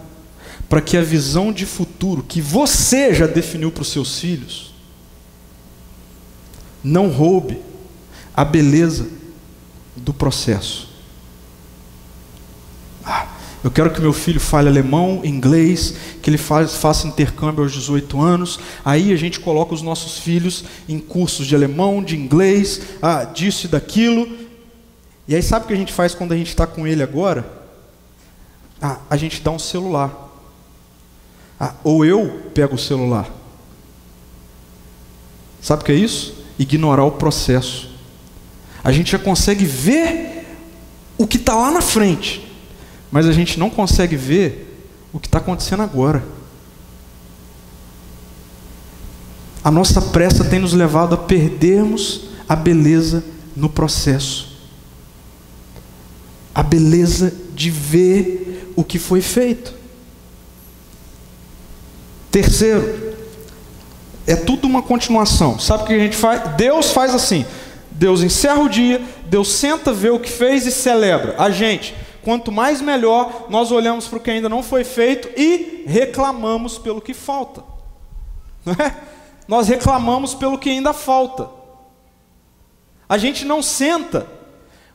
para 0.69 0.82
que 0.82 0.95
a 0.95 1.01
visão 1.01 1.51
de 1.51 1.65
futuro 1.65 2.24
que 2.24 2.39
você 2.39 3.13
já 3.13 3.28
definiu 3.28 3.72
para 3.72 3.82
os 3.82 3.89
seus 3.89 4.19
filhos 4.19 4.74
não 6.84 7.09
roube 7.09 7.61
a 8.34 8.45
beleza 8.45 9.09
do 9.95 10.13
processo. 10.13 10.91
Ah, 13.06 13.28
eu 13.64 13.70
quero 13.70 13.91
que 13.91 14.02
meu 14.02 14.12
filho 14.12 14.39
fale 14.39 14.68
alemão, 14.68 15.22
inglês, 15.24 15.93
que 16.22 16.30
ele 16.30 16.38
faz, 16.38 16.76
faça 16.76 17.08
intercâmbio 17.08 17.64
aos 17.64 17.72
18 17.72 18.20
anos. 18.20 18.60
Aí 18.84 19.14
a 19.14 19.16
gente 19.16 19.39
coloca 19.39 19.74
os 19.74 19.84
nossos 19.84 20.18
filhos 20.18 20.64
em 20.89 20.97
cursos 20.97 21.45
de 21.45 21.54
alemão, 21.54 22.04
de 22.04 22.18
inglês, 22.18 22.82
ah, 23.02 23.24
disso 23.24 23.68
e 23.68 23.70
daquilo. 23.70 24.28
E 25.28 25.36
aí 25.36 25.43
sabe 25.43 25.66
o 25.66 25.68
que 25.68 25.74
a 25.74 25.78
gente 25.78 25.93
faz 25.93 26.16
quando 26.16 26.32
a 26.32 26.38
gente 26.38 26.47
está 26.47 26.66
com 26.66 26.88
ele 26.88 27.04
agora? 27.04 27.47
Ah, 28.82 28.97
a 29.08 29.16
gente 29.16 29.41
dá 29.41 29.52
um 29.52 29.60
celular. 29.60 30.30
Ah, 31.60 31.76
ou 31.84 32.04
eu 32.04 32.49
pego 32.56 32.74
o 32.74 32.80
celular. 32.80 33.30
Sabe 35.62 35.84
o 35.84 35.86
que 35.86 35.91
é 35.91 35.95
isso? 35.95 36.34
Ignorar 36.58 37.04
o 37.04 37.12
processo. 37.12 37.91
A 38.84 38.91
gente 38.91 39.12
já 39.12 39.20
consegue 39.20 39.66
ver 39.66 40.47
o 41.16 41.28
que 41.28 41.38
está 41.38 41.54
lá 41.54 41.70
na 41.70 41.82
frente 41.82 42.51
mas 43.12 43.28
a 43.28 43.32
gente 43.32 43.59
não 43.59 43.70
consegue 43.70 44.16
ver 44.16 44.89
o 45.12 45.20
que 45.20 45.28
está 45.28 45.39
acontecendo 45.39 45.84
agora. 45.84 46.24
A 49.64 49.70
nossa 49.70 50.01
pressa 50.01 50.43
tem 50.43 50.59
nos 50.59 50.74
levado 50.74 51.14
a 51.14 51.18
perdermos 51.18 52.30
a 52.47 52.55
beleza 52.55 53.24
no 53.55 53.70
processo, 53.70 54.57
a 56.55 56.64
beleza 56.64 57.34
de 57.53 57.70
ver 57.70 58.72
o 58.76 58.84
que 58.84 58.97
foi 58.97 59.22
feito. 59.22 59.74
Terceiro, 62.32 63.14
é 64.26 64.36
tudo 64.36 64.66
uma 64.66 64.82
continuação. 64.82 65.59
Sabe 65.59 65.84
o 65.84 65.86
que 65.88 65.93
a 65.93 65.99
gente 65.99 66.16
faz? 66.16 66.55
Deus 66.55 66.91
faz 66.91 67.14
assim: 67.14 67.45
Deus 67.91 68.24
encerra 68.24 68.62
o 68.62 68.70
dia, 68.70 69.01
Deus 69.28 69.51
senta, 69.51 69.93
vê 69.93 70.09
o 70.09 70.20
que 70.20 70.30
fez 70.30 70.66
e 70.66 70.72
celebra. 70.72 71.36
A 71.38 71.49
gente, 71.51 71.93
quanto 72.24 72.51
mais 72.51 72.82
melhor, 72.82 73.47
nós 73.49 73.72
olhamos 73.72 74.07
para 74.07 74.17
o 74.17 74.22
que 74.22 74.32
ainda 74.32 74.49
não 74.49 74.61
foi 74.63 74.84
feito 74.84 75.30
e 75.39 75.84
reclamamos 75.88 76.78
pelo 76.78 77.01
que 77.01 77.13
falta. 77.13 77.63
Não 78.65 78.74
é? 78.74 78.95
Nós 79.47 79.67
reclamamos 79.67 80.34
pelo 80.34 80.57
que 80.57 80.69
ainda 80.69 80.93
falta. 80.93 81.49
A 83.09 83.17
gente 83.17 83.43
não 83.43 83.61
senta 83.61 84.28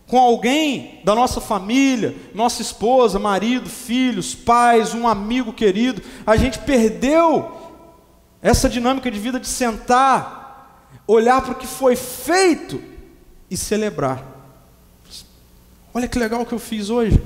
com 0.07 0.19
alguém 0.19 1.01
da 1.05 1.15
nossa 1.15 1.41
família, 1.41 2.15
nossa 2.33 2.63
esposa, 2.63 3.19
marido, 3.19 3.69
filhos, 3.69 4.35
pais, 4.35 4.95
um 4.95 5.07
amigo 5.09 5.53
querido. 5.53 6.01
A 6.25 6.37
gente 6.37 6.61
perdeu 6.61 7.53
essa 8.41 8.69
dinâmica 8.69 9.11
de 9.11 9.19
vida 9.19 9.41
de 9.41 9.49
sentar, 9.49 11.01
olhar 11.07 11.43
para 11.43 11.53
o 11.53 11.57
que 11.57 11.67
foi 11.67 11.97
feito 11.97 12.81
e 13.51 13.57
celebrar. 13.57 14.36
Olha 15.97 16.07
que 16.07 16.19
legal 16.19 16.45
que 16.45 16.53
eu 16.53 16.59
fiz 16.59 16.91
hoje. 16.91 17.19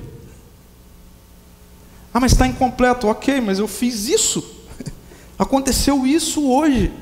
Ah, 2.15 2.21
mas 2.21 2.31
está 2.31 2.47
incompleto. 2.47 3.09
Ok, 3.09 3.41
mas 3.41 3.59
eu 3.59 3.67
fiz 3.67 4.07
isso. 4.07 4.49
Aconteceu 5.37 6.07
isso 6.07 6.49
hoje. 6.49 6.93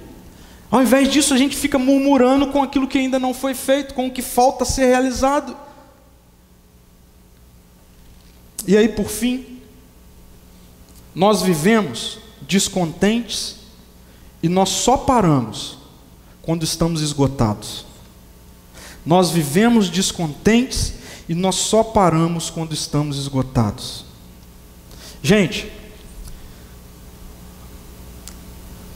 Ao 0.71 0.81
invés 0.81 1.13
disso, 1.13 1.35
a 1.35 1.37
gente 1.37 1.55
fica 1.55 1.79
murmurando 1.79 2.47
com 2.47 2.63
aquilo 2.63 2.89
que 2.89 2.97
ainda 2.97 3.19
não 3.19 3.35
foi 3.35 3.53
feito, 3.53 3.93
com 3.93 4.07
o 4.07 4.11
que 4.11 4.23
falta 4.23 4.65
ser 4.65 4.87
realizado. 4.87 5.55
E 8.67 8.75
aí, 8.75 8.89
por 8.89 9.11
fim, 9.11 9.59
nós 11.15 11.43
vivemos 11.43 12.19
descontentes 12.41 13.57
e 14.43 14.49
nós 14.49 14.71
só 14.71 14.97
paramos 14.97 15.77
quando 16.41 16.63
estamos 16.63 17.03
esgotados. 17.03 17.85
Nós 19.05 19.31
vivemos 19.31 19.91
descontentes 19.91 20.97
e 21.29 21.35
nós 21.35 21.57
só 21.57 21.83
paramos 21.83 22.49
quando 22.49 22.73
estamos 22.73 23.19
esgotados. 23.19 24.05
Gente, 25.23 25.71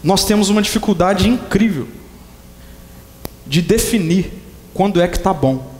nós 0.02 0.24
temos 0.24 0.48
uma 0.48 0.62
dificuldade 0.62 1.28
incrível 1.28 1.86
de 3.46 3.60
definir 3.60 4.32
quando 4.72 5.00
é 5.00 5.06
que 5.06 5.16
está 5.16 5.32
bom. 5.32 5.70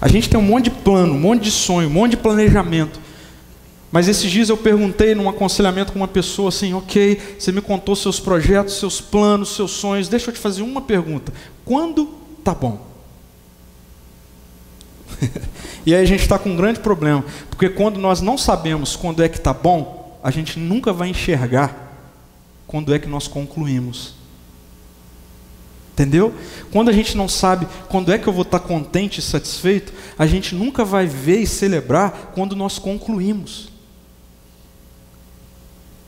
A 0.00 0.08
gente 0.08 0.28
tem 0.28 0.38
um 0.38 0.42
monte 0.42 0.64
de 0.64 0.70
plano, 0.70 1.14
um 1.14 1.20
monte 1.20 1.44
de 1.44 1.50
sonho, 1.50 1.88
um 1.88 1.92
monte 1.92 2.12
de 2.12 2.16
planejamento. 2.16 3.00
Mas 3.92 4.08
esses 4.08 4.28
dias 4.28 4.48
eu 4.48 4.56
perguntei 4.56 5.14
num 5.14 5.28
aconselhamento 5.28 5.92
com 5.92 6.00
uma 6.00 6.08
pessoa 6.08 6.48
assim: 6.48 6.74
ok, 6.74 7.36
você 7.38 7.52
me 7.52 7.60
contou 7.60 7.94
seus 7.94 8.18
projetos, 8.18 8.74
seus 8.74 9.00
planos, 9.00 9.54
seus 9.54 9.70
sonhos, 9.70 10.08
deixa 10.08 10.30
eu 10.30 10.34
te 10.34 10.40
fazer 10.40 10.62
uma 10.62 10.80
pergunta: 10.80 11.32
quando 11.64 12.06
tá 12.42 12.52
bom? 12.52 12.93
e 15.86 15.94
aí 15.94 16.02
a 16.02 16.06
gente 16.06 16.20
está 16.20 16.38
com 16.38 16.50
um 16.50 16.56
grande 16.56 16.80
problema, 16.80 17.24
porque 17.50 17.68
quando 17.68 17.98
nós 17.98 18.20
não 18.20 18.36
sabemos 18.38 18.96
quando 18.96 19.22
é 19.22 19.28
que 19.28 19.38
está 19.38 19.52
bom, 19.52 20.18
a 20.22 20.30
gente 20.30 20.58
nunca 20.58 20.92
vai 20.92 21.08
enxergar 21.08 21.84
quando 22.66 22.94
é 22.94 22.98
que 22.98 23.08
nós 23.08 23.28
concluímos. 23.28 24.14
Entendeu? 25.92 26.34
Quando 26.72 26.88
a 26.88 26.92
gente 26.92 27.16
não 27.16 27.28
sabe 27.28 27.68
quando 27.88 28.10
é 28.10 28.18
que 28.18 28.26
eu 28.26 28.32
vou 28.32 28.42
estar 28.42 28.58
contente 28.58 29.20
e 29.20 29.22
satisfeito, 29.22 29.92
a 30.18 30.26
gente 30.26 30.52
nunca 30.52 30.84
vai 30.84 31.06
ver 31.06 31.38
e 31.38 31.46
celebrar 31.46 32.32
quando 32.34 32.56
nós 32.56 32.80
concluímos. 32.80 33.68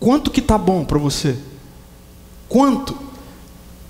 Quanto 0.00 0.30
que 0.30 0.40
está 0.40 0.58
bom 0.58 0.84
para 0.84 0.98
você? 0.98 1.36
Quanto? 2.48 3.05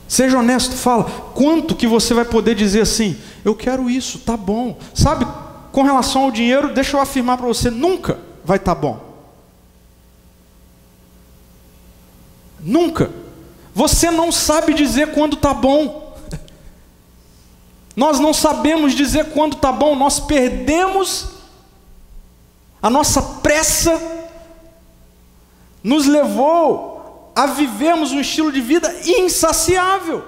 Seja 0.09 0.39
honesto, 0.39 0.75
fala. 0.77 1.05
Quanto 1.35 1.75
que 1.75 1.87
você 1.87 2.15
vai 2.15 2.25
poder 2.25 2.55
dizer 2.55 2.83
assim? 2.83 3.17
Eu 3.45 3.55
quero 3.55 3.91
isso, 3.91 4.21
tá 4.21 4.37
bom. 4.37 4.79
Sabe, 4.95 5.27
com 5.73 5.83
relação 5.83 6.25
ao 6.25 6.31
dinheiro, 6.31 6.73
deixa 6.73 6.97
eu 6.97 7.01
afirmar 7.01 7.37
para 7.37 7.47
você, 7.47 7.71
nunca 7.71 8.19
vai 8.45 8.57
estar 8.57 8.75
tá 8.75 8.81
bom. 8.81 9.01
Nunca. 12.61 13.11
Você 13.75 14.11
não 14.11 14.33
sabe 14.33 14.75
dizer 14.75 15.13
quando 15.13 15.35
está 15.35 15.53
bom. 15.53 16.17
Nós 17.95 18.19
não 18.19 18.33
sabemos 18.33 18.95
dizer 18.95 19.31
quando 19.33 19.55
está 19.57 19.73
bom, 19.73 19.95
nós 19.95 20.21
perdemos 20.21 21.37
a 22.83 22.91
nossa 22.91 23.21
pressa 23.23 24.01
nos 25.83 26.07
levou 26.07 26.96
a 27.37 27.45
vivermos 27.45 28.13
um 28.13 28.21
estilo 28.21 28.51
de 28.51 28.63
vida 28.63 28.91
insaciável. 29.05 30.27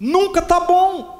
Nunca 0.00 0.40
está 0.40 0.58
bom. 0.58 1.14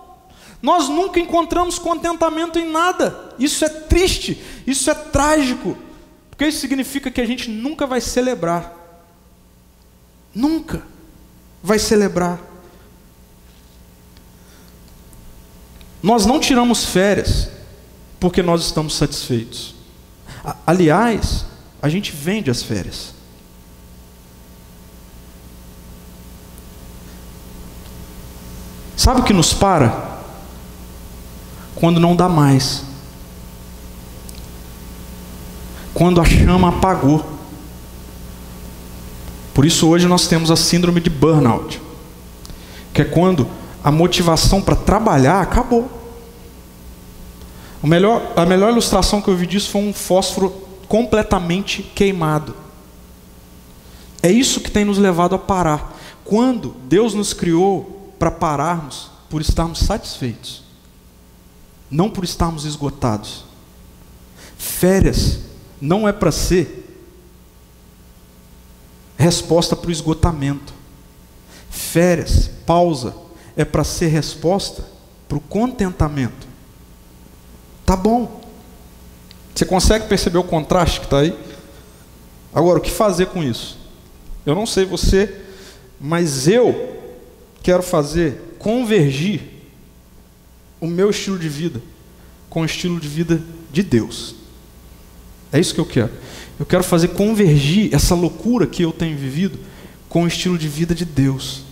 Nós 0.63 0.89
nunca 0.89 1.21
encontramos 1.21 1.79
contentamento 1.79 2.59
em 2.59 2.67
nada. 2.67 3.35
Isso 3.39 3.63
é 3.63 3.69
triste, 3.69 4.43
isso 4.67 4.91
é 4.91 4.95
trágico, 4.95 5.77
porque 6.31 6.47
isso 6.47 6.61
significa 6.61 7.11
que 7.11 7.21
a 7.21 7.27
gente 7.27 7.51
nunca 7.51 7.87
vai 7.87 8.01
celebrar. 8.01 8.73
Nunca 10.35 10.83
vai 11.63 11.79
celebrar. 11.79 12.41
Nós 16.03 16.25
não 16.25 16.41
tiramos 16.41 16.87
férias 16.87 17.51
porque 18.19 18.43
nós 18.43 18.65
estamos 18.65 18.95
satisfeitos. 18.95 19.75
Aliás, 20.67 21.45
a 21.83 21.89
gente 21.91 22.13
vende 22.13 22.51
as 22.51 22.63
férias. 22.63 23.16
Sabe 28.97 29.21
o 29.21 29.25
que 29.25 29.33
nos 29.33 29.53
para? 29.53 30.23
Quando 31.75 32.01
não 32.01 32.17
dá 32.17 32.29
mais. 32.29 32.83
Quando 35.93 36.21
a 36.21 36.25
chama 36.25 36.71
apagou. 36.71 37.25
Por 39.53 39.65
isso 39.65 39.87
hoje 39.89 40.07
nós 40.07 40.27
temos 40.27 40.51
a 40.51 40.57
síndrome 40.57 41.01
de 41.01 41.09
burnout, 41.09 41.81
que 42.93 43.03
é 43.03 43.05
quando 43.05 43.49
a 43.83 43.91
motivação 43.91 44.61
para 44.61 44.77
trabalhar 44.77 45.41
acabou. 45.41 45.91
Melhor, 47.83 48.33
a 48.35 48.45
melhor 48.45 48.73
ilustração 48.73 49.23
que 49.23 49.29
eu 49.29 49.37
vi 49.37 49.47
disso 49.47 49.71
foi 49.71 49.81
um 49.81 49.93
fósforo 49.93 50.51
completamente 50.89 51.83
queimado. 51.83 52.55
É 54.23 54.31
isso 54.31 54.61
que 54.61 54.71
tem 54.71 54.85
nos 54.85 54.99
levado 54.99 55.35
a 55.35 55.39
parar. 55.39 55.97
Quando 56.25 56.75
Deus 56.89 57.15
nos 57.15 57.33
criou 57.33 57.96
para 58.19 58.31
pararmos 58.31 59.11
por 59.29 59.41
estarmos 59.41 59.81
satisfeitos, 59.81 60.63
não 61.91 62.11
por 62.11 62.25
estarmos 62.25 62.65
esgotados. 62.65 63.45
Férias 64.57 65.41
não 65.81 66.09
é 66.09 66.13
para 66.13 66.33
ser 66.33 66.85
resposta 69.17 69.75
para 69.75 69.89
o 69.89 69.93
esgotamento. 69.93 70.75
Férias, 71.71 72.51
pausa, 72.65 73.15
é 73.57 73.65
para 73.65 73.85
ser 73.85 74.09
resposta 74.09 74.85
para 75.29 75.39
o 75.39 75.41
contentamento. 75.41 76.47
Tá 77.85 77.97
bom. 77.97 78.41
Você 79.55 79.65
consegue 79.65 80.07
perceber 80.07 80.39
o 80.39 80.45
contraste 80.45 81.01
que 81.01 81.07
está 81.07 81.21
aí? 81.21 81.37
Agora, 82.55 82.79
o 82.79 82.83
que 82.83 82.91
fazer 82.91 83.27
com 83.27 83.43
isso? 83.43 83.79
Eu 84.45 84.55
não 84.55 84.67
sei 84.67 84.85
você, 84.85 85.43
mas 86.01 86.47
eu 86.47 86.96
quero 87.67 87.83
fazer 87.83 88.55
convergir 88.61 89.41
o 90.81 90.87
meu 90.87 91.11
estilo 91.11 91.37
de 91.37 91.49
vida 91.49 91.83
com 92.49 92.61
o 92.61 92.65
estilo 92.65 93.01
de 93.01 93.09
vida 93.09 93.43
de 93.73 93.83
Deus. 93.83 94.37
É 95.53 95.59
isso 95.59 95.75
que 95.75 95.81
eu 95.81 95.85
quero. 95.85 96.13
Eu 96.61 96.65
quero 96.65 96.85
fazer 96.85 97.09
convergir 97.09 97.93
essa 97.93 98.15
loucura 98.15 98.69
que 98.69 98.85
eu 98.85 98.93
tenho 98.93 99.19
vivido 99.19 99.59
com 100.09 100.23
o 100.23 100.29
estilo 100.29 100.57
de 100.57 100.69
vida 100.69 100.95
de 100.95 101.05
Deus. 101.05 101.65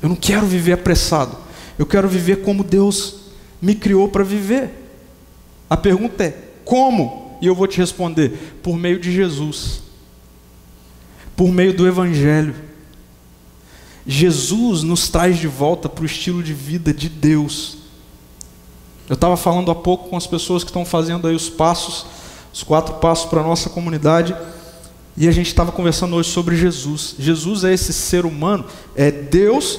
Eu 0.00 0.08
não 0.08 0.16
quero 0.16 0.46
viver 0.46 0.72
apressado. 0.72 1.36
Eu 1.78 1.84
quero 1.84 2.08
viver 2.08 2.36
como 2.36 2.64
Deus 2.64 3.16
me 3.60 3.74
criou 3.74 4.08
para 4.08 4.24
viver. 4.24 4.70
A 5.68 5.76
pergunta 5.76 6.24
é: 6.24 6.38
como? 6.64 7.36
E 7.42 7.46
eu 7.46 7.54
vou 7.54 7.66
te 7.66 7.76
responder: 7.76 8.56
por 8.62 8.78
meio 8.78 8.98
de 8.98 9.12
Jesus, 9.12 9.82
por 11.36 11.52
meio 11.52 11.74
do 11.74 11.86
Evangelho. 11.86 12.54
Jesus 14.06 14.82
nos 14.82 15.08
traz 15.08 15.38
de 15.38 15.48
volta 15.48 15.88
para 15.88 16.02
o 16.02 16.06
estilo 16.06 16.42
de 16.42 16.52
vida 16.52 16.92
de 16.92 17.08
Deus. 17.08 17.78
Eu 19.08 19.14
estava 19.14 19.36
falando 19.36 19.70
há 19.70 19.74
pouco 19.74 20.08
com 20.08 20.16
as 20.16 20.26
pessoas 20.26 20.62
que 20.62 20.70
estão 20.70 20.84
fazendo 20.84 21.26
aí 21.26 21.34
os 21.34 21.48
passos, 21.48 22.06
os 22.52 22.62
quatro 22.62 22.94
passos 22.96 23.28
para 23.28 23.40
a 23.40 23.44
nossa 23.44 23.70
comunidade, 23.70 24.34
e 25.16 25.28
a 25.28 25.32
gente 25.32 25.46
estava 25.46 25.70
conversando 25.70 26.16
hoje 26.16 26.30
sobre 26.30 26.56
Jesus. 26.56 27.14
Jesus 27.18 27.64
é 27.64 27.72
esse 27.72 27.92
ser 27.92 28.26
humano, 28.26 28.64
é 28.94 29.10
Deus 29.10 29.78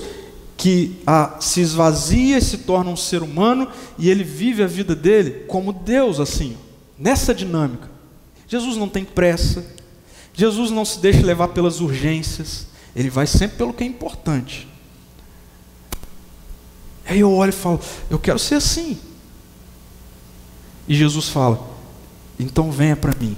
que 0.58 0.96
a, 1.06 1.38
se 1.40 1.60
esvazia 1.60 2.38
e 2.38 2.42
se 2.42 2.60
torna 2.60 2.90
um 2.90 2.96
ser 2.96 3.22
humano, 3.22 3.68
e 3.98 4.10
ele 4.10 4.24
vive 4.24 4.64
a 4.64 4.68
vida 4.68 4.96
dele 4.96 5.46
como 5.48 5.74
Deus, 5.74 6.20
assim, 6.20 6.56
nessa 6.98 7.34
dinâmica. 7.34 7.90
Jesus 8.48 8.78
não 8.78 8.88
tem 8.88 9.04
pressa, 9.04 9.66
Jesus 10.34 10.72
não 10.72 10.86
se 10.86 11.00
deixa 11.00 11.26
levar 11.26 11.50
pelas 11.50 11.82
urgências, 11.82 12.68
ele 12.96 13.10
vai 13.10 13.28
sempre 13.28 13.58
pelo 13.58 13.74
que 13.74 13.84
é 13.84 13.88
importante. 13.88 14.68
Aí 17.06 17.20
eu 17.20 17.32
olho 17.32 17.50
e 17.50 17.54
falo, 17.54 17.80
eu 18.10 18.18
quero 18.18 18.40
ser 18.40 18.56
assim. 18.56 18.98
E 20.88 20.96
Jesus 20.96 21.30
fala, 21.30 21.68
então 22.40 22.72
venha 22.72 22.96
para 22.96 23.14
mim, 23.20 23.36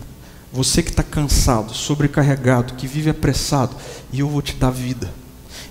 você 0.51 0.81
que 0.83 0.89
está 0.89 1.03
cansado, 1.03 1.73
sobrecarregado, 1.73 2.75
que 2.75 2.87
vive 2.87 3.09
apressado, 3.09 3.75
e 4.11 4.19
eu 4.19 4.29
vou 4.29 4.41
te 4.41 4.53
dar 4.53 4.71
vida. 4.71 5.11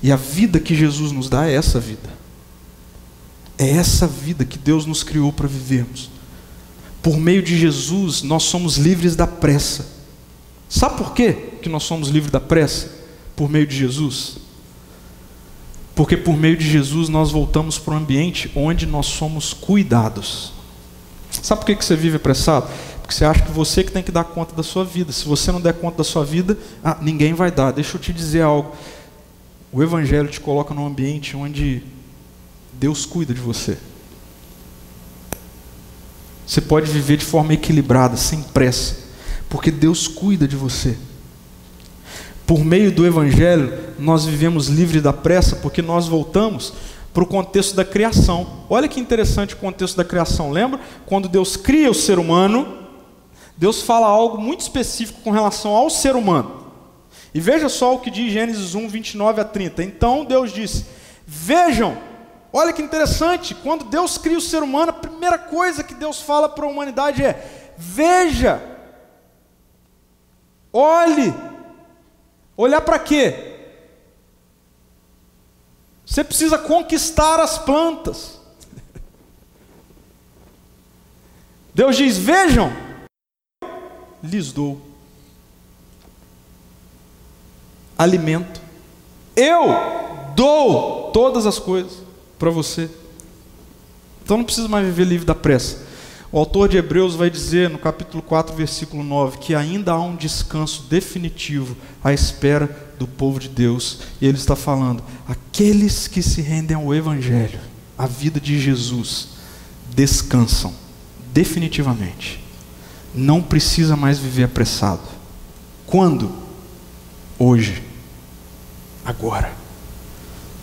E 0.03 0.13
a 0.13 0.17
vida 0.17 0.61
que 0.61 0.75
Jesus 0.75 1.13
nos 1.13 1.29
dá 1.29 1.47
é 1.47 1.55
essa 1.55 1.81
vida. 1.81 2.09
É 3.59 3.71
essa 3.71 4.07
vida 4.07 4.45
que 4.45 4.59
Deus 4.59 4.85
nos 4.85 5.03
criou 5.03 5.33
para 5.33 5.49
vivermos. 5.49 6.11
Por 7.03 7.17
meio 7.19 7.43
de 7.43 7.59
Jesus, 7.59 8.23
nós 8.23 8.43
somos 8.43 8.77
livres 8.77 9.17
da 9.17 9.27
pressa. 9.27 9.87
Sabe 10.69 10.97
por 10.99 11.15
quê 11.15 11.33
que 11.63 11.69
nós 11.69 11.85
somos 11.85 12.09
livres 12.09 12.31
da 12.31 12.41
pressa? 12.41 12.96
Por 13.37 13.49
meio 13.49 13.67
de 13.67 13.77
Jesus. 13.77 14.39
Porque 15.95 16.17
por 16.17 16.37
meio 16.37 16.57
de 16.57 16.69
Jesus 16.69 17.09
nós 17.09 17.31
voltamos 17.31 17.79
para 17.79 17.95
um 17.95 17.99
ambiente 17.99 18.51
onde 18.57 18.87
nós 18.87 19.07
somos 19.07 19.53
cuidados. 19.53 20.53
Sabe 21.31 21.61
por 21.61 21.77
que 21.77 21.85
você 21.85 21.95
vive 21.95 22.17
apressado? 22.17 22.69
Porque 23.01 23.15
você 23.15 23.25
acha 23.25 23.43
que 23.43 23.53
você 23.53 23.85
que 23.85 23.93
tem 23.93 24.03
que 24.03 24.11
dar 24.11 24.25
conta 24.25 24.55
da 24.55 24.63
sua 24.63 24.85
vida. 24.85 25.13
Se 25.13 25.25
você 25.27 25.53
não 25.53 25.61
der 25.61 25.75
conta 25.75 25.99
da 25.99 26.05
sua 26.05 26.25
vida, 26.25 26.59
ah, 26.83 26.99
ninguém 27.01 27.35
vai 27.35 27.51
dar. 27.51 27.71
Deixa 27.71 27.97
eu 27.97 28.01
te 28.01 28.13
dizer 28.13 28.43
algo. 28.43 28.75
O 29.73 29.83
Evangelho 29.83 30.29
te 30.29 30.41
coloca 30.41 30.75
num 30.75 30.87
ambiente 30.87 31.37
onde 31.37 31.83
Deus 32.73 33.07
cuida 33.07 33.33
de 33.33 33.41
você. 33.41 33.79
Você 36.47 36.61
pode 36.61 36.91
viver 36.91 37.17
de 37.17 37.25
forma 37.25 37.55
equilibrada, 37.55 38.17
sem 38.17 38.43
pressa, 38.43 38.97
porque 39.49 39.71
Deus 39.71 40.07
cuida 40.07 40.47
de 40.47 40.57
você. 40.57 40.97
Por 42.47 42.65
meio 42.65 42.93
do 42.93 43.05
Evangelho, 43.05 43.77
nós 43.99 44.25
vivemos 44.25 44.69
livre 44.69 45.01
da 45.01 45.13
pressa, 45.13 45.57
porque 45.57 45.83
nós 45.83 46.07
voltamos 46.07 46.73
para 47.13 47.25
o 47.25 47.27
contexto 47.27 47.75
da 47.75 47.85
criação. 47.85 48.65
Olha 48.71 48.87
que 48.87 49.01
interessante 49.01 49.55
o 49.55 49.57
contexto 49.57 49.97
da 49.97 50.05
criação. 50.05 50.53
Lembra? 50.53 50.79
Quando 51.07 51.29
Deus 51.29 51.57
cria 51.57 51.91
o 51.91 51.95
ser 51.95 52.19
humano, 52.19 52.87
Deus 53.57 53.83
fala 53.83 54.07
algo 54.07 54.39
muito 54.39 54.61
específico 54.61 55.23
com 55.23 55.31
relação 55.31 55.73
ao 55.73 55.91
ser 55.91 56.15
humano. 56.15 56.67
E 57.35 57.41
veja 57.41 57.69
só 57.69 57.95
o 57.95 57.99
que 57.99 58.11
diz 58.11 58.33
Gênesis 58.33 58.75
1, 58.75 58.89
29 58.89 59.41
a 59.41 59.45
30. 59.45 59.83
Então 59.83 60.25
Deus 60.25 60.53
disse: 60.53 60.85
Vejam, 61.27 61.97
olha 62.53 62.73
que 62.73 62.83
interessante, 62.83 63.55
quando 63.55 63.87
Deus 63.87 64.19
cria 64.19 64.39
o 64.39 64.43
ser 64.43 64.63
humano, 64.63 64.91
a 64.91 64.95
primeira 64.95 65.39
coisa 65.39 65.83
que 65.83 65.95
Deus 65.95 66.21
fala 66.21 66.49
para 66.49 66.65
a 66.65 66.69
humanidade 66.69 67.25
é: 67.25 67.73
Veja, 67.77 68.63
olhe. 70.73 71.35
Olhar 72.57 72.81
para 72.81 72.99
quê? 72.99 73.55
Você 76.07 76.25
precisa 76.25 76.57
conquistar 76.57 77.41
as 77.41 77.59
plantas. 77.59 78.41
Deus 81.75 81.97
diz: 81.97 82.17
Vejam, 82.17 82.73
lhes 84.23 84.53
dou 84.53 84.81
alimento. 87.99 88.61
Eu 89.35 89.67
dou 90.35 91.11
todas 91.13 91.45
as 91.45 91.59
coisas 91.59 91.93
para 92.39 92.51
você. 92.51 92.91
Então 94.23 94.39
não 94.39 94.45
precisa 94.45 94.69
mais 94.69 94.87
viver 94.87 95.05
livre 95.05 95.27
da 95.27 95.35
pressa. 95.35 95.85
O 96.33 96.39
autor 96.39 96.69
de 96.69 96.77
Hebreus 96.77 97.15
vai 97.15 97.31
dizer 97.31 97.71
no 97.71 97.79
capítulo 97.79 98.23
4, 98.23 98.55
versículo 98.55 99.03
9, 99.03 99.39
que 99.39 99.55
ainda 99.55 99.93
há 99.93 100.01
um 100.01 100.17
descanso 100.17 100.85
definitivo 100.89 101.77
à 102.03 102.13
espera 102.13 102.95
do 102.99 103.07
povo 103.07 103.39
de 103.39 103.49
Deus. 103.49 104.01
E 104.21 104.27
ele 104.27 104.37
está 104.37 104.57
falando: 104.57 105.03
aqueles 105.29 106.09
que 106.09 106.23
se 106.23 106.41
rendem 106.41 106.77
ao 106.77 106.95
Evangelho, 106.95 107.61
à 107.97 108.07
vida 108.07 108.41
de 108.41 108.61
Jesus, 108.61 109.29
descansam 109.95 110.75
definitivamente 111.33 112.47
não 113.17 113.43
precisa 113.43 113.97
mais 113.97 114.19
viver 114.19 114.45
apressado. 114.45 115.01
Quando? 115.87 116.31
Hoje. 117.39 117.83
Agora. 119.05 119.53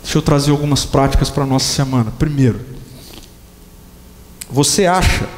Deixa 0.02 0.18
eu 0.18 0.22
trazer 0.22 0.52
algumas 0.52 0.84
práticas 0.84 1.30
para 1.30 1.42
a 1.42 1.46
nossa 1.46 1.72
semana. 1.72 2.12
Primeiro, 2.12 2.60
você 4.48 4.86
acha 4.86 5.28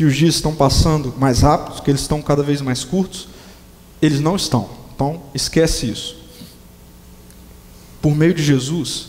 que 0.00 0.04
os 0.06 0.16
dias 0.16 0.36
estão 0.36 0.54
passando 0.54 1.12
mais 1.18 1.42
rápidos, 1.42 1.80
que 1.80 1.90
eles 1.90 2.00
estão 2.00 2.22
cada 2.22 2.42
vez 2.42 2.62
mais 2.62 2.82
curtos? 2.84 3.28
Eles 4.00 4.18
não 4.18 4.34
estão. 4.34 4.70
Então, 4.94 5.20
esquece 5.34 5.90
isso. 5.90 6.16
Por 8.00 8.16
meio 8.16 8.32
de 8.32 8.42
Jesus, 8.42 9.08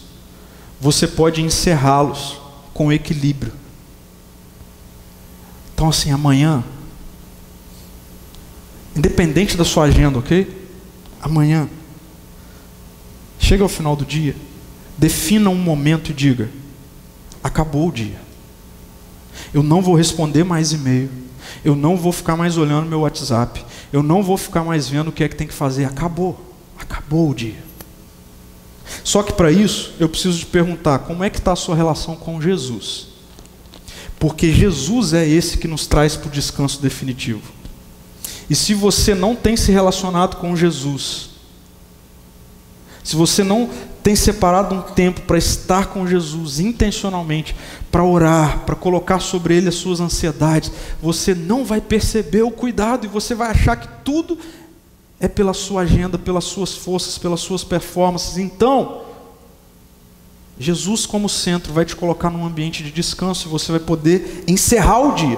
você 0.81 1.07
pode 1.07 1.41
encerrá-los 1.41 2.41
com 2.73 2.91
equilíbrio. 2.91 3.53
Então, 5.73 5.87
assim, 5.87 6.11
amanhã 6.11 6.61
Independente 8.93 9.55
da 9.55 9.63
sua 9.63 9.85
agenda, 9.85 10.19
ok? 10.19 10.67
Amanhã. 11.21 11.69
Chega 13.39 13.63
ao 13.63 13.69
final 13.69 13.95
do 13.95 14.03
dia. 14.03 14.35
Defina 14.97 15.49
um 15.49 15.55
momento 15.55 16.11
e 16.11 16.13
diga: 16.13 16.49
acabou 17.41 17.87
o 17.87 17.91
dia. 17.93 18.19
Eu 19.53 19.63
não 19.63 19.81
vou 19.81 19.95
responder 19.95 20.43
mais 20.43 20.71
e-mail. 20.71 21.09
Eu 21.63 21.75
não 21.75 21.97
vou 21.97 22.11
ficar 22.11 22.35
mais 22.35 22.57
olhando 22.57 22.87
meu 22.87 23.01
WhatsApp. 23.01 23.63
Eu 23.91 24.01
não 24.01 24.23
vou 24.23 24.37
ficar 24.37 24.63
mais 24.63 24.87
vendo 24.87 25.09
o 25.09 25.11
que 25.11 25.23
é 25.23 25.29
que 25.29 25.35
tem 25.35 25.47
que 25.47 25.53
fazer. 25.53 25.85
Acabou. 25.85 26.39
Acabou 26.79 27.29
o 27.29 27.35
dia. 27.35 27.63
Só 29.03 29.23
que 29.23 29.33
para 29.33 29.51
isso, 29.51 29.93
eu 29.99 30.09
preciso 30.09 30.39
te 30.39 30.45
perguntar: 30.45 30.99
como 30.99 31.23
é 31.23 31.29
que 31.29 31.37
está 31.37 31.53
a 31.53 31.55
sua 31.55 31.75
relação 31.75 32.15
com 32.15 32.41
Jesus? 32.41 33.07
Porque 34.19 34.51
Jesus 34.51 35.13
é 35.13 35.27
esse 35.27 35.57
que 35.57 35.67
nos 35.67 35.87
traz 35.87 36.15
para 36.15 36.27
o 36.27 36.31
descanso 36.31 36.81
definitivo. 36.81 37.41
E 38.49 38.55
se 38.55 38.73
você 38.73 39.15
não 39.15 39.35
tem 39.35 39.55
se 39.55 39.71
relacionado 39.71 40.35
com 40.35 40.55
Jesus, 40.55 41.29
se 43.03 43.15
você 43.15 43.43
não 43.43 43.69
tem 44.03 44.15
separado 44.15 44.73
um 44.73 44.81
tempo 44.81 45.21
para 45.21 45.37
estar 45.37 45.87
com 45.87 46.07
Jesus 46.07 46.59
intencionalmente, 46.59 47.55
para 47.91 48.03
orar, 48.03 48.59
para 48.65 48.75
colocar 48.75 49.19
sobre 49.19 49.55
ele 49.55 49.69
as 49.69 49.75
suas 49.75 49.99
ansiedades, 49.99 50.71
você 51.01 51.35
não 51.35 51.63
vai 51.63 51.79
perceber 51.79 52.41
o 52.41 52.51
cuidado 52.51 53.05
e 53.05 53.09
você 53.09 53.35
vai 53.35 53.51
achar 53.51 53.75
que 53.75 53.87
tudo 54.03 54.37
é 55.19 55.27
pela 55.27 55.53
sua 55.53 55.81
agenda, 55.81 56.17
pelas 56.17 56.45
suas 56.45 56.75
forças, 56.75 57.17
pelas 57.17 57.41
suas 57.41 57.63
performances. 57.63 58.37
Então, 58.37 59.03
Jesus 60.59 61.05
como 61.05 61.29
centro 61.29 61.71
vai 61.71 61.85
te 61.85 61.95
colocar 61.95 62.29
num 62.29 62.45
ambiente 62.45 62.83
de 62.83 62.91
descanso 62.91 63.47
e 63.47 63.51
você 63.51 63.71
vai 63.71 63.81
poder 63.81 64.43
encerrar 64.47 64.99
o 64.99 65.13
dia. 65.13 65.37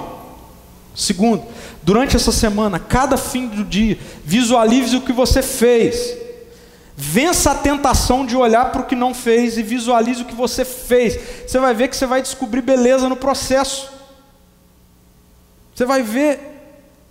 Segundo, 0.94 1.42
durante 1.82 2.16
essa 2.16 2.30
semana, 2.32 2.78
cada 2.78 3.16
fim 3.16 3.48
do 3.48 3.64
dia, 3.64 3.98
visualize 4.24 4.96
o 4.96 5.02
que 5.02 5.12
você 5.12 5.42
fez. 5.42 6.23
Vença 6.96 7.50
a 7.50 7.54
tentação 7.56 8.24
de 8.24 8.36
olhar 8.36 8.70
para 8.70 8.82
o 8.82 8.86
que 8.86 8.94
não 8.94 9.12
fez 9.12 9.58
e 9.58 9.62
visualize 9.62 10.22
o 10.22 10.26
que 10.26 10.34
você 10.34 10.64
fez. 10.64 11.18
Você 11.46 11.58
vai 11.58 11.74
ver 11.74 11.88
que 11.88 11.96
você 11.96 12.06
vai 12.06 12.22
descobrir 12.22 12.62
beleza 12.62 13.08
no 13.08 13.16
processo. 13.16 13.90
Você 15.74 15.84
vai 15.84 16.02
ver. 16.02 16.52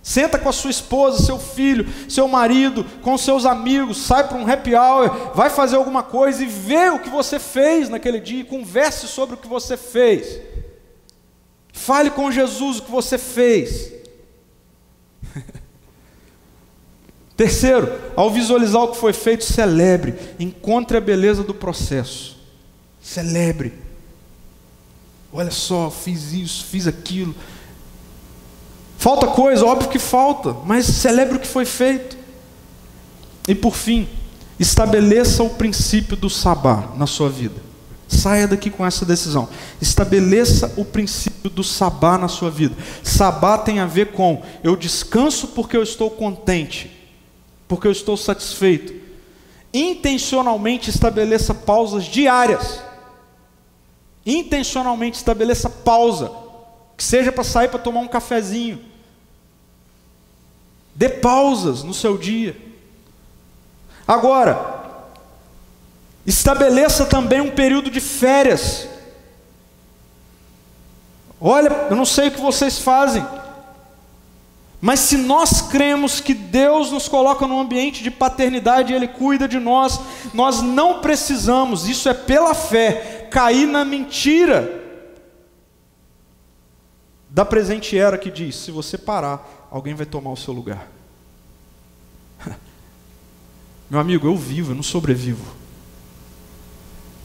Senta 0.02 0.38
com 0.38 0.50
a 0.50 0.52
sua 0.52 0.70
esposa, 0.70 1.24
seu 1.24 1.38
filho, 1.38 1.86
seu 2.10 2.28
marido, 2.28 2.84
com 3.00 3.16
seus 3.16 3.46
amigos, 3.46 3.96
sai 3.96 4.28
para 4.28 4.36
um 4.36 4.46
happy 4.46 4.74
hour, 4.74 5.32
vai 5.34 5.48
fazer 5.48 5.76
alguma 5.76 6.02
coisa 6.02 6.44
e 6.44 6.46
vê 6.46 6.90
o 6.90 6.98
que 6.98 7.08
você 7.08 7.38
fez 7.38 7.88
naquele 7.88 8.20
dia 8.20 8.40
e 8.42 8.44
converse 8.44 9.08
sobre 9.08 9.34
o 9.34 9.38
que 9.38 9.48
você 9.48 9.78
fez. 9.78 10.42
Fale 11.72 12.10
com 12.10 12.30
Jesus 12.30 12.80
o 12.80 12.82
que 12.82 12.90
você 12.90 13.16
fez. 13.16 13.94
Terceiro, 17.36 17.90
ao 18.14 18.30
visualizar 18.30 18.82
o 18.82 18.88
que 18.88 18.96
foi 18.96 19.12
feito, 19.12 19.44
celebre. 19.44 20.14
Encontre 20.38 20.96
a 20.96 21.00
beleza 21.00 21.42
do 21.42 21.54
processo. 21.54 22.36
Celebre. 23.02 23.72
Olha 25.32 25.50
só, 25.50 25.90
fiz 25.90 26.32
isso, 26.32 26.64
fiz 26.64 26.86
aquilo. 26.86 27.34
Falta 28.96 29.26
coisa, 29.26 29.66
óbvio 29.66 29.90
que 29.90 29.98
falta, 29.98 30.56
mas 30.64 30.86
celebre 30.86 31.36
o 31.36 31.40
que 31.40 31.46
foi 31.46 31.64
feito. 31.64 32.16
E 33.46 33.54
por 33.54 33.74
fim, 33.74 34.08
estabeleça 34.58 35.42
o 35.42 35.50
princípio 35.50 36.16
do 36.16 36.30
sabá 36.30 36.92
na 36.96 37.06
sua 37.06 37.28
vida. 37.28 37.60
Saia 38.06 38.46
daqui 38.46 38.70
com 38.70 38.86
essa 38.86 39.04
decisão. 39.04 39.48
Estabeleça 39.80 40.72
o 40.76 40.84
princípio 40.84 41.50
do 41.50 41.64
sabá 41.64 42.16
na 42.16 42.28
sua 42.28 42.50
vida. 42.50 42.76
Sabá 43.02 43.58
tem 43.58 43.80
a 43.80 43.86
ver 43.86 44.12
com 44.12 44.42
eu 44.62 44.76
descanso 44.76 45.48
porque 45.48 45.76
eu 45.76 45.82
estou 45.82 46.10
contente, 46.10 46.90
porque 47.66 47.86
eu 47.86 47.92
estou 47.92 48.16
satisfeito. 48.16 48.94
Intencionalmente 49.72 50.90
estabeleça 50.90 51.52
pausas 51.52 52.04
diárias. 52.04 52.82
Intencionalmente 54.24 55.16
estabeleça 55.16 55.68
pausa, 55.68 56.30
que 56.96 57.04
seja 57.04 57.32
para 57.32 57.44
sair 57.44 57.68
para 57.68 57.78
tomar 57.78 58.00
um 58.00 58.08
cafezinho. 58.08 58.80
Dê 60.94 61.08
pausas 61.08 61.82
no 61.82 61.92
seu 61.92 62.16
dia. 62.16 62.56
Agora, 64.06 64.84
estabeleça 66.26 67.04
também 67.04 67.40
um 67.40 67.50
período 67.50 67.90
de 67.90 68.00
férias. 68.00 68.88
Olha, 71.40 71.68
eu 71.90 71.96
não 71.96 72.04
sei 72.04 72.28
o 72.28 72.30
que 72.30 72.40
vocês 72.40 72.78
fazem, 72.78 73.26
mas 74.84 75.00
se 75.00 75.16
nós 75.16 75.62
cremos 75.62 76.20
que 76.20 76.34
Deus 76.34 76.90
nos 76.90 77.08
coloca 77.08 77.46
num 77.46 77.58
ambiente 77.58 78.02
de 78.02 78.10
paternidade 78.10 78.92
e 78.92 78.94
Ele 78.94 79.08
cuida 79.08 79.48
de 79.48 79.58
nós, 79.58 79.98
nós 80.34 80.60
não 80.60 81.00
precisamos, 81.00 81.88
isso 81.88 82.06
é 82.06 82.12
pela 82.12 82.52
fé, 82.52 83.26
cair 83.30 83.66
na 83.66 83.82
mentira 83.82 84.82
da 87.30 87.46
presente 87.46 87.96
era 87.96 88.18
que 88.18 88.30
diz: 88.30 88.56
se 88.56 88.70
você 88.70 88.98
parar, 88.98 89.66
alguém 89.70 89.94
vai 89.94 90.04
tomar 90.04 90.32
o 90.32 90.36
seu 90.36 90.52
lugar. 90.52 90.86
Meu 93.88 93.98
amigo, 93.98 94.26
eu 94.26 94.36
vivo, 94.36 94.72
eu 94.72 94.76
não 94.76 94.82
sobrevivo. 94.82 95.46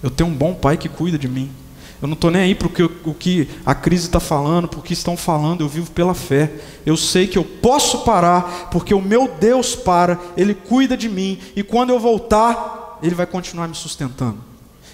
Eu 0.01 0.10
tenho 0.10 0.30
um 0.30 0.34
bom 0.34 0.55
pai 0.55 0.78
que 0.78 0.88
cuida 0.88 1.18
de 1.18 1.28
mim. 1.28 1.51
Eu 2.01 2.07
não 2.07 2.13
estou 2.13 2.31
nem 2.31 2.43
aí 2.43 2.55
para 2.55 2.67
o 2.67 3.13
que, 3.13 3.47
a 3.65 3.75
crise 3.75 4.05
está 4.05 4.21
falando, 4.21 4.69
para 4.69 4.79
o 4.79 4.83
que 4.83 4.93
estão 4.93 5.17
falando, 5.17 5.61
eu 5.61 5.67
vivo 5.67 5.91
pela 5.91 6.13
fé. 6.13 6.49
Eu 6.85 6.95
sei 6.95 7.27
que 7.27 7.37
eu 7.37 7.43
posso 7.43 7.99
parar, 7.99 8.69
porque 8.71 8.93
o 8.93 9.01
meu 9.01 9.27
Deus 9.27 9.75
para, 9.75 10.17
Ele 10.37 10.53
cuida 10.53 10.95
de 10.95 11.09
mim, 11.09 11.39
e 11.55 11.63
quando 11.63 11.89
eu 11.89 11.99
voltar, 11.99 12.99
Ele 13.03 13.13
vai 13.15 13.25
continuar 13.25 13.67
me 13.67 13.75
sustentando. 13.75 14.37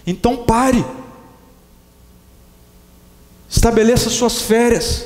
Então 0.06 0.38
pare. 0.38 0.84
Estabeleça 3.48 4.10
suas 4.10 4.42
férias. 4.42 5.06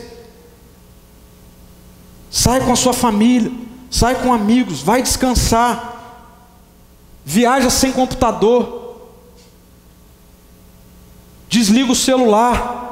Sai 2.32 2.64
com 2.64 2.72
a 2.72 2.78
sua 2.78 2.94
família, 2.94 3.52
sai 3.92 4.22
com 4.22 4.32
amigos, 4.32 4.82
vai 4.82 5.02
descansar. 5.02 5.98
Viaja 7.26 7.70
sem 7.70 7.92
computador. 7.92 8.79
Desliga 11.50 11.92
o 11.92 11.96
celular. 11.96 12.86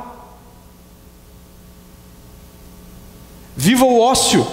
Viva 3.56 3.86
o 3.86 4.02
ócio. 4.02 4.46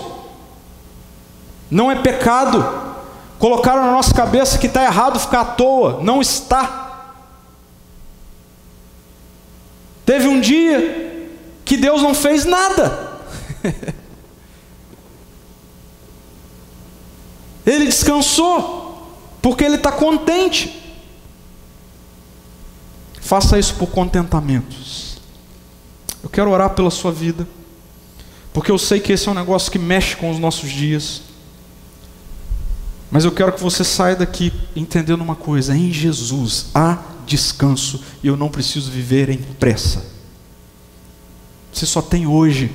Não 1.71 1.91
é 1.91 1.97
pecado. 1.97 2.85
Colocaram 3.39 3.87
na 3.87 3.93
nossa 3.93 4.13
cabeça 4.13 4.59
que 4.59 4.67
está 4.67 4.85
errado 4.85 5.19
ficar 5.19 5.41
à 5.41 5.45
toa. 5.47 6.03
Não 6.03 6.21
está. 6.21 7.15
Teve 10.05 10.29
um 10.29 10.39
dia 10.39 11.41
que 11.65 11.79
Deus 11.79 12.03
não 12.03 12.15
fez 12.15 12.45
nada. 12.45 13.23
ele 17.65 17.87
descansou, 17.87 19.17
porque 19.41 19.65
ele 19.65 19.77
está 19.77 19.91
contente. 19.91 20.84
Faça 23.25 23.59
isso 23.59 23.77
por 23.77 23.87
contentamento. 23.87 24.77
Eu 26.23 26.29
quero 26.29 26.51
orar 26.51 26.75
pela 26.75 26.91
sua 26.91 27.11
vida, 27.11 27.49
porque 28.53 28.71
eu 28.71 28.77
sei 28.77 29.01
que 29.01 29.15
esse 29.15 29.27
é 29.27 29.33
um 29.33 29.35
negócio 29.35 29.73
que 29.73 29.79
mexe 29.79 30.15
com 30.15 30.31
os 30.31 30.39
nossos 30.39 30.71
dias. 30.71 31.23
Mas 33.11 33.25
eu 33.25 33.33
quero 33.33 33.53
que 33.53 33.63
você 33.63 33.83
saia 33.83 34.15
daqui 34.15 34.53
entendendo 34.77 35.23
uma 35.23 35.35
coisa: 35.35 35.75
em 35.75 35.91
Jesus 35.91 36.67
há 36.75 36.99
descanso 37.25 38.05
e 38.23 38.27
eu 38.27 38.37
não 38.37 38.51
preciso 38.51 38.91
viver 38.91 39.31
em 39.31 39.39
pressa. 39.39 40.05
Você 41.73 41.87
só 41.87 42.03
tem 42.03 42.27
hoje, 42.27 42.71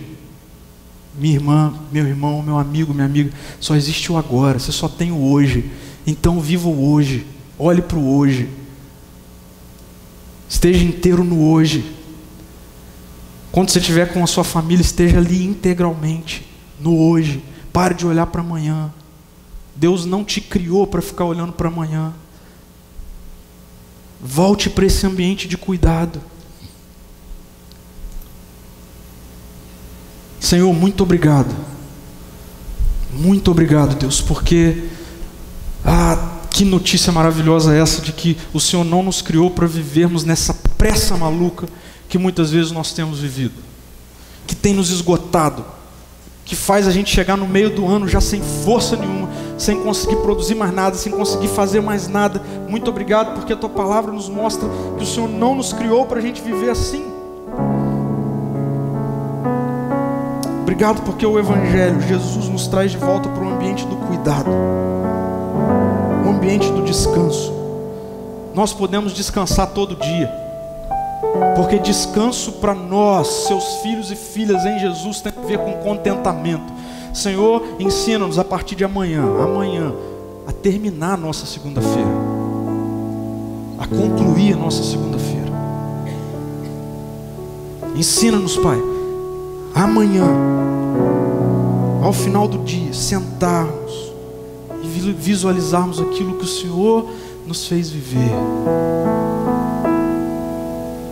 minha 1.15 1.35
irmã, 1.35 1.75
meu 1.91 2.07
irmão, 2.07 2.41
meu 2.41 2.57
amigo, 2.57 2.91
minha 2.91 3.05
amiga, 3.05 3.31
só 3.59 3.75
existe 3.75 4.11
o 4.11 4.17
agora, 4.17 4.57
você 4.57 4.71
só 4.71 4.87
tem 4.87 5.11
o 5.11 5.29
hoje. 5.29 5.71
Então 6.07 6.39
viva 6.41 6.67
o 6.67 6.91
hoje, 6.91 7.27
olhe 7.59 7.83
para 7.83 7.99
o 7.99 8.17
hoje. 8.17 8.49
Esteja 10.49 10.83
inteiro 10.83 11.23
no 11.23 11.47
hoje. 11.47 11.95
Quando 13.51 13.69
você 13.69 13.77
estiver 13.77 14.11
com 14.11 14.23
a 14.23 14.27
sua 14.27 14.43
família, 14.43 14.81
esteja 14.81 15.19
ali 15.19 15.45
integralmente 15.45 16.45
no 16.79 16.97
hoje. 16.97 17.43
Pare 17.71 17.93
de 17.93 18.05
olhar 18.07 18.25
para 18.25 18.41
amanhã. 18.41 18.91
Deus 19.75 20.05
não 20.05 20.25
te 20.25 20.41
criou 20.41 20.87
para 20.87 21.01
ficar 21.01 21.25
olhando 21.25 21.53
para 21.53 21.67
amanhã. 21.67 22.13
Volte 24.19 24.69
para 24.69 24.85
esse 24.85 25.05
ambiente 25.05 25.47
de 25.47 25.55
cuidado. 25.55 26.19
Senhor, 30.39 30.73
muito 30.73 31.03
obrigado. 31.03 31.55
Muito 33.13 33.51
obrigado, 33.51 33.95
Deus, 33.95 34.19
porque 34.19 34.89
ah, 35.83 36.38
que 36.59 36.65
notícia 36.65 37.09
maravilhosa 37.13 37.73
é 37.73 37.79
essa 37.79 38.01
de 38.01 38.11
que 38.11 38.37
o 38.53 38.59
Senhor 38.59 38.83
não 38.83 39.01
nos 39.01 39.21
criou 39.21 39.49
para 39.49 39.65
vivermos 39.65 40.25
nessa 40.25 40.53
pressa 40.77 41.15
maluca 41.15 41.69
que 42.09 42.17
muitas 42.17 42.51
vezes 42.51 42.69
nós 42.69 42.91
temos 42.91 43.19
vivido, 43.19 43.53
que 44.45 44.53
tem 44.53 44.73
nos 44.73 44.89
esgotado, 44.89 45.63
que 46.43 46.57
faz 46.57 46.85
a 46.85 46.91
gente 46.91 47.15
chegar 47.15 47.37
no 47.37 47.47
meio 47.47 47.69
do 47.69 47.87
ano 47.87 48.09
já 48.09 48.19
sem 48.19 48.41
força 48.41 48.97
nenhuma, 48.97 49.29
sem 49.57 49.81
conseguir 49.81 50.17
produzir 50.17 50.53
mais 50.53 50.73
nada, 50.73 50.97
sem 50.97 51.13
conseguir 51.13 51.47
fazer 51.47 51.79
mais 51.79 52.09
nada. 52.09 52.41
Muito 52.67 52.89
obrigado, 52.89 53.35
porque 53.35 53.53
a 53.53 53.55
tua 53.55 53.69
palavra 53.69 54.11
nos 54.11 54.27
mostra 54.27 54.67
que 54.97 55.03
o 55.05 55.07
Senhor 55.07 55.29
não 55.29 55.55
nos 55.55 55.71
criou 55.71 56.07
para 56.07 56.19
a 56.19 56.21
gente 56.21 56.41
viver 56.41 56.71
assim. 56.71 57.05
Obrigado 60.63 61.03
porque 61.03 61.25
o 61.25 61.39
Evangelho, 61.39 62.01
Jesus 62.01 62.49
nos 62.49 62.67
traz 62.67 62.91
de 62.91 62.97
volta 62.97 63.29
para 63.29 63.45
o 63.45 63.49
ambiente 63.49 63.85
do 63.85 63.95
cuidado 63.95 64.49
ambiente 66.39 66.71
do 66.71 66.81
descanso. 66.83 67.53
Nós 68.55 68.73
podemos 68.73 69.13
descansar 69.13 69.67
todo 69.67 69.95
dia, 69.95 70.31
porque 71.55 71.77
descanso 71.77 72.53
para 72.53 72.73
nós, 72.73 73.27
seus 73.47 73.65
filhos 73.81 74.09
e 74.09 74.15
filhas 74.15 74.65
em 74.65 74.79
Jesus, 74.79 75.19
tem 75.19 75.33
a 75.35 75.45
ver 75.45 75.59
com 75.59 75.73
contentamento. 75.83 76.71
Senhor, 77.13 77.61
ensina-nos 77.77 78.39
a 78.39 78.43
partir 78.43 78.75
de 78.75 78.85
amanhã, 78.85 79.21
amanhã, 79.21 79.93
a 80.47 80.51
terminar 80.51 81.13
a 81.13 81.17
nossa 81.17 81.45
segunda-feira, 81.45 82.09
a 83.77 83.85
concluir 83.85 84.53
a 84.53 84.57
nossa 84.57 84.81
segunda-feira. 84.81 85.49
Ensina-nos, 87.95 88.55
Pai, 88.57 88.79
amanhã, 89.75 90.25
ao 92.01 92.13
final 92.13 92.47
do 92.47 92.59
dia, 92.59 92.93
sentarmos 92.93 94.08
visualizarmos 94.89 95.99
aquilo 95.99 96.35
que 96.35 96.43
o 96.43 96.47
Senhor 96.47 97.09
nos 97.45 97.67
fez 97.67 97.89
viver 97.89 98.31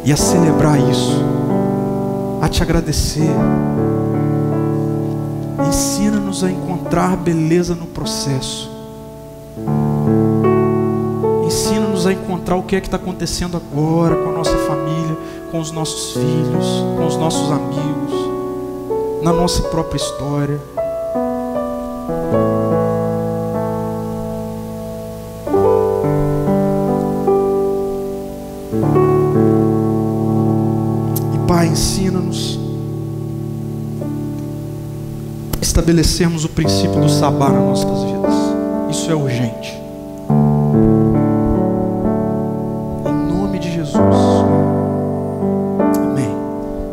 e 0.08 0.14
a 0.14 0.16
celebrar 0.16 0.80
isso, 0.80 1.22
a 2.42 2.48
te 2.48 2.64
agradecer. 2.64 3.30
Ensina-nos 5.68 6.46
a 6.46 6.50
encontrar 6.50 7.18
beleza 7.18 7.76
no 7.76 7.88
processo. 7.88 8.72
Ensina-nos 11.46 12.08
a 12.08 12.14
encontrar 12.14 12.56
o 12.56 12.64
que 12.64 12.78
é 12.78 12.80
que 12.80 12.88
está 12.88 12.96
acontecendo 12.96 13.58
agora 13.58 14.16
com 14.16 14.30
a 14.30 14.32
nossa 14.32 14.56
família, 14.60 15.18
com 15.52 15.60
os 15.60 15.72
nossos 15.72 16.14
filhos, 16.14 16.66
com 16.96 17.06
os 17.06 17.18
nossos 17.18 17.52
amigos, 17.52 18.14
na 19.24 19.34
nossa 19.34 19.62
própria 19.64 19.98
história. 19.98 20.77
Estabelecermos 35.78 36.44
o 36.44 36.50
princípio 36.50 37.00
do 37.00 37.08
sabá 37.08 37.50
nas 37.50 37.84
nossas 37.84 38.04
vidas. 38.12 38.34
Isso 38.90 39.12
é 39.12 39.16
urgente. 39.16 39.67